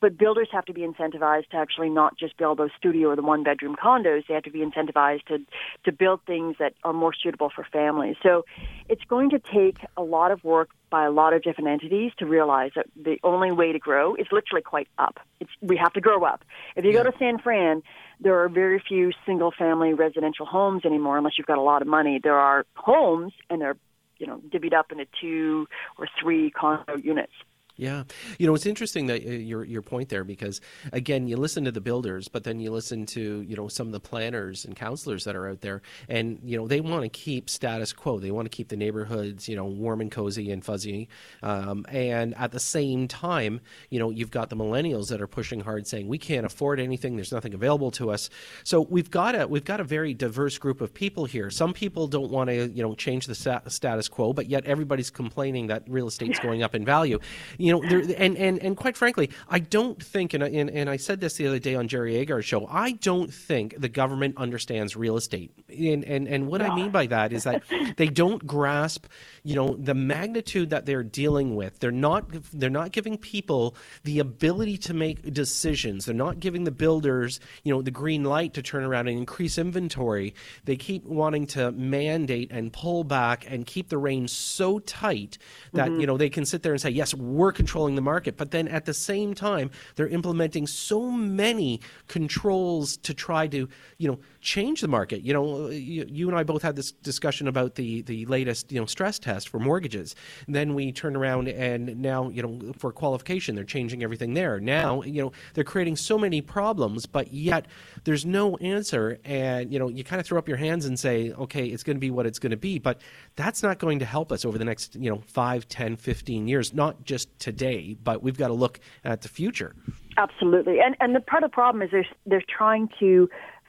But 0.00 0.18
builders 0.18 0.48
have 0.52 0.64
to 0.66 0.72
be 0.72 0.82
incentivized 0.82 1.48
to 1.50 1.56
actually 1.56 1.88
not 1.88 2.18
just 2.18 2.36
build 2.36 2.58
those 2.58 2.70
studio 2.76 3.10
or 3.10 3.16
the 3.16 3.22
one 3.22 3.42
bedroom 3.44 3.76
condos. 3.82 4.26
They 4.26 4.34
have 4.34 4.42
to 4.42 4.50
be 4.50 4.64
incentivized 4.68 5.24
to 5.26 5.38
to 5.84 5.92
build 5.92 6.20
things 6.26 6.56
that 6.58 6.74
are 6.82 6.92
more 6.92 7.14
suitable 7.14 7.50
for 7.54 7.64
families. 7.72 8.16
So 8.22 8.44
it's 8.88 9.04
going 9.04 9.30
to 9.30 9.38
take 9.38 9.78
a 9.96 10.02
lot 10.02 10.30
of 10.30 10.42
work 10.44 10.70
by 10.90 11.04
a 11.04 11.10
lot 11.10 11.32
of 11.32 11.42
different 11.42 11.70
entities 11.70 12.12
to 12.18 12.26
realize 12.26 12.72
that 12.76 12.86
the 12.94 13.18
only 13.24 13.50
way 13.50 13.72
to 13.72 13.78
grow 13.78 14.14
is 14.14 14.26
literally 14.30 14.62
quite 14.62 14.88
up. 14.98 15.18
It's, 15.40 15.50
we 15.60 15.76
have 15.76 15.92
to 15.94 16.00
grow 16.00 16.24
up. 16.24 16.44
If 16.76 16.84
you 16.84 16.92
yeah. 16.92 17.02
go 17.02 17.10
to 17.10 17.18
San 17.18 17.38
Fran, 17.38 17.82
there 18.20 18.38
are 18.42 18.48
very 18.48 18.80
few 18.86 19.10
single 19.26 19.50
family 19.50 19.92
residential 19.92 20.46
homes 20.46 20.84
anymore 20.84 21.18
unless 21.18 21.32
you've 21.36 21.48
got 21.48 21.58
a 21.58 21.62
lot 21.62 21.82
of 21.82 21.88
money. 21.88 22.20
There 22.22 22.38
are 22.38 22.64
homes 22.76 23.32
and 23.50 23.60
they're, 23.60 23.76
you 24.24 24.30
know, 24.30 24.40
divvied 24.48 24.72
up 24.72 24.90
into 24.90 25.04
two 25.20 25.66
or 25.98 26.08
three 26.20 26.50
condo 26.50 26.96
units. 26.96 27.32
Yeah, 27.76 28.04
you 28.38 28.46
know 28.46 28.54
it's 28.54 28.66
interesting 28.66 29.06
that 29.06 29.26
uh, 29.26 29.30
your 29.30 29.64
your 29.64 29.82
point 29.82 30.08
there 30.08 30.22
because 30.22 30.60
again 30.92 31.26
you 31.26 31.36
listen 31.36 31.64
to 31.64 31.72
the 31.72 31.80
builders, 31.80 32.28
but 32.28 32.44
then 32.44 32.60
you 32.60 32.70
listen 32.70 33.04
to 33.06 33.42
you 33.42 33.56
know 33.56 33.66
some 33.66 33.88
of 33.88 33.92
the 33.92 33.98
planners 33.98 34.64
and 34.64 34.76
councilors 34.76 35.24
that 35.24 35.34
are 35.34 35.48
out 35.48 35.60
there, 35.60 35.82
and 36.08 36.38
you 36.44 36.56
know 36.56 36.68
they 36.68 36.80
want 36.80 37.02
to 37.02 37.08
keep 37.08 37.50
status 37.50 37.92
quo. 37.92 38.20
They 38.20 38.30
want 38.30 38.46
to 38.46 38.56
keep 38.56 38.68
the 38.68 38.76
neighborhoods 38.76 39.48
you 39.48 39.56
know 39.56 39.64
warm 39.64 40.00
and 40.00 40.10
cozy 40.10 40.52
and 40.52 40.64
fuzzy, 40.64 41.08
um, 41.42 41.84
and 41.88 42.36
at 42.36 42.52
the 42.52 42.60
same 42.60 43.08
time, 43.08 43.60
you 43.90 43.98
know 43.98 44.10
you've 44.10 44.30
got 44.30 44.50
the 44.50 44.56
millennials 44.56 45.08
that 45.08 45.20
are 45.20 45.26
pushing 45.26 45.58
hard, 45.58 45.88
saying 45.88 46.06
we 46.06 46.18
can't 46.18 46.46
afford 46.46 46.78
anything. 46.78 47.16
There's 47.16 47.32
nothing 47.32 47.54
available 47.54 47.90
to 47.92 48.12
us. 48.12 48.30
So 48.62 48.82
we've 48.88 49.10
got 49.10 49.34
a 49.34 49.48
we've 49.48 49.64
got 49.64 49.80
a 49.80 49.84
very 49.84 50.14
diverse 50.14 50.58
group 50.58 50.80
of 50.80 50.94
people 50.94 51.24
here. 51.24 51.50
Some 51.50 51.72
people 51.72 52.06
don't 52.06 52.30
want 52.30 52.50
to 52.50 52.68
you 52.68 52.84
know 52.84 52.94
change 52.94 53.26
the 53.26 53.34
status 53.66 54.08
quo, 54.08 54.32
but 54.32 54.48
yet 54.48 54.64
everybody's 54.64 55.10
complaining 55.10 55.66
that 55.66 55.82
real 55.88 56.06
estate's 56.06 56.38
going 56.44 56.62
up 56.62 56.76
in 56.76 56.84
value 56.84 57.18
you 57.63 57.63
know, 57.72 57.82
there, 57.88 58.00
and, 58.18 58.36
and, 58.36 58.58
and 58.62 58.76
quite 58.76 58.96
frankly, 58.96 59.30
I 59.48 59.58
don't 59.58 60.02
think, 60.02 60.34
and, 60.34 60.42
and, 60.42 60.70
and 60.70 60.90
I 60.90 60.96
said 60.96 61.20
this 61.20 61.34
the 61.34 61.46
other 61.46 61.58
day 61.58 61.74
on 61.74 61.88
Jerry 61.88 62.16
Agar's 62.16 62.44
show, 62.44 62.66
I 62.66 62.92
don't 62.92 63.32
think 63.32 63.78
the 63.78 63.88
government 63.88 64.36
understands 64.36 64.96
real 64.96 65.16
estate. 65.16 65.52
And, 65.68 66.04
and, 66.04 66.28
and 66.28 66.46
what 66.46 66.62
I 66.62 66.74
mean 66.74 66.90
by 66.90 67.06
that 67.06 67.32
is 67.32 67.44
that 67.44 67.62
they 67.96 68.08
don't 68.08 68.46
grasp, 68.46 69.06
you 69.44 69.54
know, 69.54 69.76
the 69.78 69.94
magnitude 69.94 70.70
that 70.70 70.86
they're 70.86 71.02
dealing 71.02 71.54
with. 71.54 71.78
They're 71.78 71.92
not, 71.92 72.24
they're 72.52 72.70
not 72.70 72.92
giving 72.92 73.18
people 73.18 73.76
the 74.02 74.18
ability 74.18 74.78
to 74.78 74.94
make 74.94 75.34
decisions. 75.34 76.06
They're 76.06 76.14
not 76.14 76.40
giving 76.40 76.64
the 76.64 76.70
builders, 76.70 77.40
you 77.62 77.72
know, 77.72 77.82
the 77.82 77.90
green 77.90 78.24
light 78.24 78.54
to 78.54 78.62
turn 78.62 78.84
around 78.84 79.08
and 79.08 79.18
increase 79.18 79.58
inventory. 79.58 80.34
They 80.64 80.76
keep 80.76 81.04
wanting 81.04 81.46
to 81.48 81.72
mandate 81.72 82.50
and 82.52 82.72
pull 82.72 83.04
back 83.04 83.44
and 83.46 83.66
keep 83.66 83.90
the 83.90 83.98
reins 83.98 84.32
so 84.32 84.78
tight 84.78 85.36
that, 85.74 85.90
mm-hmm. 85.90 86.00
you 86.00 86.06
know, 86.06 86.16
they 86.16 86.30
can 86.30 86.46
sit 86.46 86.62
there 86.62 86.72
and 86.72 86.80
say, 86.80 86.90
yes, 86.90 87.12
we're 87.12 87.52
controlling 87.52 87.96
the 87.96 88.00
market. 88.00 88.38
But 88.38 88.50
then 88.50 88.66
at 88.66 88.86
the 88.86 88.94
same 88.94 89.34
time, 89.34 89.70
they're 89.96 90.08
implementing 90.08 90.66
so 90.66 91.10
many 91.10 91.82
controls 92.08 92.96
to 92.98 93.12
try 93.12 93.46
to, 93.48 93.68
you 93.98 94.08
know, 94.08 94.18
change 94.44 94.82
the 94.82 94.88
market. 94.88 95.22
You 95.22 95.32
know, 95.32 95.68
you, 95.70 96.06
you 96.08 96.28
and 96.28 96.36
I 96.36 96.42
both 96.44 96.62
had 96.62 96.76
this 96.76 96.92
discussion 96.92 97.48
about 97.48 97.74
the 97.74 98.02
the 98.02 98.26
latest, 98.26 98.70
you 98.70 98.78
know, 98.78 98.86
stress 98.86 99.18
test 99.18 99.48
for 99.48 99.58
mortgages. 99.58 100.14
And 100.46 100.54
then 100.54 100.74
we 100.74 100.92
turn 100.92 101.16
around 101.16 101.48
and 101.48 102.00
now, 102.00 102.28
you 102.28 102.42
know, 102.42 102.72
for 102.78 102.92
qualification, 102.92 103.54
they're 103.54 103.64
changing 103.64 104.02
everything 104.02 104.34
there. 104.34 104.60
Now, 104.60 105.02
you 105.02 105.22
know, 105.22 105.32
they're 105.54 105.64
creating 105.64 105.96
so 105.96 106.18
many 106.18 106.42
problems, 106.42 107.06
but 107.06 107.32
yet 107.32 107.66
there's 108.04 108.26
no 108.26 108.56
answer. 108.58 109.18
And, 109.24 109.72
you 109.72 109.78
know, 109.78 109.88
you 109.88 110.04
kind 110.04 110.20
of 110.20 110.26
throw 110.26 110.38
up 110.38 110.46
your 110.46 110.58
hands 110.58 110.84
and 110.84 111.00
say, 111.00 111.32
okay, 111.32 111.66
it's 111.66 111.82
going 111.82 111.96
to 111.96 112.00
be 112.00 112.10
what 112.10 112.26
it's 112.26 112.38
going 112.38 112.50
to 112.50 112.56
be. 112.56 112.78
But 112.78 113.00
that's 113.36 113.62
not 113.62 113.78
going 113.78 113.98
to 114.00 114.04
help 114.04 114.30
us 114.30 114.44
over 114.44 114.58
the 114.58 114.64
next, 114.64 114.94
you 114.94 115.10
know, 115.10 115.22
5, 115.26 115.68
10, 115.68 115.96
15 115.96 116.46
years, 116.46 116.74
not 116.74 117.04
just 117.04 117.36
today, 117.38 117.96
but 118.04 118.22
we've 118.22 118.36
got 118.36 118.48
to 118.48 118.54
look 118.54 118.78
at 119.04 119.22
the 119.22 119.28
future. 119.28 119.74
Absolutely, 120.16 120.78
and 120.78 120.94
and 121.00 121.14
the 121.14 121.20
part 121.20 121.42
of 121.42 121.50
the 121.50 121.54
problem 121.54 121.82
is 121.82 121.90
they're 121.90 122.06
they're 122.24 122.44
trying 122.48 122.88
to 123.00 123.28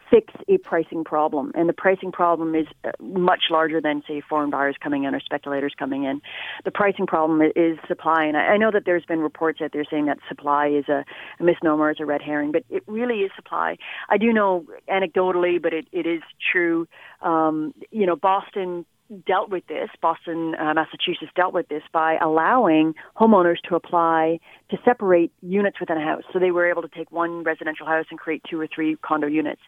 fix 0.10 0.34
a 0.48 0.58
pricing 0.60 1.04
problem, 1.04 1.52
and 1.56 1.68
the 1.68 1.74
pricing 1.74 2.12
problem 2.12 2.56
is 2.56 2.68
uh, 2.84 2.92
much 3.02 3.46
larger 3.50 3.82
than 3.82 4.04
say 4.08 4.22
foreign 4.22 4.50
buyers 4.50 4.76
coming 4.82 5.04
in 5.04 5.16
or 5.16 5.20
speculators 5.20 5.74
coming 5.78 6.04
in. 6.04 6.22
The 6.64 6.72
pricing 6.72 7.08
problem 7.08 7.42
is 7.56 7.78
supply, 7.88 8.26
and 8.26 8.38
I 8.38 8.58
know 8.58 8.72
that 8.72 8.84
there's 8.86 9.06
been 9.06 9.20
reports 9.20 9.62
out 9.62 9.72
there 9.74 9.86
saying 9.90 10.06
that 10.06 10.20
supply 10.28 10.68
is 10.68 10.86
a, 10.90 11.04
a 11.40 11.44
misnomer, 11.44 11.90
it's 11.90 12.00
a 12.00 12.06
red 12.06 12.22
herring, 12.22 12.52
but 12.52 12.64
it 12.70 12.84
really 12.88 13.20
is 13.20 13.32
supply. 13.36 13.78
I 14.10 14.18
do 14.18 14.32
know 14.32 14.66
anecdotally, 14.90 15.62
but 15.62 15.74
it, 15.74 15.88
it 15.92 16.06
is 16.06 16.22
true. 16.52 16.88
Um, 17.22 17.74
you 17.92 18.06
know, 18.06 18.16
Boston 18.16 18.86
dealt 19.28 19.50
with 19.50 19.66
this, 19.68 19.90
Boston, 20.02 20.56
uh, 20.56 20.74
Massachusetts 20.74 21.32
dealt 21.36 21.54
with 21.54 21.68
this 21.68 21.84
by 21.94 22.18
allowing 22.22 22.96
homeowners 23.16 23.58
to 23.70 23.76
apply 23.76 24.40
to 24.70 24.78
separate 24.84 25.32
units 25.42 25.80
within 25.80 25.98
a 25.98 26.04
house. 26.04 26.24
So 26.32 26.40
they 26.40 26.52
were 26.52 26.70
able 26.70 26.82
to 26.82 26.88
take 26.88 27.12
one 27.12 27.44
residential 27.44 27.86
house 27.86 28.06
and 28.10 28.20
create 28.20 28.44
two 28.50 28.60
or 28.60 28.68
three 28.68 28.98
condo 29.02 29.28
units. 29.28 29.62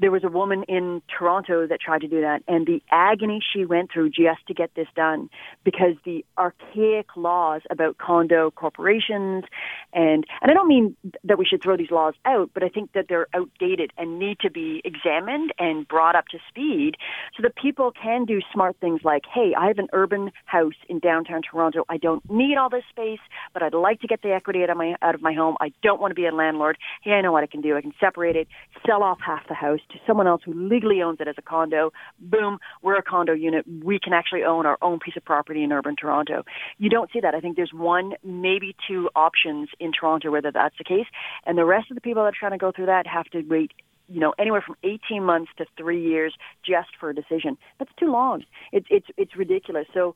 There 0.00 0.10
was 0.10 0.24
a 0.24 0.28
woman 0.28 0.62
in 0.64 1.02
Toronto 1.08 1.66
that 1.66 1.80
tried 1.80 2.02
to 2.02 2.08
do 2.08 2.20
that, 2.20 2.42
and 2.46 2.66
the 2.66 2.82
agony 2.90 3.40
she 3.52 3.64
went 3.64 3.90
through 3.92 4.10
just 4.10 4.46
to 4.46 4.54
get 4.54 4.74
this 4.74 4.86
done 4.94 5.28
because 5.64 5.94
the 6.04 6.24
archaic 6.36 7.16
laws 7.16 7.62
about 7.70 7.98
condo 7.98 8.50
corporations 8.50 9.44
and 9.92 10.24
and 10.40 10.50
I 10.50 10.54
don't 10.54 10.68
mean 10.68 10.96
that 11.24 11.38
we 11.38 11.44
should 11.44 11.62
throw 11.62 11.76
these 11.76 11.90
laws 11.90 12.14
out, 12.24 12.50
but 12.54 12.62
I 12.62 12.68
think 12.68 12.92
that 12.92 13.06
they're 13.08 13.26
outdated 13.34 13.92
and 13.98 14.18
need 14.18 14.38
to 14.40 14.50
be 14.50 14.80
examined 14.84 15.52
and 15.58 15.86
brought 15.86 16.16
up 16.16 16.26
to 16.28 16.38
speed 16.48 16.96
so 17.36 17.42
that 17.42 17.56
people 17.56 17.92
can 17.92 18.24
do 18.24 18.40
smart 18.52 18.76
things 18.80 19.00
like, 19.04 19.22
hey, 19.32 19.52
I 19.58 19.66
have 19.66 19.78
an 19.78 19.88
urban 19.92 20.30
house 20.46 20.74
in 20.88 20.98
downtown 20.98 21.42
Toronto. 21.42 21.84
I 21.88 21.96
don't 21.96 22.28
need 22.30 22.56
all 22.56 22.70
this 22.70 22.84
space, 22.88 23.20
but 23.52 23.62
I'd 23.62 23.74
like 23.74 24.00
to 24.00 24.06
get 24.06 24.22
the 24.28 24.34
equity 24.34 24.62
out 24.62 24.70
of 24.70 24.76
my 24.76 24.94
out 25.02 25.14
of 25.14 25.22
my 25.22 25.32
home. 25.32 25.56
I 25.60 25.72
don't 25.82 26.00
want 26.00 26.10
to 26.10 26.14
be 26.14 26.26
a 26.26 26.34
landlord. 26.34 26.78
Hey, 27.02 27.12
I 27.12 27.20
know 27.20 27.32
what 27.32 27.42
I 27.42 27.46
can 27.46 27.60
do. 27.60 27.76
I 27.76 27.80
can 27.80 27.92
separate 27.98 28.36
it, 28.36 28.48
sell 28.86 29.02
off 29.02 29.18
half 29.24 29.48
the 29.48 29.54
house 29.54 29.80
to 29.90 29.98
someone 30.06 30.26
else 30.26 30.42
who 30.44 30.52
legally 30.52 31.02
owns 31.02 31.18
it 31.20 31.28
as 31.28 31.36
a 31.38 31.42
condo. 31.42 31.92
Boom, 32.18 32.58
we're 32.82 32.96
a 32.96 33.02
condo 33.02 33.32
unit. 33.32 33.64
We 33.82 33.98
can 33.98 34.12
actually 34.12 34.44
own 34.44 34.66
our 34.66 34.78
own 34.82 34.98
piece 34.98 35.16
of 35.16 35.24
property 35.24 35.62
in 35.62 35.72
urban 35.72 35.96
Toronto. 35.96 36.44
You 36.78 36.90
don't 36.90 37.10
see 37.12 37.20
that. 37.20 37.34
I 37.34 37.40
think 37.40 37.56
there's 37.56 37.72
one, 37.72 38.14
maybe 38.22 38.76
two 38.86 39.08
options 39.16 39.68
in 39.80 39.92
Toronto 39.92 40.30
whether 40.30 40.52
that's 40.52 40.76
the 40.78 40.84
case, 40.84 41.06
and 41.46 41.56
the 41.56 41.64
rest 41.64 41.90
of 41.90 41.94
the 41.94 42.00
people 42.00 42.22
that 42.22 42.28
are 42.28 42.38
trying 42.38 42.52
to 42.52 42.58
go 42.58 42.72
through 42.72 42.86
that 42.86 43.06
have 43.06 43.26
to 43.26 43.42
wait 43.42 43.72
you 44.08 44.20
know 44.20 44.34
anywhere 44.38 44.62
from 44.64 44.74
18 44.84 45.22
months 45.22 45.50
to 45.58 45.66
3 45.76 46.02
years 46.02 46.34
just 46.64 46.88
for 46.98 47.10
a 47.10 47.14
decision 47.14 47.58
that's 47.78 47.90
too 47.98 48.10
long 48.10 48.42
it's 48.72 48.86
it's 48.90 49.06
it's 49.16 49.36
ridiculous 49.36 49.86
so 49.92 50.14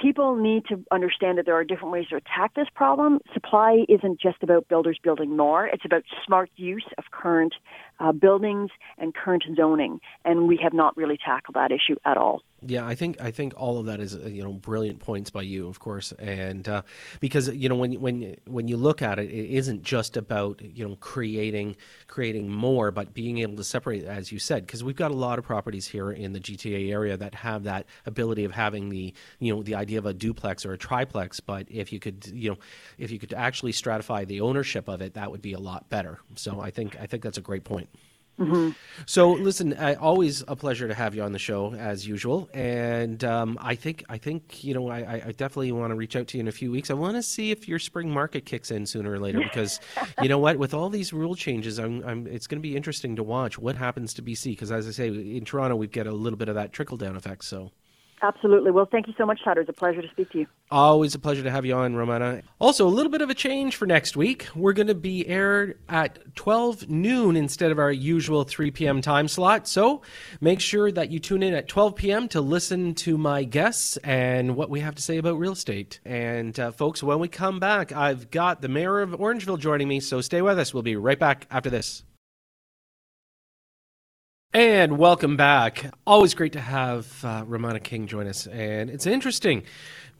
people 0.00 0.36
need 0.36 0.64
to 0.66 0.84
understand 0.90 1.38
that 1.38 1.46
there 1.46 1.54
are 1.56 1.64
different 1.64 1.92
ways 1.92 2.06
to 2.08 2.16
attack 2.16 2.54
this 2.54 2.68
problem. 2.74 3.20
Supply 3.32 3.84
isn't 3.88 4.20
just 4.20 4.42
about 4.42 4.68
builders 4.68 4.98
building 5.02 5.36
more, 5.36 5.66
it's 5.66 5.84
about 5.84 6.02
smart 6.24 6.50
use 6.56 6.86
of 6.96 7.04
current 7.10 7.54
uh, 8.00 8.12
buildings 8.12 8.70
and 8.96 9.14
current 9.14 9.44
zoning. 9.56 10.00
And 10.24 10.48
we 10.48 10.58
have 10.62 10.72
not 10.72 10.96
really 10.96 11.18
tackled 11.22 11.54
that 11.56 11.72
issue 11.72 11.96
at 12.04 12.16
all. 12.16 12.42
Yeah, 12.66 12.84
I 12.84 12.96
think 12.96 13.20
I 13.20 13.30
think 13.30 13.54
all 13.56 13.78
of 13.78 13.86
that 13.86 14.00
is 14.00 14.16
you 14.16 14.42
know 14.42 14.52
brilliant 14.52 14.98
points 14.98 15.30
by 15.30 15.42
you, 15.42 15.68
of 15.68 15.78
course, 15.78 16.10
and 16.18 16.68
uh, 16.68 16.82
because 17.20 17.48
you 17.50 17.68
know 17.68 17.76
when 17.76 17.92
when 18.00 18.36
when 18.46 18.66
you 18.66 18.76
look 18.76 19.00
at 19.00 19.20
it, 19.20 19.30
it 19.30 19.50
isn't 19.54 19.84
just 19.84 20.16
about 20.16 20.60
you 20.60 20.88
know 20.88 20.96
creating 20.96 21.76
creating 22.08 22.50
more, 22.50 22.90
but 22.90 23.14
being 23.14 23.38
able 23.38 23.54
to 23.56 23.62
separate, 23.62 24.02
as 24.04 24.32
you 24.32 24.40
said, 24.40 24.66
because 24.66 24.82
we've 24.82 24.96
got 24.96 25.12
a 25.12 25.14
lot 25.14 25.38
of 25.38 25.44
properties 25.44 25.86
here 25.86 26.10
in 26.10 26.32
the 26.32 26.40
GTA 26.40 26.90
area 26.90 27.16
that 27.16 27.32
have 27.36 27.62
that 27.62 27.86
ability 28.06 28.44
of 28.44 28.50
having 28.50 28.88
the 28.88 29.14
you 29.38 29.54
know 29.54 29.62
the 29.62 29.76
idea 29.76 29.98
of 29.98 30.06
a 30.06 30.12
duplex 30.12 30.66
or 30.66 30.72
a 30.72 30.78
triplex, 30.78 31.38
but 31.38 31.64
if 31.70 31.92
you 31.92 32.00
could 32.00 32.26
you 32.26 32.50
know 32.50 32.58
if 32.98 33.12
you 33.12 33.20
could 33.20 33.34
actually 33.34 33.70
stratify 33.72 34.26
the 34.26 34.40
ownership 34.40 34.88
of 34.88 35.00
it, 35.00 35.14
that 35.14 35.30
would 35.30 35.42
be 35.42 35.52
a 35.52 35.60
lot 35.60 35.88
better. 35.90 36.18
So 36.34 36.60
I 36.60 36.72
think 36.72 36.96
I 37.00 37.06
think 37.06 37.22
that's 37.22 37.38
a 37.38 37.42
great 37.42 37.62
point. 37.62 37.88
Mm-hmm. 38.38 38.70
So, 39.06 39.32
listen, 39.32 39.72
uh, 39.72 39.96
always 40.00 40.44
a 40.46 40.54
pleasure 40.54 40.86
to 40.86 40.94
have 40.94 41.14
you 41.14 41.22
on 41.22 41.32
the 41.32 41.38
show 41.38 41.74
as 41.74 42.06
usual, 42.06 42.48
and 42.54 43.22
um, 43.24 43.58
I 43.60 43.74
think 43.74 44.04
I 44.08 44.18
think 44.18 44.62
you 44.62 44.74
know 44.74 44.88
I, 44.88 45.22
I 45.26 45.32
definitely 45.32 45.72
want 45.72 45.90
to 45.90 45.96
reach 45.96 46.14
out 46.14 46.28
to 46.28 46.38
you 46.38 46.42
in 46.42 46.48
a 46.48 46.52
few 46.52 46.70
weeks. 46.70 46.90
I 46.90 46.94
want 46.94 47.16
to 47.16 47.22
see 47.22 47.50
if 47.50 47.66
your 47.66 47.80
spring 47.80 48.10
market 48.10 48.44
kicks 48.44 48.70
in 48.70 48.86
sooner 48.86 49.10
or 49.10 49.18
later 49.18 49.40
because 49.40 49.80
you 50.22 50.28
know 50.28 50.38
what, 50.38 50.56
with 50.56 50.72
all 50.72 50.88
these 50.88 51.12
rule 51.12 51.34
changes, 51.34 51.78
I'm, 51.78 52.04
I'm 52.04 52.26
it's 52.28 52.46
going 52.46 52.58
to 52.58 52.68
be 52.68 52.76
interesting 52.76 53.16
to 53.16 53.24
watch 53.24 53.58
what 53.58 53.74
happens 53.74 54.14
to 54.14 54.22
BC 54.22 54.52
because 54.52 54.70
as 54.70 54.86
I 54.86 54.92
say, 54.92 55.08
in 55.08 55.44
Toronto 55.44 55.74
we've 55.74 55.90
got 55.90 56.06
a 56.06 56.12
little 56.12 56.38
bit 56.38 56.48
of 56.48 56.54
that 56.54 56.72
trickle 56.72 56.96
down 56.96 57.16
effect. 57.16 57.44
So. 57.44 57.72
Absolutely. 58.20 58.70
Well, 58.70 58.86
thank 58.90 59.06
you 59.06 59.14
so 59.16 59.24
much, 59.24 59.42
Todd. 59.44 59.58
It 59.58 59.60
was 59.60 59.68
a 59.68 59.72
pleasure 59.72 60.02
to 60.02 60.08
speak 60.08 60.30
to 60.30 60.40
you. 60.40 60.46
Always 60.70 61.14
a 61.14 61.18
pleasure 61.18 61.42
to 61.42 61.50
have 61.50 61.64
you 61.64 61.74
on, 61.74 61.94
Romana. 61.94 62.42
Also, 62.58 62.86
a 62.86 62.90
little 62.90 63.12
bit 63.12 63.22
of 63.22 63.30
a 63.30 63.34
change 63.34 63.76
for 63.76 63.86
next 63.86 64.16
week. 64.16 64.48
We're 64.54 64.72
going 64.72 64.88
to 64.88 64.94
be 64.94 65.26
aired 65.26 65.78
at 65.88 66.34
12 66.34 66.88
noon 66.88 67.36
instead 67.36 67.70
of 67.70 67.78
our 67.78 67.92
usual 67.92 68.44
3 68.44 68.70
p.m. 68.72 69.00
time 69.00 69.28
slot. 69.28 69.68
So 69.68 70.02
make 70.40 70.60
sure 70.60 70.90
that 70.90 71.10
you 71.10 71.18
tune 71.20 71.42
in 71.42 71.54
at 71.54 71.68
12 71.68 71.94
p.m. 71.94 72.28
to 72.28 72.40
listen 72.40 72.94
to 72.96 73.16
my 73.16 73.44
guests 73.44 73.96
and 73.98 74.56
what 74.56 74.68
we 74.68 74.80
have 74.80 74.96
to 74.96 75.02
say 75.02 75.18
about 75.18 75.38
real 75.38 75.52
estate. 75.52 76.00
And, 76.04 76.58
uh, 76.58 76.72
folks, 76.72 77.02
when 77.02 77.20
we 77.20 77.28
come 77.28 77.60
back, 77.60 77.92
I've 77.92 78.30
got 78.30 78.62
the 78.62 78.68
mayor 78.68 79.00
of 79.00 79.10
Orangeville 79.10 79.60
joining 79.60 79.88
me. 79.88 80.00
So 80.00 80.20
stay 80.20 80.42
with 80.42 80.58
us. 80.58 80.74
We'll 80.74 80.82
be 80.82 80.96
right 80.96 81.18
back 81.18 81.46
after 81.50 81.70
this. 81.70 82.02
And 84.54 84.96
welcome 84.96 85.36
back. 85.36 85.92
Always 86.06 86.32
great 86.32 86.54
to 86.54 86.60
have 86.60 87.22
uh, 87.22 87.44
Romana 87.46 87.80
King 87.80 88.06
join 88.06 88.26
us. 88.26 88.46
And 88.46 88.88
it's 88.88 89.04
interesting. 89.04 89.64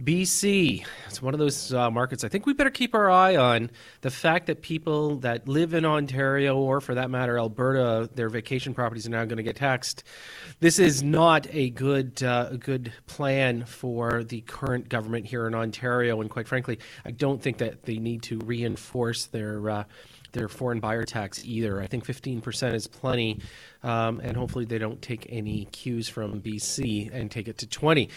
BC, 0.05 0.85
it's 1.07 1.23
one 1.23 1.33
of 1.33 1.41
those 1.41 1.73
uh, 1.73 1.91
markets 1.91 2.23
I 2.23 2.29
think 2.29 2.45
we 2.45 2.53
better 2.53 2.71
keep 2.71 2.95
our 2.95 3.11
eye 3.11 3.37
on. 3.37 3.71
The 4.03 4.11
fact 4.11 4.47
that 4.49 4.61
people 4.61 5.17
that 5.21 5.49
live 5.49 5.73
in 5.73 5.87
Ontario, 5.87 6.59
or 6.59 6.83
for 6.83 6.95
that 6.95 7.11
matter, 7.11 7.39
Alberta, 7.39 8.11
their 8.15 8.29
vacation 8.29 8.75
properties 8.75 9.07
are 9.07 9.11
now 9.11 9.25
going 9.25 9.39
to 9.39 9.43
get 9.43 9.57
taxed. 9.57 10.05
This 10.61 10.79
is 10.79 11.03
not 11.03 11.47
a 11.51 11.71
good, 11.71 12.23
uh, 12.23 12.49
a 12.51 12.59
good 12.59 12.93
plan 13.07 13.65
for 13.65 14.25
the 14.25 14.43
current 14.43 14.91
government 14.91 15.25
here 15.25 15.47
in 15.47 15.55
Ontario. 15.55 16.21
And 16.21 16.29
quite 16.29 16.47
frankly, 16.47 16.79
I 17.07 17.13
don't 17.13 17.43
think 17.43 17.59
that 17.59 17.85
they 17.85 17.97
need 17.97 18.23
to 18.25 18.39
reinforce 18.41 19.25
their 19.25 19.71
uh, 19.71 19.85
their 20.33 20.49
foreign 20.49 20.81
buyer 20.81 21.05
tax 21.05 21.45
either. 21.45 21.81
I 21.81 21.87
think 21.87 22.05
15% 22.05 22.75
is 22.75 22.87
plenty, 22.87 23.41
um, 23.83 24.21
and 24.21 24.37
hopefully 24.37 24.65
they 24.65 24.79
don't 24.79 25.01
take 25.01 25.27
any 25.31 25.67
cues 25.67 26.09
from 26.09 26.41
BC 26.41 27.13
and 27.13 27.31
take 27.31 27.49
it 27.49 27.59
to 27.59 27.67
20. 27.67 28.09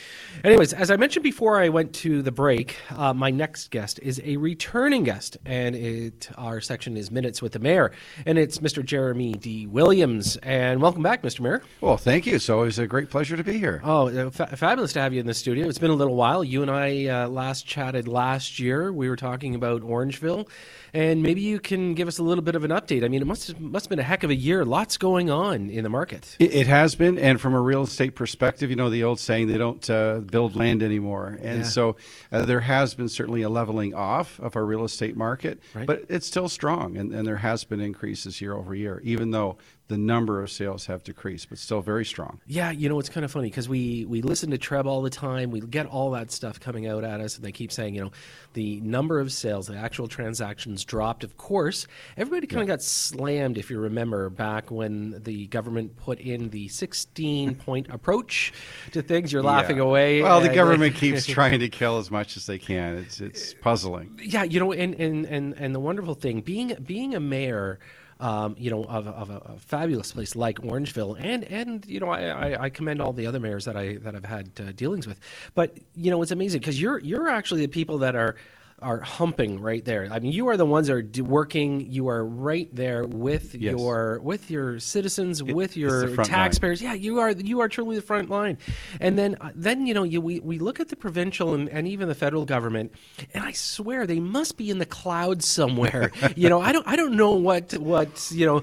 Anyways, 0.43 0.74
as 0.74 0.89
I 0.89 0.95
mentioned 0.95 1.24
before, 1.24 1.62
I 1.62 1.69
went 1.69 1.93
to 1.95 2.21
the 2.21 2.32
break. 2.32 2.78
Uh, 2.89 3.13
my 3.13 3.30
next 3.30 3.69
guest 3.69 4.00
is 4.02 4.21
a 4.24 4.38
returning 4.38 5.04
guest, 5.04 5.38
and 5.45 5.76
it 5.76 6.30
our 6.38 6.62
section 6.62 6.97
is 6.97 7.12
minutes 7.12 7.41
with 7.41 7.52
the 7.52 7.60
mayor, 7.60 7.91
and 8.26 8.38
it's 8.38 8.58
Mr. 8.60 8.84
Jeremy 8.84 9.34
D. 9.34 9.67
Williams. 9.67 10.38
And 10.38 10.82
welcome 10.82 11.04
back, 11.04 11.21
Mr. 11.21 11.41
Mayor. 11.41 11.62
Well, 11.80 11.97
thank 11.97 12.26
you. 12.26 12.36
It's 12.36 12.50
always 12.50 12.80
a 12.80 12.88
great 12.88 13.10
pleasure 13.10 13.38
to 13.38 13.43
be 13.43 13.58
here. 13.58 13.82
Oh, 13.84 14.08
uh, 14.08 14.30
fa- 14.32 14.56
fabulous 14.56 14.93
to 14.93 15.02
have 15.02 15.13
you 15.13 15.19
in 15.19 15.28
the 15.28 15.34
studio. 15.34 15.67
It's 15.67 15.78
been 15.78 15.91
a 15.91 15.95
little 15.95 16.15
while. 16.15 16.43
You 16.43 16.62
and 16.62 16.71
I 16.71 17.06
uh, 17.06 17.28
last 17.28 17.65
chatted 17.65 18.08
last 18.08 18.60
year. 18.60 18.91
We 18.91 19.10
were 19.10 19.15
talking 19.15 19.54
about 19.54 19.82
Orangeville, 19.82 20.50
and 20.93 21.21
maybe 21.21 21.41
you 21.41 21.60
can 21.60 21.93
give 21.93 22.08
us 22.08 22.17
a 22.17 22.24
little 22.24 22.43
bit 22.43 22.56
of 22.56 22.63
an 22.63 22.71
update. 22.71 23.04
I 23.04 23.08
mean, 23.08 23.21
it 23.21 23.28
must 23.28 23.60
must 23.60 23.86
have 23.86 23.89
been 23.89 24.00
a 24.00 24.04
heck 24.04 24.24
of 24.24 24.32
a 24.32 24.36
year. 24.36 24.65
Lots 24.65 24.97
going 24.97 25.30
on 25.30 25.51
in 25.52 25.84
the 25.84 25.90
market. 25.90 26.36
It, 26.40 26.54
it 26.54 26.68
has 26.68 26.96
been, 26.96 27.18
and 27.18 27.40
from 27.40 27.54
a 27.54 27.62
real 27.62 27.84
estate 27.84 28.16
perspective, 28.16 28.70
you 28.70 28.76
know 28.76 28.90
the 28.90 29.04
old 29.04 29.20
saying 29.20 29.48
they 29.48 29.58
don't 29.58 29.88
uh, 29.90 30.20
build 30.20 30.56
land 30.56 30.84
anymore, 30.84 31.38
and 31.42 31.60
yeah. 31.60 31.64
so 31.64 31.96
uh, 32.32 32.44
there 32.46 32.62
has 32.62 32.94
been 32.94 33.10
certainly 33.10 33.42
a 33.42 33.50
leveling 33.50 33.94
off 33.94 34.40
of 34.40 34.56
our 34.56 34.66
real 34.66 34.84
estate 34.84 35.16
market, 35.16 35.60
right. 35.74 35.88
but 35.88 36.04
it's 36.10 36.28
still 36.28 36.50
strong, 36.50 36.98
and, 36.98 37.14
and 37.14 37.28
there 37.28 37.38
has 37.38 37.64
been 37.64 37.80
increases 37.80 38.42
year 38.42 38.54
over 38.54 38.74
year, 38.74 39.02
even 39.04 39.32
though 39.32 39.58
the 39.91 39.97
number 39.97 40.41
of 40.41 40.49
sales 40.49 40.86
have 40.86 41.04
decreased, 41.04 41.49
but 41.49 41.58
still 41.58 41.82
very 41.82 42.06
strong. 42.06 42.39
Yeah, 42.47 42.71
you 42.71 42.88
know 42.88 42.97
it's 42.97 43.10
kind 43.10 43.25
of 43.25 43.32
funny 43.32 43.49
because 43.49 43.67
we 43.67 44.06
we 44.06 44.21
listen 44.21 44.49
to 44.51 44.58
TREB 44.58 44.86
all 44.86 45.01
the 45.01 45.10
time. 45.10 45.51
We 45.51 45.60
get 45.60 45.86
all 45.86 46.12
that 46.12 46.32
stuff 46.32 46.62
coming 46.62 46.88
out 46.88 47.04
at 47.04 47.19
us, 47.19 47.36
and 47.36 47.43
they 47.43 47.51
keep 47.51 47.73
saying, 47.73 47.95
you 47.95 48.06
know, 48.06 48.12
the 48.54 48.80
number 48.80 49.19
of 49.19 49.34
sales, 49.34 49.67
the 49.67 49.75
actual 49.75 50.08
transactions 50.08 50.86
dropped. 50.86 51.25
Of 51.25 51.36
course, 51.36 51.88
everybody 52.15 52.47
kind 52.47 52.60
yeah. 52.60 52.73
of 52.73 52.80
got 52.80 52.82
slammed, 52.82 53.58
if 53.58 53.69
you 53.69 53.80
remember, 53.80 54.30
back 54.30 54.71
when 54.71 55.21
the 55.23 55.47
government 55.47 55.97
put 55.97 56.21
in 56.21 56.49
the 56.51 56.69
16 56.69 57.56
point 57.65 57.89
approach 57.89 58.54
to 58.93 59.01
things. 59.01 59.34
You're 59.34 59.43
laughing 59.43 59.77
yeah. 59.77 59.84
away. 59.84 60.21
Well, 60.21 60.39
the 60.39 60.56
government 60.56 60.95
keeps 61.04 61.25
trying 61.25 61.60
to 61.60 61.67
kill 61.67 61.97
as 61.97 62.10
much 62.10 62.38
as 62.38 62.45
they 62.45 62.58
can. 62.58 62.95
It's 62.95 63.19
it's 63.19 63.54
puzzling. 63.56 64.17
Yeah, 64.23 64.43
you 64.43 64.62
know, 64.62 64.71
and 64.71 64.95
and 64.95 65.25
and, 65.25 65.54
and 65.58 65.75
the 65.75 65.82
wonderful 65.82 66.13
thing 66.13 66.39
being 66.39 66.77
being 66.82 67.13
a 67.13 67.19
mayor 67.19 67.80
um, 68.22 68.56
you 68.58 68.70
know, 68.70 68.84
of, 68.84 69.08
of 69.08 69.30
a, 69.32 69.38
a, 69.54 69.58
fabulous 69.58 70.12
place 70.12 70.36
like 70.36 70.60
Orangeville, 70.60 71.18
and 71.20 71.44
and 71.46 71.84
you 71.88 72.00
know, 72.00 72.10
I, 72.10 72.66
I, 72.66 72.70
commend 72.70 73.02
all 73.02 73.14
the 73.14 73.26
other 73.26 73.40
mayors 73.40 73.66
that 73.66 73.76
I 73.76 73.96
that 73.98 74.16
I've 74.16 74.26
had 74.26 74.52
uh, 74.60 74.72
dealings 74.74 75.08
with. 75.08 75.20
But 75.56 75.76
you 75.96 76.12
know, 76.12 76.22
it's 76.22 76.32
amazing 76.32 76.62
because 76.62 76.80
you're 76.80 77.00
you're 77.00 77.28
actually 77.28 77.62
the 77.62 77.68
people 77.68 77.98
that 77.98 78.16
are 78.16 78.36
are 78.82 79.00
humping 79.00 79.60
right 79.60 79.84
there. 79.86 80.08
I 80.12 80.20
mean, 80.20 80.32
you 80.32 80.48
are 80.50 80.58
the 80.58 80.65
ones 80.65 80.88
that 80.88 80.94
are 80.94 81.24
working. 81.24 81.91
You 81.91 82.08
are 82.08 82.26
right 82.26 82.74
there 82.74 83.06
with 83.06 83.54
yes. 83.54 83.78
your 83.78 84.20
with 84.22 84.50
your 84.50 84.80
citizens, 84.80 85.41
it, 85.41 85.54
with 85.54 85.78
your 85.78 86.15
taxpayers. 86.17 86.82
Line. 86.82 86.91
Yeah, 86.91 86.96
you 86.96 87.20
are 87.20 87.32
you 87.32 87.60
are 87.60 87.70
truly 87.70 87.96
the 87.96 88.02
front 88.02 88.30
line. 88.30 88.58
And 89.00 89.17
then 89.17 89.38
uh, 89.39 89.52
then 89.56 89.86
you 89.86 89.94
know 89.94 90.04
you, 90.04 90.20
we 90.22 90.39
we 90.39 90.58
look 90.60 90.80
at 90.80 90.89
the 90.89 90.96
provincial 90.96 91.54
and, 91.54 91.70
and 91.70 91.88
even 91.88 92.08
the 92.08 92.15
federal 92.15 92.46
government, 92.46 92.91
and 93.34 93.44
I 93.44 93.52
swear 93.52 94.08
they 94.08 94.20
must 94.20 94.58
be 94.58 94.70
in 94.70 94.80
the 94.80 94.86
clouds 94.86 95.48
somewhere. 95.48 96.12
you 96.36 96.50
know, 96.50 96.60
I 96.60 96.72
don't 96.72 96.88
I 96.88 96.96
don't 96.96 97.15
know 97.15 97.34
what 97.34 97.74
what 97.74 98.32
you 98.32 98.46
know 98.46 98.58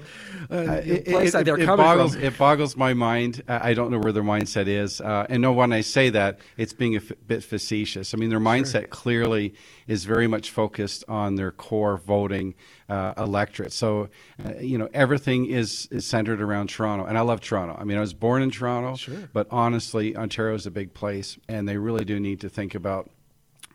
uh, 0.50 0.54
uh, 0.54 0.82
it, 0.84 1.06
place 1.06 1.34
it, 1.34 1.44
they're 1.44 1.58
it, 1.58 1.64
coming 1.64 1.84
boggles, 1.84 2.14
from. 2.14 2.24
It 2.24 2.38
boggles 2.38 2.76
my 2.76 2.94
mind. 2.94 3.42
I 3.46 3.74
don't 3.74 3.90
know 3.90 3.98
where 3.98 4.12
their 4.12 4.22
mindset 4.22 4.66
is. 4.66 5.00
Uh, 5.00 5.26
and 5.28 5.42
no, 5.42 5.52
when 5.52 5.72
I 5.72 5.82
say 5.82 6.10
that, 6.10 6.40
it's 6.56 6.72
being 6.72 6.94
a 6.94 6.98
f- 6.98 7.12
bit 7.26 7.44
facetious. 7.44 8.14
I 8.14 8.16
mean, 8.16 8.30
their 8.30 8.40
mindset 8.40 8.80
sure. 8.80 8.88
clearly 8.88 9.54
is 9.88 10.04
very 10.04 10.28
much 10.28 10.50
focused 10.50 11.02
on 11.08 11.34
their 11.34 11.50
core 11.50 11.96
voting 11.96 12.54
uh, 12.88 13.14
electorate. 13.16 13.72
So, 13.72 14.10
uh, 14.44 14.58
you 14.60 14.78
know, 14.78 14.88
everything 14.94 15.46
is, 15.46 15.88
is 15.90 16.06
centered 16.06 16.40
around 16.40 16.68
Toronto. 16.68 17.06
And 17.06 17.18
I 17.18 17.22
love 17.22 17.40
Toronto. 17.40 17.76
I 17.76 17.84
mean, 17.84 17.96
I 17.96 18.00
was 18.00 18.14
born 18.14 18.42
in 18.42 18.50
Toronto, 18.50 18.94
sure. 18.94 19.28
but 19.32 19.48
honestly, 19.50 20.16
Ontario 20.16 20.54
is 20.54 20.66
a 20.66 20.70
big 20.70 20.94
place, 20.94 21.38
and 21.48 21.66
they 21.66 21.78
really 21.78 22.04
do 22.04 22.20
need 22.20 22.40
to 22.42 22.48
think 22.48 22.74
about 22.74 23.10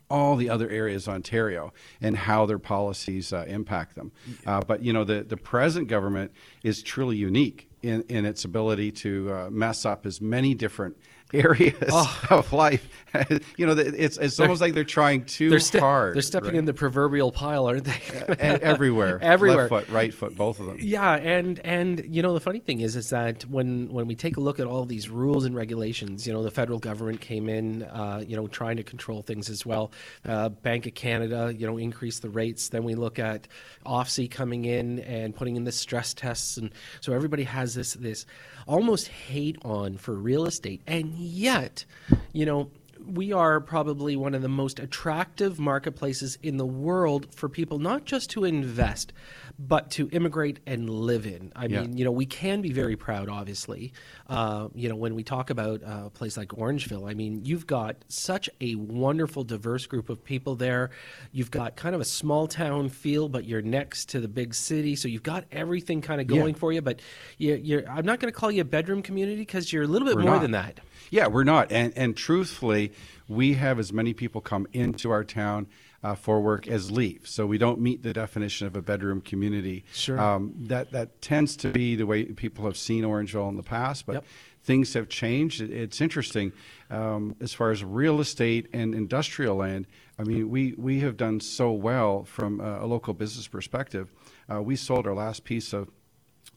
all 0.10 0.36
the 0.36 0.49
other 0.49 0.69
areas 0.69 1.08
of 1.08 1.15
Ontario 1.15 1.73
and 1.99 2.15
how 2.15 2.45
their 2.45 2.60
policies 2.60 3.34
uh, 3.34 3.45
impact 3.47 3.95
them. 3.95 4.12
Uh, 4.45 4.62
but 4.62 4.84
you 4.84 4.93
know, 4.93 5.04
the 5.04 5.23
the 5.23 5.38
present 5.38 5.88
government 5.88 6.32
is 6.62 6.84
truly 6.84 7.17
unique 7.17 7.69
in, 7.82 8.04
in 8.10 8.26
its 8.26 8.45
ability 8.45 8.91
to 8.91 9.32
uh, 9.32 9.49
mess 9.49 9.86
up 9.86 10.06
as 10.06 10.21
many 10.21 10.54
different 10.54 10.95
areas 11.34 11.89
oh. 11.91 12.22
of 12.30 12.54
life. 12.54 12.88
you 13.58 13.65
know, 13.65 13.74
it's 13.74 14.17
it's 14.17 14.39
almost 14.39 14.60
like 14.60 14.74
they're 14.74 14.84
trying 14.84 15.24
too 15.26 15.50
they're 15.50 15.60
ste- 15.60 15.76
hard. 15.76 16.15
They're 16.15 16.21
stepping 16.21 16.52
right? 16.52 16.58
in 16.58 16.65
the 16.65 16.73
proverbial 16.73 17.31
pile, 17.31 17.67
aren't 17.67 17.86
they? 17.86 18.02
everywhere, 18.40 19.19
everywhere. 19.21 19.69
Left 19.69 19.69
foot, 19.69 19.90
right 19.90 20.13
foot, 20.13 20.36
both 20.36 20.60
of 20.60 20.65
them. 20.65 20.77
Yeah, 20.79 21.15
and 21.15 21.60
and 21.60 22.04
you 22.08 22.23
know 22.23 22.34
the 22.34 22.40
funny 22.40 22.60
thing 22.60 22.81
is 22.81 22.96
is 22.96 23.12
that 23.12 23.44
when 23.44 23.90
when 23.90 24.08
we 24.08 24.15
take 24.15 24.38
a 24.38 24.40
look 24.40 24.60
at 24.60 24.65
all 24.65 24.86
these 24.86 25.10
rules 25.10 25.46
and 25.46 25.56
regulations, 25.56 26.25
you 26.25 26.34
know 26.34 26.42
the 26.42 26.52
federal 26.52 26.79
government 26.79 27.21
came 27.21 27.50
in, 27.50 27.84
uh, 27.84 28.23
you 28.25 28.36
know, 28.36 28.48
trying 28.48 28.77
to 28.77 28.84
control 28.84 29.21
things 29.21 29.50
as 29.50 29.63
well. 29.63 29.92
Uh, 30.25 30.50
Bank 30.50 30.88
of 30.88 30.96
Canada, 30.96 31.54
you 31.56 31.67
know, 31.67 31.77
increased 31.77 32.23
the 32.23 32.29
rates. 32.29 32.69
Then 32.69 32.84
we 32.84 32.96
look 32.96 33.19
at 33.19 33.48
OSFI 33.86 34.29
coming 34.31 34.65
in 34.65 35.00
and 35.02 35.36
putting 35.36 35.56
in 35.56 35.65
the 35.65 35.71
stress 35.71 36.15
tests, 36.15 36.58
and 36.58 36.71
so 37.00 37.13
everybody 37.13 37.44
has 37.44 37.75
this 37.75 37.94
this 37.94 38.25
almost 38.65 39.08
hate 39.08 39.58
on 39.63 39.98
for 39.98 40.15
real 40.15 40.46
estate, 40.46 40.81
and 40.88 41.13
yet, 41.24 41.86
you 42.32 42.46
know, 42.46 42.69
we 43.06 43.34
are 43.34 43.60
probably 43.60 44.15
one 44.15 44.34
of 44.34 44.42
the 44.42 44.50
most 44.50 44.80
attractive 44.80 45.60
marketplaces 45.60 46.38
in 46.42 46.58
the 46.58 46.65
world 46.65 47.34
for 47.34 47.50
people 47.50 47.80
not 47.80 48.06
just 48.06 48.30
to 48.32 48.46
invest, 48.46 49.13
but 49.60 49.92
to 49.92 50.10
immigrate 50.12 50.60
and 50.65 50.90
live 50.90 51.26
in. 51.26 51.52
I 51.56 51.65
yeah. 51.65 51.82
mean, 51.82 51.98
you 51.98 52.06
know, 52.06 52.12
we 52.12 52.26
can 52.26 52.62
be 52.62 52.71
very 52.71 52.96
proud, 52.96 53.30
obviously. 53.30 53.94
Uh, 54.28 54.69
you 54.74 54.90
know, 54.90 54.96
when 54.96 55.15
we 55.15 55.24
talk 55.24 55.50
about 55.50 55.84
uh, 55.84 56.04
a 56.06 56.10
place 56.10 56.38
like 56.38 56.50
Orangeville, 56.50 57.10
I 57.10 57.13
mean, 57.13 57.42
you've 57.44 57.67
got 57.67 57.98
such 58.08 58.50
a 58.62 58.76
wonderful, 58.76 59.44
diverse 59.44 59.86
group 59.86 60.10
of 60.10 60.24
people 60.24 60.56
there. 60.56 60.90
You've 61.32 61.52
got 61.52 61.76
kind 61.76 61.94
of 61.94 62.02
a 62.02 62.06
small 62.06 62.48
town 62.48 62.90
feel, 62.90 63.30
but 63.30 63.46
you're 63.46 63.62
next 63.62 64.10
to 64.10 64.19
the 64.19 64.28
big 64.28 64.56
city, 64.56 64.96
so 64.96 65.08
you've 65.08 65.24
got 65.24 65.46
everything 65.52 66.02
kind 66.02 66.19
of 66.19 66.28
going 66.28 66.56
yeah. 66.56 66.60
for 66.60 66.71
you. 66.71 66.82
But 66.82 67.02
you, 67.38 67.80
are 67.80 67.90
I'm 67.90 68.06
not 68.06 68.19
going 68.19 68.34
to 68.34 68.38
call 68.38 68.52
you 68.52 68.62
a 68.62 68.65
bedroom 68.65 69.02
community 69.02 69.38
because 69.42 69.71
you're 69.71 69.84
a 69.84 69.88
little 69.88 70.08
bit 70.08 70.15
We're 70.15 70.24
more 70.24 70.36
not. 70.36 70.42
than 70.42 70.52
that. 70.52 70.80
Yeah, 71.13 71.27
we're 71.27 71.43
not. 71.43 71.71
And, 71.71 71.93
and 71.95 72.17
truthfully, 72.17 72.91
we 73.27 73.53
have 73.53 73.77
as 73.77 73.93
many 73.93 74.15
people 74.15 74.41
come 74.41 74.65
into 74.73 75.11
our 75.11 75.23
town 75.23 75.67
uh, 76.03 76.15
for 76.15 76.41
work 76.41 76.67
as 76.67 76.89
leave. 76.89 77.27
So 77.27 77.45
we 77.45 77.59
don't 77.59 77.79
meet 77.79 78.01
the 78.01 78.13
definition 78.13 78.65
of 78.65 78.75
a 78.75 78.81
bedroom 78.81 79.21
community. 79.21 79.85
Sure. 79.93 80.19
Um, 80.19 80.55
that 80.61 80.91
that 80.91 81.21
tends 81.21 81.55
to 81.57 81.69
be 81.69 81.95
the 81.95 82.07
way 82.07 82.25
people 82.25 82.65
have 82.65 82.77
seen 82.77 83.03
Orangeville 83.03 83.47
in 83.49 83.57
the 83.57 83.63
past, 83.63 84.07
but. 84.07 84.13
Yep. 84.13 84.25
Things 84.65 84.93
have 84.93 85.09
changed. 85.09 85.59
It's 85.59 85.99
interesting 85.99 86.53
um, 86.89 87.35
as 87.41 87.53
far 87.53 87.71
as 87.71 87.83
real 87.83 88.21
estate 88.21 88.69
and 88.71 88.95
industrial 88.95 89.57
land. 89.57 89.87
I 90.17 90.23
mean, 90.23 90.49
we, 90.49 90.73
we 90.77 91.01
have 91.01 91.17
done 91.17 91.41
so 91.41 91.73
well 91.73 92.23
from 92.23 92.61
a, 92.61 92.85
a 92.85 92.87
local 92.87 93.13
business 93.13 93.45
perspective. 93.45 94.13
Uh, 94.49 94.61
we 94.61 94.77
sold 94.77 95.05
our 95.05 95.13
last 95.13 95.43
piece 95.43 95.73
of 95.73 95.89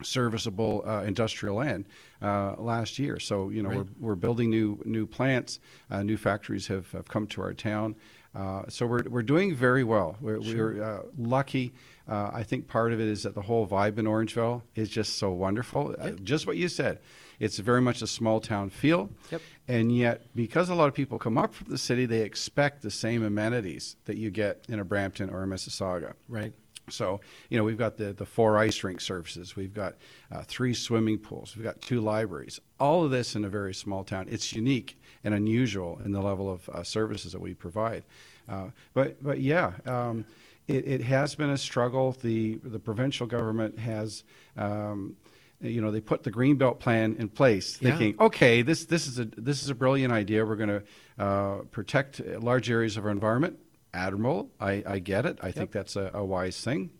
serviceable 0.02 0.82
uh, 0.86 1.02
industrial 1.02 1.56
land 1.56 1.86
uh, 2.22 2.54
last 2.58 2.98
year. 2.98 3.18
So 3.18 3.50
you 3.50 3.62
know 3.62 3.68
right. 3.68 3.78
we're, 3.78 4.08
we're 4.08 4.14
building 4.14 4.50
new 4.50 4.80
new 4.84 5.06
plants, 5.06 5.60
uh, 5.90 6.02
new 6.02 6.16
factories 6.16 6.66
have, 6.68 6.90
have 6.92 7.08
come 7.08 7.26
to 7.28 7.42
our 7.42 7.54
town. 7.54 7.96
Uh, 8.36 8.64
so 8.68 8.86
we're, 8.86 9.02
we're 9.08 9.22
doing 9.22 9.54
very 9.54 9.82
well. 9.82 10.16
We're, 10.20 10.42
sure. 10.42 10.74
we're 10.74 10.82
uh, 10.82 11.02
lucky. 11.16 11.72
Uh, 12.06 12.30
I 12.32 12.42
think 12.42 12.68
part 12.68 12.92
of 12.92 13.00
it 13.00 13.08
is 13.08 13.22
that 13.22 13.34
the 13.34 13.40
whole 13.40 13.66
vibe 13.66 13.98
in 13.98 14.04
Orangeville 14.04 14.62
is 14.74 14.90
just 14.90 15.16
so 15.16 15.32
wonderful. 15.32 15.96
Uh, 15.98 16.08
yep. 16.08 16.22
just 16.22 16.46
what 16.46 16.56
you 16.56 16.68
said. 16.68 16.98
It's 17.38 17.58
very 17.58 17.80
much 17.80 18.02
a 18.02 18.06
small 18.06 18.40
town 18.40 18.68
feel. 18.68 19.10
Yep. 19.30 19.40
And 19.68 19.96
yet, 19.96 20.26
because 20.34 20.68
a 20.68 20.74
lot 20.74 20.88
of 20.88 20.94
people 20.94 21.18
come 21.18 21.38
up 21.38 21.54
from 21.54 21.70
the 21.70 21.78
city, 21.78 22.04
they 22.04 22.20
expect 22.20 22.82
the 22.82 22.90
same 22.90 23.24
amenities 23.24 23.96
that 24.04 24.16
you 24.18 24.30
get 24.30 24.64
in 24.68 24.80
a 24.80 24.84
Brampton 24.84 25.30
or 25.30 25.42
a 25.42 25.46
Mississauga. 25.46 26.12
Right. 26.28 26.52
So, 26.88 27.20
you 27.50 27.58
know, 27.58 27.64
we've 27.64 27.78
got 27.78 27.96
the, 27.96 28.12
the 28.12 28.26
four 28.26 28.58
ice 28.58 28.82
rink 28.84 29.00
services, 29.00 29.56
we've 29.56 29.74
got 29.74 29.94
uh, 30.30 30.42
three 30.42 30.74
swimming 30.74 31.18
pools, 31.18 31.56
we've 31.56 31.64
got 31.64 31.80
two 31.80 32.00
libraries. 32.00 32.60
All 32.78 33.04
of 33.04 33.10
this 33.10 33.34
in 33.34 33.44
a 33.44 33.48
very 33.48 33.74
small 33.74 34.04
town. 34.04 34.26
It's 34.30 34.52
unique 34.52 34.98
and 35.24 35.34
unusual 35.34 36.00
in 36.04 36.12
the 36.12 36.20
level 36.20 36.50
of 36.50 36.68
uh, 36.68 36.82
services 36.82 37.32
that 37.32 37.40
we 37.40 37.54
provide. 37.54 38.04
Uh, 38.48 38.68
but, 38.94 39.22
but 39.22 39.40
yeah, 39.40 39.72
um, 39.86 40.24
it, 40.68 40.86
it, 40.86 41.02
has 41.02 41.34
been 41.34 41.50
a 41.50 41.58
struggle. 41.58 42.12
The, 42.12 42.56
the 42.62 42.78
provincial 42.78 43.26
government 43.26 43.78
has. 43.78 44.24
Um, 44.56 45.16
you 45.58 45.80
know, 45.80 45.90
they 45.90 46.02
put 46.02 46.22
the 46.22 46.30
greenbelt 46.30 46.80
plan 46.80 47.16
in 47.18 47.30
place, 47.30 47.78
thinking, 47.78 48.14
yeah. 48.18 48.26
okay, 48.26 48.60
this 48.60 48.84
this 48.84 49.06
is 49.06 49.18
a 49.18 49.24
this 49.24 49.62
is 49.62 49.70
a 49.70 49.74
brilliant 49.74 50.12
idea. 50.12 50.44
We're 50.44 50.56
going 50.56 50.68
to 50.68 50.82
uh, 51.18 51.56
protect 51.70 52.20
large 52.20 52.70
areas 52.70 52.98
of 52.98 53.06
our 53.06 53.10
environment 53.10 53.58
admirable. 53.96 54.50
I, 54.60 54.82
I 54.86 54.98
get 54.98 55.26
it. 55.26 55.38
I 55.42 55.46
yep. 55.46 55.54
think 55.54 55.72
that's 55.72 55.96
a, 55.96 56.10
a 56.14 56.24
wise 56.24 56.60
thing. 56.60 56.90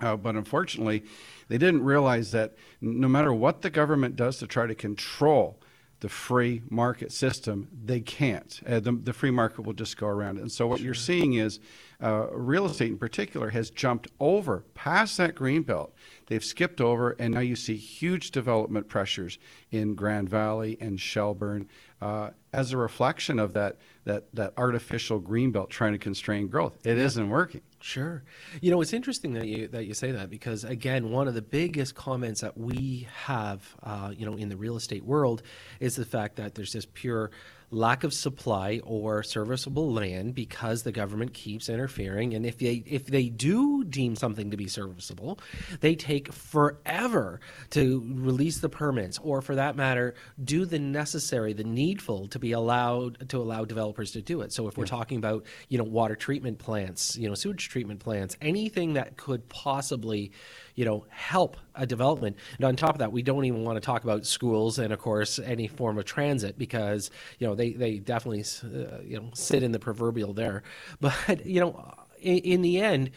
Uh, 0.00 0.16
but 0.16 0.36
unfortunately, 0.36 1.04
they 1.48 1.58
didn't 1.58 1.82
realize 1.82 2.30
that 2.30 2.54
no 2.80 3.08
matter 3.08 3.32
what 3.32 3.62
the 3.62 3.70
government 3.70 4.16
does 4.16 4.38
to 4.38 4.46
try 4.46 4.66
to 4.66 4.74
control 4.74 5.60
the 6.00 6.08
free 6.08 6.62
market 6.70 7.10
system, 7.10 7.68
they 7.84 8.00
can't. 8.00 8.60
Uh, 8.64 8.78
the, 8.78 8.92
the, 8.92 9.12
free 9.12 9.32
market 9.32 9.62
will 9.62 9.72
just 9.72 9.96
go 9.96 10.06
around. 10.06 10.38
And 10.38 10.50
so 10.50 10.66
what 10.68 10.78
sure. 10.78 10.84
you're 10.84 10.94
seeing 10.94 11.34
is 11.34 11.58
uh, 12.00 12.28
real 12.30 12.66
estate 12.66 12.90
in 12.90 12.98
particular 12.98 13.50
has 13.50 13.70
jumped 13.70 14.06
over 14.20 14.64
past 14.74 15.16
that 15.16 15.34
green 15.34 15.62
belt. 15.62 15.92
They've 16.26 16.44
skipped 16.44 16.80
over, 16.80 17.16
and 17.18 17.34
now 17.34 17.40
you 17.40 17.56
see 17.56 17.76
huge 17.76 18.30
development 18.30 18.88
pressures 18.88 19.38
in 19.72 19.96
Grand 19.96 20.28
Valley 20.28 20.78
and 20.80 21.00
Shelburne 21.00 21.68
uh, 22.00 22.30
as 22.52 22.72
a 22.72 22.76
reflection 22.76 23.38
of 23.38 23.52
that, 23.54 23.76
that, 24.04 24.24
that 24.34 24.52
artificial 24.56 25.18
green 25.18 25.50
belt 25.50 25.70
trying 25.70 25.92
to 25.92 25.98
constrain 25.98 26.48
growth. 26.48 26.78
It 26.84 26.96
yeah. 26.96 27.22
not 27.22 27.28
working. 27.28 27.62
Sure. 27.80 28.24
You 28.60 28.70
know, 28.70 28.80
it's 28.80 28.92
interesting 28.92 29.34
that 29.34 29.46
you 29.46 29.68
that 29.68 29.86
you 29.86 29.94
say 29.94 30.10
that 30.10 30.30
because 30.30 30.64
again, 30.64 31.10
one 31.10 31.28
of 31.28 31.34
the 31.34 31.42
biggest 31.42 31.94
comments 31.94 32.40
that 32.40 32.58
we 32.58 33.06
have, 33.24 33.62
uh, 33.82 34.12
you 34.16 34.26
know, 34.26 34.34
in 34.34 34.48
the 34.48 34.56
real 34.56 34.76
estate 34.76 35.04
world 35.04 35.42
is 35.78 35.94
the 35.94 36.04
fact 36.04 36.36
that 36.36 36.54
there's 36.56 36.72
this 36.72 36.86
pure 36.92 37.30
lack 37.70 38.02
of 38.04 38.14
supply 38.14 38.80
or 38.84 39.22
serviceable 39.22 39.92
land 39.92 40.34
because 40.34 40.82
the 40.82 40.92
government 40.92 41.34
keeps 41.34 41.68
interfering. 41.68 42.34
And 42.34 42.46
if 42.46 42.58
they 42.58 42.82
if 42.86 43.06
they 43.06 43.28
do 43.28 43.84
deem 43.84 44.16
something 44.16 44.50
to 44.50 44.56
be 44.56 44.68
serviceable, 44.68 45.38
they 45.80 45.94
take 45.94 46.32
forever 46.32 47.40
to 47.70 48.02
release 48.14 48.58
the 48.58 48.68
permits, 48.68 49.18
or 49.18 49.42
for 49.42 49.54
that 49.56 49.76
matter, 49.76 50.14
do 50.42 50.64
the 50.64 50.78
necessary, 50.78 51.52
the 51.52 51.64
needful 51.64 52.28
to 52.28 52.38
be 52.38 52.52
allowed 52.52 53.28
to 53.28 53.38
allow 53.38 53.64
developers 53.64 54.12
to 54.12 54.22
do 54.22 54.40
it. 54.40 54.52
So 54.52 54.68
if 54.68 54.78
we're 54.78 54.86
talking 54.86 55.18
about 55.18 55.44
you 55.68 55.78
know 55.78 55.84
water 55.84 56.14
treatment 56.14 56.58
plants, 56.58 57.16
you 57.16 57.28
know 57.28 57.34
sewage 57.34 57.68
treatment 57.68 58.00
plants, 58.00 58.36
anything 58.40 58.94
that 58.94 59.16
could 59.16 59.48
possibly 59.48 60.32
you 60.78 60.84
know, 60.84 61.04
help 61.08 61.56
a 61.74 61.84
development. 61.84 62.36
And 62.54 62.64
on 62.64 62.76
top 62.76 62.90
of 62.90 62.98
that, 63.00 63.10
we 63.10 63.20
don't 63.20 63.44
even 63.44 63.64
want 63.64 63.78
to 63.78 63.80
talk 63.80 64.04
about 64.04 64.24
schools 64.24 64.78
and, 64.78 64.92
of 64.92 65.00
course, 65.00 65.40
any 65.40 65.66
form 65.66 65.98
of 65.98 66.04
transit 66.04 66.56
because 66.56 67.10
you 67.40 67.48
know 67.48 67.56
they 67.56 67.72
they 67.72 67.98
definitely 67.98 68.44
uh, 68.62 69.00
you 69.02 69.18
know 69.18 69.28
sit 69.34 69.64
in 69.64 69.72
the 69.72 69.80
proverbial 69.80 70.34
there. 70.34 70.62
But 71.00 71.44
you 71.44 71.60
know, 71.60 71.94
in, 72.20 72.38
in 72.38 72.62
the 72.62 72.80
end 72.80 73.10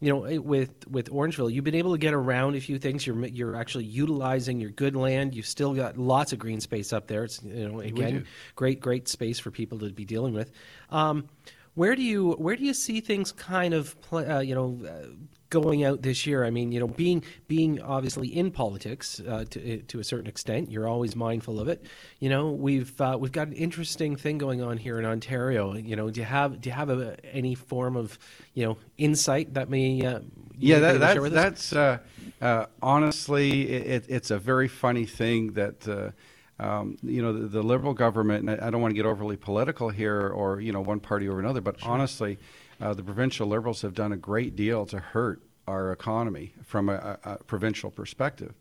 you 0.00 0.12
know, 0.12 0.40
with 0.42 0.86
with 0.86 1.10
Orangeville, 1.10 1.50
you've 1.50 1.64
been 1.64 1.74
able 1.74 1.92
to 1.92 1.98
get 1.98 2.12
around 2.12 2.56
a 2.56 2.60
few 2.60 2.78
things. 2.78 3.06
You're 3.06 3.26
you're 3.26 3.56
actually 3.56 3.84
utilizing 3.84 4.60
your 4.60 4.70
good 4.70 4.94
land. 4.94 5.34
You've 5.34 5.46
still 5.46 5.72
got 5.72 5.96
lots 5.96 6.34
of 6.34 6.38
green 6.38 6.60
space 6.60 6.92
up 6.92 7.06
there. 7.06 7.24
It's 7.24 7.42
you 7.42 7.68
know 7.68 7.80
again 7.80 8.26
great 8.54 8.80
great 8.80 9.08
space 9.08 9.38
for 9.38 9.50
people 9.50 9.78
to 9.78 9.90
be 9.90 10.04
dealing 10.04 10.34
with. 10.34 10.52
Um, 10.90 11.26
where 11.74 11.96
do 11.96 12.02
you 12.02 12.32
where 12.32 12.54
do 12.54 12.64
you 12.64 12.74
see 12.74 13.00
things 13.00 13.32
kind 13.32 13.72
of 13.72 13.98
play, 14.02 14.26
uh, 14.26 14.40
you 14.40 14.54
know 14.54 14.78
uh, 14.86 15.06
going 15.50 15.84
out 15.84 16.02
this 16.02 16.26
year? 16.26 16.44
I 16.44 16.50
mean, 16.50 16.72
you 16.72 16.80
know, 16.80 16.88
being 16.88 17.22
being 17.46 17.80
obviously 17.80 18.28
in 18.28 18.50
politics 18.50 19.20
uh, 19.20 19.44
to 19.50 19.78
to 19.78 20.00
a 20.00 20.04
certain 20.04 20.26
extent, 20.26 20.70
you're 20.70 20.88
always 20.88 21.16
mindful 21.16 21.60
of 21.60 21.68
it. 21.68 21.84
You 22.20 22.28
know, 22.28 22.50
we've 22.50 22.98
uh, 23.00 23.16
we've 23.18 23.32
got 23.32 23.48
an 23.48 23.54
interesting 23.54 24.16
thing 24.16 24.38
going 24.38 24.62
on 24.62 24.76
here 24.76 24.98
in 24.98 25.04
Ontario. 25.04 25.74
You 25.74 25.96
know, 25.96 26.10
do 26.10 26.20
you 26.20 26.26
have 26.26 26.60
do 26.60 26.68
you 26.68 26.74
have 26.74 26.90
a, 26.90 27.16
any 27.24 27.54
form 27.54 27.96
of 27.96 28.18
you 28.54 28.66
know 28.66 28.78
insight 28.96 29.54
that 29.54 29.68
may 29.68 30.04
uh, 30.04 30.20
yeah 30.58 30.78
that, 30.78 31.00
that 31.00 31.32
that's 31.32 31.72
uh, 31.72 31.98
uh, 32.40 32.66
honestly 32.82 33.68
it, 33.68 34.04
it's 34.08 34.30
a 34.30 34.38
very 34.38 34.68
funny 34.68 35.06
thing 35.06 35.52
that. 35.52 35.88
Uh, 35.88 36.10
um, 36.60 36.98
you 37.04 37.22
know, 37.22 37.32
the, 37.32 37.46
the, 37.46 37.62
liberal 37.62 37.94
government, 37.94 38.48
and 38.48 38.60
I, 38.60 38.66
I, 38.66 38.70
don't 38.70 38.80
want 38.80 38.90
to 38.90 38.96
get 38.96 39.06
overly 39.06 39.36
political 39.36 39.90
here 39.90 40.28
or, 40.28 40.60
you 40.60 40.72
know, 40.72 40.80
one 40.80 40.98
party 40.98 41.28
over 41.28 41.38
another, 41.38 41.60
but 41.60 41.78
sure. 41.78 41.88
honestly, 41.88 42.36
uh, 42.80 42.94
the 42.94 43.02
provincial 43.02 43.48
liberals 43.48 43.82
have 43.82 43.94
done 43.94 44.12
a 44.12 44.16
great 44.16 44.56
deal 44.56 44.86
to 44.86 44.98
hurt 44.98 45.42
our 45.66 45.92
economy 45.92 46.54
from 46.64 46.88
a, 46.88 47.18
a, 47.24 47.36
provincial 47.44 47.90
perspective. 47.90 48.54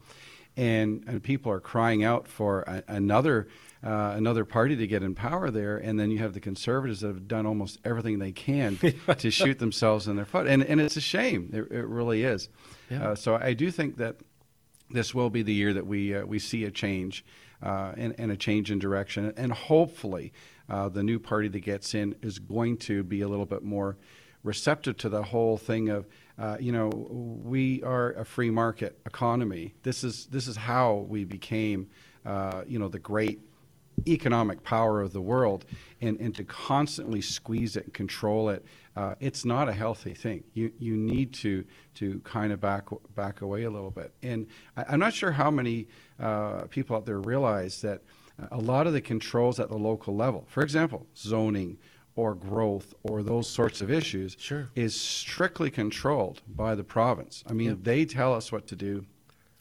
And, 0.58 1.04
and 1.08 1.22
people 1.22 1.52
are 1.52 1.60
crying 1.60 2.04
out 2.04 2.28
for 2.28 2.62
a, 2.62 2.84
another 2.88 3.48
uh, 3.84 4.14
another 4.18 4.44
party 4.44 4.76
to 4.76 4.88
get 4.88 5.04
in 5.04 5.14
power 5.14 5.52
there, 5.52 5.78
and 5.78 6.00
then 6.00 6.10
you 6.10 6.18
have 6.18 6.34
the 6.34 6.40
conservatives 6.40 7.02
that 7.02 7.10
have 7.10 7.28
done 7.28 7.46
almost 7.46 7.80
everything 7.86 8.18
they 8.18 8.32
can 8.32 8.78
to 9.18 9.30
shoot 9.30 9.60
themselves 9.60 10.08
in 10.08 10.16
their 10.16 10.26
foot, 10.26 10.48
and 10.48 10.64
and 10.64 10.82
it's 10.82 10.98
a 10.98 11.02
shame. 11.02 11.52
It, 11.54 11.72
it 11.72 11.86
really 11.86 12.24
is. 12.24 12.50
Yeah. 12.90 13.10
Uh, 13.10 13.16
so 13.16 13.36
I 13.36 13.54
do 13.54 13.70
think 13.70 13.98
that 13.98 14.16
this 14.90 15.14
will 15.14 15.30
be 15.30 15.44
the 15.44 15.54
year 15.54 15.74
that 15.74 15.86
we 15.86 16.16
uh, 16.16 16.26
we 16.26 16.40
see 16.40 16.64
a 16.64 16.72
change 16.72 17.24
uh, 17.62 17.94
and, 17.98 18.16
and, 18.18 18.32
a 18.32 18.38
change 18.38 18.72
in 18.72 18.80
direction, 18.80 19.34
and 19.38 19.52
hopefully 19.52 20.34
uh, 20.70 20.90
the 20.90 21.04
new 21.04 21.20
party 21.20 21.48
that 21.48 21.60
gets 21.60 21.94
in 21.94 22.16
is 22.22 22.40
going 22.40 22.78
to 22.78 23.04
be 23.04 23.22
a 23.22 23.28
little 23.28 23.46
bit 23.46 23.64
more 23.64 23.98
receptive 24.44 24.98
to 24.98 25.10
the 25.10 25.24
whole 25.24 25.58
thing 25.58 25.90
of 25.90 26.08
uh, 26.38 26.58
you 26.60 26.72
know 26.72 26.90
we 27.44 27.82
are 27.84 28.12
a 28.14 28.26
free 28.26 28.50
market 28.50 29.00
economy. 29.06 29.74
This 29.84 30.04
is 30.04 30.28
this 30.28 30.48
is 30.48 30.56
how 30.56 31.06
we 31.10 31.26
became 31.26 31.90
uh, 32.26 32.64
you 32.68 32.80
know 32.80 32.88
the 32.88 33.00
great 33.00 33.40
economic 34.08 34.62
power 34.64 35.02
of 35.02 35.12
the 35.12 35.22
world. 35.22 35.66
And, 36.02 36.20
and 36.20 36.36
to 36.36 36.44
constantly 36.44 37.20
squeeze 37.22 37.76
it 37.76 37.86
and 37.86 37.94
control 37.96 38.50
it 38.50 38.64
uh, 38.98 39.14
it's 39.20 39.46
not 39.46 39.70
a 39.70 39.74
healthy 39.74 40.16
thing. 40.16 40.44
You 40.56 40.72
you 40.80 40.98
need 40.98 41.32
to 41.36 41.64
to 41.96 42.20
kind 42.22 42.52
of 42.52 42.60
back 42.60 42.86
back 43.16 43.42
away 43.42 43.64
a 43.64 43.70
little 43.70 43.92
bit. 43.92 44.12
And 44.24 44.48
I, 44.76 44.96
am 44.96 45.00
not 45.00 45.14
sure 45.14 45.32
how 45.32 45.52
many 45.52 45.88
uh, 46.20 46.62
people 46.64 46.96
out 46.96 47.06
there 47.06 47.20
realize 47.20 47.80
that 47.82 48.02
a 48.52 48.58
lot 48.58 48.88
of 48.88 48.94
the 48.94 49.02
controls 49.02 49.60
at 49.60 49.70
the 49.70 49.78
local 49.78 50.16
level 50.16 50.46
for 50.48 50.64
example 50.64 51.08
zoning 51.16 51.78
or 52.16 52.34
growth 52.34 52.94
or 53.04 53.22
those 53.22 53.48
sorts 53.48 53.82
of 53.82 53.92
issues 53.92 54.36
sure. 54.40 54.70
is 54.76 55.00
strictly 55.00 55.70
controlled 55.70 56.42
by 56.48 56.76
the 56.76 56.84
province 56.84 57.44
i 57.48 57.54
mean 57.54 57.70
yep. 57.70 57.78
they 57.82 58.06
tell 58.06 58.34
us 58.34 58.52
what 58.52 58.68
to 58.68 58.76
do 58.76 59.06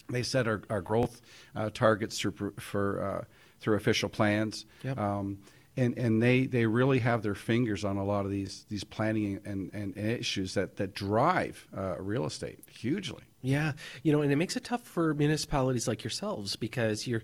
they 0.09 0.23
set 0.23 0.47
our, 0.47 0.63
our 0.71 0.81
growth 0.81 1.21
uh, 1.55 1.71
targets 1.71 2.19
for, 2.19 2.53
for 2.59 3.03
uh, 3.03 3.25
through 3.61 3.77
official 3.77 4.09
plans. 4.09 4.67
Yep. 4.83 4.99
Um, 4.99 5.39
and 5.79 5.99
and 5.99 6.23
they, 6.23 6.47
they 6.47 6.65
really 6.65 7.01
have 7.01 7.23
their 7.23 7.35
fingers 7.35 7.85
on 7.85 7.99
a 7.99 8.05
lot 8.05 8.25
of 8.25 8.31
these 8.31 8.65
these 8.69 8.85
planning 8.85 9.41
and, 9.45 9.71
and, 9.75 9.95
and 9.95 10.11
issues 10.11 10.55
that 10.55 10.77
that 10.77 10.95
drive 10.95 11.67
uh, 11.77 11.97
real 11.99 12.25
estate 12.25 12.61
hugely. 12.71 13.23
Yeah, 13.47 13.73
you 14.03 14.13
know, 14.13 14.23
and 14.23 14.33
it 14.33 14.37
makes 14.37 14.57
it 14.57 14.65
tough 14.65 14.83
for 14.83 15.15
municipalities 15.15 15.87
like 15.87 16.03
yourselves 16.03 16.57
because 16.57 17.07
you're, 17.07 17.23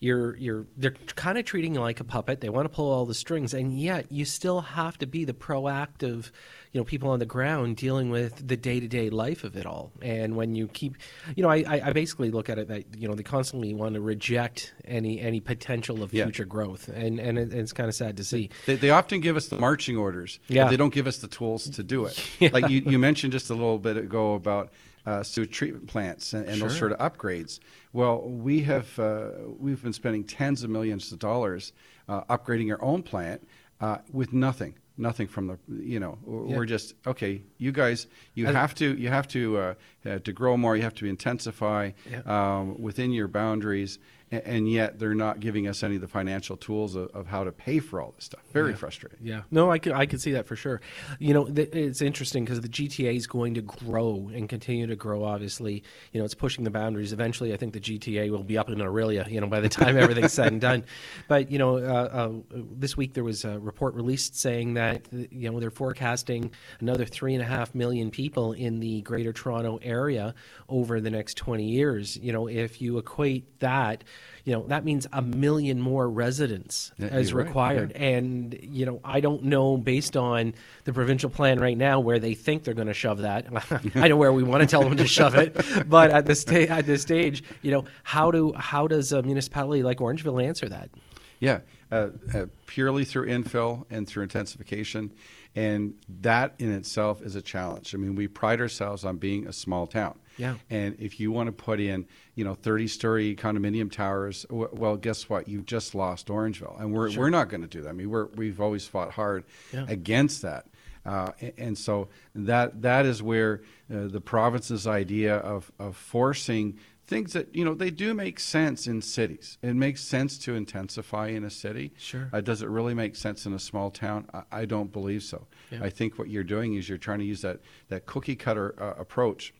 you're, 0.00 0.36
you're, 0.36 0.66
they're 0.76 0.94
kind 1.16 1.38
of 1.38 1.46
treating 1.46 1.74
you 1.74 1.80
like 1.80 1.98
a 1.98 2.04
puppet. 2.04 2.42
They 2.42 2.50
want 2.50 2.66
to 2.66 2.68
pull 2.68 2.92
all 2.92 3.06
the 3.06 3.14
strings, 3.14 3.54
and 3.54 3.72
yet 3.72 4.12
you 4.12 4.26
still 4.26 4.60
have 4.60 4.98
to 4.98 5.06
be 5.06 5.24
the 5.24 5.32
proactive, 5.32 6.30
you 6.72 6.80
know, 6.80 6.84
people 6.84 7.08
on 7.08 7.20
the 7.20 7.26
ground 7.26 7.78
dealing 7.78 8.10
with 8.10 8.46
the 8.46 8.56
day 8.56 8.80
to 8.80 8.86
day 8.86 9.08
life 9.08 9.44
of 9.44 9.56
it 9.56 9.64
all. 9.64 9.92
And 10.02 10.36
when 10.36 10.54
you 10.54 10.68
keep, 10.68 10.98
you 11.34 11.42
know, 11.42 11.48
I, 11.48 11.80
I 11.82 11.92
basically 11.94 12.30
look 12.30 12.50
at 12.50 12.58
it 12.58 12.68
that 12.68 12.84
you 12.98 13.08
know 13.08 13.14
they 13.14 13.22
constantly 13.22 13.72
want 13.72 13.94
to 13.94 14.02
reject 14.02 14.74
any 14.84 15.20
any 15.20 15.40
potential 15.40 16.02
of 16.02 16.12
yeah. 16.12 16.24
future 16.24 16.44
growth, 16.44 16.88
and 16.88 17.18
and 17.18 17.38
it, 17.38 17.54
it's 17.54 17.72
kind 17.72 17.88
of 17.88 17.94
sad 17.94 18.18
to 18.18 18.24
see. 18.24 18.50
They, 18.66 18.76
they 18.76 18.90
often 18.90 19.20
give 19.20 19.36
us 19.36 19.48
the 19.48 19.58
marching 19.58 19.96
orders. 19.96 20.38
Yeah, 20.48 20.68
they 20.68 20.76
don't 20.76 20.92
give 20.92 21.06
us 21.06 21.16
the 21.16 21.28
tools 21.28 21.68
to 21.70 21.82
do 21.82 22.04
it. 22.04 22.28
Yeah. 22.42 22.48
Like 22.52 22.70
you, 22.70 22.80
you 22.84 22.98
mentioned 22.98 23.32
just 23.32 23.50
a 23.50 23.54
little 23.54 23.78
bit 23.78 23.96
ago 23.96 24.34
about 24.34 24.72
uh, 25.06 25.22
sewage 25.22 25.50
treatment 25.50 25.86
plants 25.88 26.32
and, 26.32 26.46
and 26.46 26.58
sure. 26.58 26.68
those 26.68 26.78
sort 26.78 26.92
of 26.92 26.98
upgrades. 26.98 27.58
Well, 27.92 28.22
we 28.22 28.60
have 28.60 28.98
uh, 28.98 29.30
we've 29.58 29.82
been 29.82 29.92
spending 29.92 30.24
tens 30.24 30.62
of 30.62 30.70
millions 30.70 31.10
of 31.12 31.18
dollars 31.18 31.72
uh, 32.08 32.22
upgrading 32.24 32.70
our 32.70 32.82
own 32.82 33.02
plant 33.02 33.46
uh, 33.80 33.98
with 34.12 34.32
nothing, 34.32 34.74
nothing 34.96 35.26
from 35.26 35.46
the 35.48 35.58
you 35.68 35.98
know 35.98 36.18
Yeah. 36.24 36.56
we're 36.56 36.66
just 36.66 36.94
okay. 37.06 37.42
You 37.58 37.72
guys, 37.72 38.06
you 38.34 38.48
I- 38.48 38.52
have 38.52 38.74
to 38.76 38.96
you 38.96 39.08
have 39.08 39.26
to 39.28 39.58
uh, 39.58 39.74
uh, 40.06 40.18
to 40.20 40.32
grow 40.32 40.56
more. 40.56 40.76
You 40.76 40.82
have 40.82 40.94
to 40.96 41.06
intensify 41.06 41.90
Yeah. 42.10 42.20
um, 42.26 42.80
within 42.80 43.10
your 43.12 43.28
boundaries. 43.28 43.98
And 44.32 44.66
yet, 44.70 44.98
they're 44.98 45.14
not 45.14 45.40
giving 45.40 45.68
us 45.68 45.82
any 45.82 45.96
of 45.96 46.00
the 46.00 46.08
financial 46.08 46.56
tools 46.56 46.96
of, 46.96 47.08
of 47.14 47.26
how 47.26 47.44
to 47.44 47.52
pay 47.52 47.80
for 47.80 48.00
all 48.00 48.12
this 48.16 48.24
stuff. 48.24 48.40
Very 48.52 48.70
Yeah. 48.70 48.76
frustrating. 48.76 49.18
Yeah, 49.22 49.42
no, 49.50 49.70
I 49.70 49.78
could 49.78 49.92
I 49.92 50.06
could 50.06 50.22
see 50.22 50.32
that 50.32 50.46
for 50.46 50.56
sure. 50.56 50.80
You 51.18 51.34
know, 51.34 51.44
th- 51.44 51.68
it's 51.72 52.00
interesting 52.00 52.44
because 52.44 52.60
the 52.62 52.68
GTA 52.68 53.14
is 53.14 53.26
going 53.26 53.52
to 53.54 53.60
grow 53.60 54.30
and 54.34 54.48
continue 54.48 54.86
to 54.86 54.96
grow. 54.96 55.22
Obviously, 55.24 55.82
you 56.12 56.18
know, 56.18 56.24
it's 56.24 56.34
pushing 56.34 56.64
the 56.64 56.70
boundaries. 56.70 57.12
Eventually, 57.12 57.52
I 57.52 57.58
think 57.58 57.74
the 57.74 57.80
GTA 57.80 58.30
will 58.30 58.42
be 58.42 58.56
up 58.56 58.70
in 58.70 58.78
Orillia. 58.78 59.30
You 59.30 59.40
know, 59.42 59.46
by 59.48 59.60
the 59.60 59.68
time 59.68 59.98
everything's 59.98 60.32
said 60.32 60.50
and 60.50 60.60
done. 60.62 60.84
But 61.28 61.50
you 61.50 61.58
know, 61.58 61.76
uh, 61.76 61.80
uh, 62.10 62.32
this 62.52 62.96
week 62.96 63.12
there 63.12 63.24
was 63.24 63.44
a 63.44 63.58
report 63.58 63.94
released 63.94 64.34
saying 64.40 64.74
that 64.74 65.02
you 65.12 65.50
know 65.50 65.60
they're 65.60 65.70
forecasting 65.70 66.52
another 66.80 67.04
three 67.04 67.34
and 67.34 67.42
a 67.42 67.46
half 67.46 67.74
million 67.74 68.10
people 68.10 68.52
in 68.54 68.80
the 68.80 69.02
Greater 69.02 69.32
Toronto 69.34 69.78
area 69.82 70.34
over 70.70 71.00
the 71.02 71.10
next 71.10 71.36
twenty 71.36 71.68
years. 71.68 72.16
You 72.16 72.32
know, 72.32 72.46
if 72.48 72.80
you 72.80 72.96
equate 72.96 73.58
that, 73.60 74.04
you 74.44 74.52
know, 74.52 74.64
that 74.68 74.84
means 74.84 75.06
a 75.12 75.22
million 75.22 75.80
more 75.80 76.08
residents 76.08 76.92
Yeah, 76.98 77.08
as 77.08 77.30
you're 77.30 77.38
right, 77.38 77.46
required. 77.46 77.92
And, 77.92 78.58
you 78.62 78.86
know, 78.86 79.00
I 79.04 79.20
don't 79.20 79.44
know 79.44 79.76
based 79.76 80.16
on 80.16 80.54
the 80.84 80.92
provincial 80.92 81.30
plan 81.30 81.60
right 81.60 81.76
now 81.76 82.00
where 82.00 82.18
they 82.18 82.34
think 82.34 82.64
they're 82.64 82.74
going 82.74 82.88
to 82.88 82.94
shove 82.94 83.18
that. 83.18 83.46
I 83.94 84.08
know 84.08 84.16
where 84.16 84.32
we 84.32 84.42
want 84.42 84.62
to 84.62 84.66
tell 84.66 84.82
them 84.82 84.96
to 84.96 85.06
shove 85.06 85.34
it, 85.34 85.56
but 85.88 86.10
at 86.10 86.26
this 86.26 86.40
sta- 86.40 86.68
at 86.68 86.86
this 86.86 87.02
stage, 87.02 87.44
you 87.62 87.70
know, 87.70 87.84
how 88.02 88.30
do 88.30 88.52
how 88.54 88.86
does 88.86 89.12
a 89.12 89.22
municipality 89.22 89.82
like 89.82 89.98
Orangeville 89.98 90.42
answer 90.42 90.68
that? 90.68 90.90
Yeah, 91.38 91.60
uh, 91.90 92.10
uh, 92.32 92.46
purely 92.66 93.04
through 93.04 93.26
infill 93.26 93.84
and 93.90 94.06
through 94.06 94.22
intensification. 94.22 95.12
And 95.54 95.94
that 96.20 96.54
in 96.58 96.72
itself 96.72 97.20
is 97.20 97.36
a 97.36 97.42
challenge. 97.42 97.94
I 97.94 97.98
mean, 97.98 98.14
we 98.14 98.26
pride 98.26 98.60
ourselves 98.60 99.04
on 99.04 99.18
being 99.18 99.46
a 99.46 99.52
small 99.52 99.86
town. 99.86 100.18
Yeah. 100.38 100.54
And 100.70 100.96
if 100.98 101.20
you 101.20 101.30
want 101.30 101.48
to 101.48 101.52
put 101.52 101.78
in, 101.78 102.06
you 102.34 102.44
know, 102.44 102.54
30 102.54 102.88
story 102.88 103.36
condominium 103.36 103.92
towers, 103.92 104.46
w- 104.48 104.70
well, 104.72 104.96
guess 104.96 105.28
what? 105.28 105.48
You've 105.48 105.66
just 105.66 105.94
lost 105.94 106.28
Orangeville. 106.28 106.80
And 106.80 106.90
we're, 106.92 107.14
we're 107.18 107.28
not 107.28 107.50
going 107.50 107.60
to 107.60 107.66
do 107.68 107.82
that. 107.82 107.90
I 107.90 107.92
mean, 107.92 108.08
we're, 108.08 108.28
we've 108.34 108.60
always 108.62 108.86
fought 108.86 109.10
hard 109.12 109.44
Yeah. 109.74 109.84
against 109.88 110.40
that. 110.40 110.66
Uh, 111.04 111.32
and 111.58 111.76
so 111.76 112.08
that 112.34 112.80
that 112.82 113.04
is 113.04 113.20
where 113.22 113.60
uh, 113.92 114.06
the 114.06 114.20
province's 114.20 114.86
idea 114.86 115.34
of, 115.38 115.70
of 115.80 115.96
forcing 115.96 116.78
things 117.06 117.32
that 117.32 117.54
you 117.54 117.64
know 117.64 117.74
they 117.74 117.90
do 117.90 118.14
make 118.14 118.38
sense 118.40 118.86
in 118.86 119.02
cities. 119.02 119.58
It 119.62 119.74
makes 119.74 120.02
sense 120.02 120.38
to 120.38 120.54
intensify 120.54 121.28
in 121.28 121.44
a 121.44 121.50
city. 121.50 121.92
Sure. 121.98 122.28
Uh, 122.32 122.40
does 122.40 122.62
it 122.62 122.68
really 122.68 122.94
make 122.94 123.16
sense 123.16 123.46
in 123.46 123.52
a 123.52 123.58
small 123.58 123.90
town? 123.90 124.28
I, 124.32 124.42
I 124.52 124.64
don't 124.64 124.92
believe 124.92 125.22
so. 125.22 125.46
Yeah. 125.70 125.80
I 125.82 125.90
think 125.90 126.18
what 126.18 126.28
you're 126.28 126.44
doing 126.44 126.74
is 126.74 126.88
you're 126.88 126.98
trying 126.98 127.18
to 127.18 127.24
use 127.24 127.42
that 127.42 127.60
that 127.88 128.06
cookie 128.06 128.36
cutter 128.36 128.74
uh, 128.78 128.94
approach. 129.00 129.54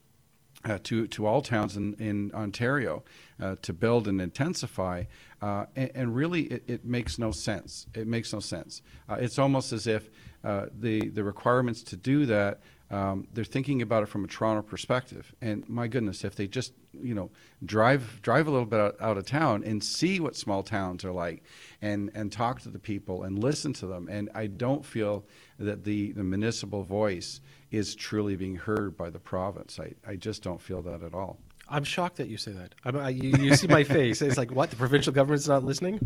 Uh, 0.64 0.78
to 0.84 1.08
to 1.08 1.26
all 1.26 1.42
towns 1.42 1.76
in 1.76 1.94
in 1.94 2.30
Ontario 2.34 3.02
uh, 3.40 3.56
to 3.62 3.72
build 3.72 4.06
and 4.06 4.20
intensify, 4.20 5.02
uh, 5.40 5.64
and, 5.74 5.90
and 5.92 6.14
really 6.14 6.42
it, 6.42 6.62
it 6.68 6.84
makes 6.84 7.18
no 7.18 7.32
sense. 7.32 7.88
It 7.94 8.06
makes 8.06 8.32
no 8.32 8.38
sense. 8.38 8.80
Uh, 9.08 9.16
it's 9.18 9.40
almost 9.40 9.72
as 9.72 9.88
if 9.88 10.08
uh, 10.44 10.66
the 10.72 11.08
the 11.08 11.24
requirements 11.24 11.82
to 11.82 11.96
do 11.96 12.26
that 12.26 12.60
um, 12.92 13.26
they're 13.32 13.42
thinking 13.42 13.80
about 13.80 14.02
it 14.02 14.06
from 14.06 14.22
a 14.22 14.28
Toronto 14.28 14.62
perspective. 14.62 15.34
And 15.40 15.66
my 15.68 15.88
goodness, 15.88 16.24
if 16.24 16.36
they 16.36 16.46
just 16.46 16.74
you 16.92 17.14
know 17.14 17.30
drive 17.64 18.20
drive 18.20 18.46
a 18.46 18.50
little 18.50 18.66
bit 18.66 18.78
out, 18.78 18.96
out 19.00 19.16
of 19.16 19.24
town 19.24 19.64
and 19.64 19.82
see 19.82 20.20
what 20.20 20.36
small 20.36 20.62
towns 20.62 21.04
are 21.04 21.12
like, 21.12 21.42
and 21.80 22.10
and 22.14 22.30
talk 22.30 22.60
to 22.62 22.68
the 22.68 22.78
people 22.78 23.22
and 23.22 23.42
listen 23.42 23.72
to 23.74 23.86
them, 23.86 24.08
and 24.08 24.28
I 24.34 24.46
don't 24.46 24.84
feel 24.84 25.24
that 25.58 25.84
the 25.84 26.12
the 26.12 26.22
municipal 26.22 26.84
voice 26.84 27.40
is 27.70 27.94
truly 27.94 28.36
being 28.36 28.56
heard 28.56 28.96
by 28.96 29.08
the 29.08 29.18
province. 29.18 29.80
I, 29.80 29.94
I 30.06 30.16
just 30.16 30.42
don't 30.42 30.60
feel 30.60 30.82
that 30.82 31.02
at 31.02 31.14
all. 31.14 31.38
I'm 31.72 31.84
shocked 31.84 32.16
that 32.16 32.28
you 32.28 32.36
say 32.36 32.52
that. 32.52 32.74
I, 32.84 33.08
you, 33.08 33.30
you 33.38 33.56
see 33.56 33.66
my 33.66 33.82
face. 33.82 34.20
It's 34.20 34.36
like, 34.36 34.52
what? 34.52 34.68
The 34.68 34.76
provincial 34.76 35.12
government's 35.12 35.48
not 35.48 35.64
listening? 35.64 36.00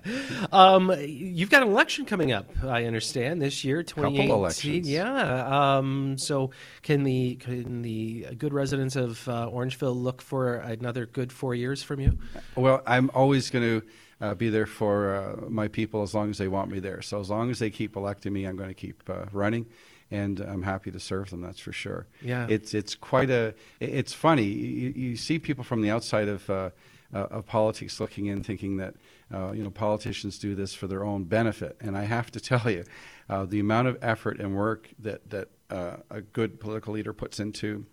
um, 0.52 0.92
you've 0.98 1.50
got 1.50 1.62
an 1.62 1.68
election 1.68 2.04
coming 2.04 2.32
up, 2.32 2.50
I 2.64 2.84
understand, 2.84 3.40
this 3.40 3.64
year, 3.64 3.84
2018. 3.84 4.30
elections. 4.30 4.90
Yeah. 4.90 5.76
Um, 5.76 6.18
so 6.18 6.50
can 6.82 7.04
the 7.04 7.36
can 7.36 7.82
the 7.82 8.26
good 8.36 8.52
residents 8.52 8.96
of 8.96 9.28
uh, 9.28 9.48
Orangeville 9.48 9.96
look 9.96 10.20
for 10.20 10.56
another 10.56 11.06
good 11.06 11.30
four 11.30 11.54
years 11.54 11.82
from 11.82 12.00
you? 12.00 12.18
Well, 12.56 12.82
I'm 12.84 13.08
always 13.14 13.50
going 13.50 13.64
to 13.64 13.86
uh, 14.20 14.34
be 14.34 14.48
there 14.48 14.66
for 14.66 15.14
uh, 15.14 15.48
my 15.48 15.68
people 15.68 16.02
as 16.02 16.14
long 16.14 16.30
as 16.30 16.38
they 16.38 16.48
want 16.48 16.70
me 16.70 16.78
there. 16.78 17.02
So 17.02 17.20
as 17.20 17.30
long 17.30 17.50
as 17.50 17.58
they 17.58 17.70
keep 17.70 17.96
electing 17.96 18.32
me, 18.32 18.44
I'm 18.44 18.56
going 18.56 18.70
to 18.70 18.74
keep 18.74 19.08
uh, 19.08 19.26
running, 19.32 19.66
and 20.10 20.40
I'm 20.40 20.62
happy 20.62 20.90
to 20.90 21.00
serve 21.00 21.30
them. 21.30 21.40
That's 21.40 21.60
for 21.60 21.72
sure. 21.72 22.06
Yeah. 22.22 22.46
it's 22.48 22.74
it's 22.74 22.94
quite 22.94 23.30
a. 23.30 23.54
It's 23.80 24.12
funny. 24.12 24.44
You, 24.44 24.92
you 24.94 25.16
see 25.16 25.38
people 25.38 25.64
from 25.64 25.82
the 25.82 25.90
outside 25.90 26.28
of. 26.28 26.48
Uh, 26.48 26.70
uh, 27.14 27.28
of 27.30 27.46
politics 27.46 28.00
looking 28.00 28.26
in, 28.26 28.42
thinking 28.42 28.78
that 28.78 28.94
uh, 29.32 29.52
you 29.52 29.62
know 29.62 29.70
politicians 29.70 30.38
do 30.38 30.54
this 30.56 30.74
for 30.74 30.88
their 30.88 31.04
own 31.04 31.22
benefit, 31.24 31.76
and 31.80 31.96
I 31.96 32.04
have 32.04 32.30
to 32.32 32.40
tell 32.50 32.68
you, 32.68 32.84
uh, 33.28 33.44
the 33.44 33.60
amount 33.60 33.88
of 33.88 33.98
effort 34.02 34.40
and 34.40 34.56
work 34.56 34.90
that 34.98 35.30
that 35.30 35.48
uh, 35.70 35.96
a 36.10 36.20
good 36.20 36.58
political 36.58 36.94
leader 36.94 37.12
puts 37.12 37.38
into 37.38 37.86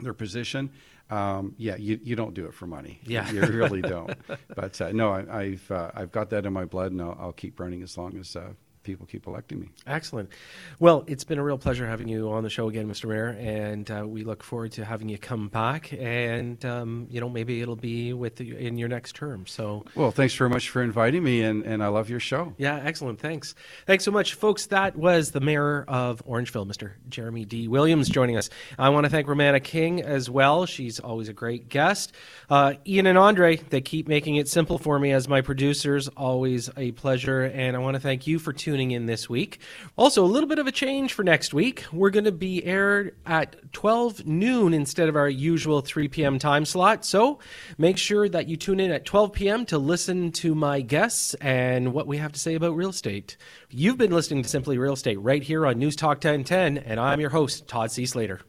their 0.00 0.14
position, 0.14 0.70
um, 1.14 1.54
yeah, 1.58 1.76
you, 1.76 2.00
you 2.02 2.16
don't 2.16 2.34
do 2.34 2.46
it 2.46 2.54
for 2.54 2.66
money. 2.66 3.00
Yeah. 3.04 3.30
you 3.30 3.40
really 3.42 3.82
don't. 3.94 4.16
But 4.54 4.80
uh, 4.80 4.92
no, 4.92 5.12
I, 5.12 5.40
I've 5.42 5.70
uh, 5.70 5.90
I've 5.94 6.12
got 6.12 6.30
that 6.30 6.44
in 6.44 6.52
my 6.52 6.64
blood, 6.64 6.92
and 6.92 7.00
I'll, 7.00 7.16
I'll 7.20 7.32
keep 7.32 7.60
running 7.60 7.82
as 7.82 7.96
long 7.96 8.16
as 8.18 8.34
uh, 8.34 8.52
people 8.84 9.06
keep 9.06 9.26
electing 9.26 9.60
me. 9.60 9.70
Excellent. 9.86 10.30
Well, 10.78 11.04
it's 11.06 11.24
been 11.24 11.38
a 11.38 11.42
real 11.42 11.58
pleasure 11.58 11.86
having 11.86 12.08
you 12.08 12.30
on 12.30 12.42
the 12.44 12.50
show 12.50 12.68
again, 12.68 12.88
Mr. 12.88 13.08
Mayor, 13.08 13.36
and 13.40 13.90
uh, 13.90 14.06
we 14.06 14.22
look 14.22 14.42
forward 14.42 14.72
to 14.72 14.84
having 14.84 15.08
you 15.08 15.18
come 15.18 15.48
back. 15.48 15.92
And 15.92 16.64
um, 16.64 17.06
you 17.10 17.20
know, 17.20 17.28
maybe 17.28 17.60
it'll 17.60 17.76
be 17.76 18.12
with 18.12 18.40
you 18.40 18.56
in 18.56 18.78
your 18.78 18.88
next 18.88 19.16
term. 19.16 19.46
So, 19.46 19.84
well, 19.94 20.10
thanks 20.10 20.34
very 20.34 20.50
much 20.50 20.68
for 20.68 20.82
inviting 20.82 21.24
me, 21.24 21.42
and, 21.42 21.64
and 21.64 21.82
I 21.82 21.88
love 21.88 22.08
your 22.08 22.20
show. 22.20 22.54
Yeah, 22.58 22.80
excellent. 22.84 23.20
Thanks. 23.20 23.54
Thanks 23.86 24.04
so 24.04 24.10
much, 24.10 24.34
folks. 24.34 24.66
That 24.66 24.96
was 24.96 25.30
the 25.30 25.40
mayor 25.40 25.84
of 25.88 26.24
Orangeville, 26.26 26.66
Mr. 26.66 26.92
Jeremy 27.08 27.44
D. 27.44 27.68
Williams, 27.68 28.08
joining 28.08 28.36
us. 28.36 28.50
I 28.78 28.90
want 28.90 29.04
to 29.04 29.10
thank 29.10 29.26
Romana 29.26 29.60
King 29.60 30.02
as 30.02 30.28
well. 30.30 30.66
She's 30.66 31.00
always 31.00 31.28
a 31.28 31.32
great 31.32 31.68
guest. 31.68 32.12
Uh, 32.50 32.74
Ian 32.86 33.06
and 33.06 33.18
Andre, 33.18 33.56
they 33.56 33.80
keep 33.80 34.08
making 34.08 34.36
it 34.36 34.48
simple 34.48 34.78
for 34.78 34.98
me 34.98 35.12
as 35.12 35.28
my 35.28 35.40
producers. 35.40 36.08
Always 36.08 36.70
a 36.76 36.92
pleasure. 36.92 37.42
And 37.42 37.76
I 37.76 37.78
want 37.78 37.94
to 37.94 38.00
thank 38.00 38.26
you 38.26 38.38
for 38.38 38.52
tuning 38.74 38.90
in 38.90 39.06
this 39.06 39.30
week. 39.30 39.60
Also, 39.96 40.24
a 40.24 40.26
little 40.26 40.48
bit 40.48 40.58
of 40.58 40.66
a 40.66 40.72
change 40.72 41.12
for 41.12 41.22
next 41.22 41.54
week. 41.54 41.84
We're 41.92 42.10
going 42.10 42.24
to 42.24 42.32
be 42.32 42.64
aired 42.64 43.14
at 43.24 43.72
12 43.72 44.26
noon 44.26 44.74
instead 44.74 45.08
of 45.08 45.14
our 45.14 45.28
usual 45.28 45.80
3 45.80 46.08
p.m. 46.08 46.40
time 46.40 46.64
slot. 46.64 47.04
So 47.04 47.38
make 47.78 47.98
sure 47.98 48.28
that 48.28 48.48
you 48.48 48.56
tune 48.56 48.80
in 48.80 48.90
at 48.90 49.04
12 49.04 49.32
p.m. 49.32 49.64
to 49.66 49.78
listen 49.78 50.32
to 50.32 50.56
my 50.56 50.80
guests 50.80 51.34
and 51.34 51.92
what 51.92 52.08
we 52.08 52.18
have 52.18 52.32
to 52.32 52.40
say 52.40 52.56
about 52.56 52.74
real 52.74 52.90
estate. 52.90 53.36
You've 53.70 53.96
been 53.98 54.10
listening 54.10 54.42
to 54.42 54.48
Simply 54.48 54.76
Real 54.76 54.94
Estate 54.94 55.20
right 55.20 55.44
here 55.44 55.64
on 55.64 55.78
News 55.78 55.94
Talk 55.94 56.16
1010, 56.16 56.78
and 56.78 56.98
I'm 56.98 57.20
your 57.20 57.30
host, 57.30 57.68
Todd 57.68 57.92
C. 57.92 58.06
Slater. 58.06 58.40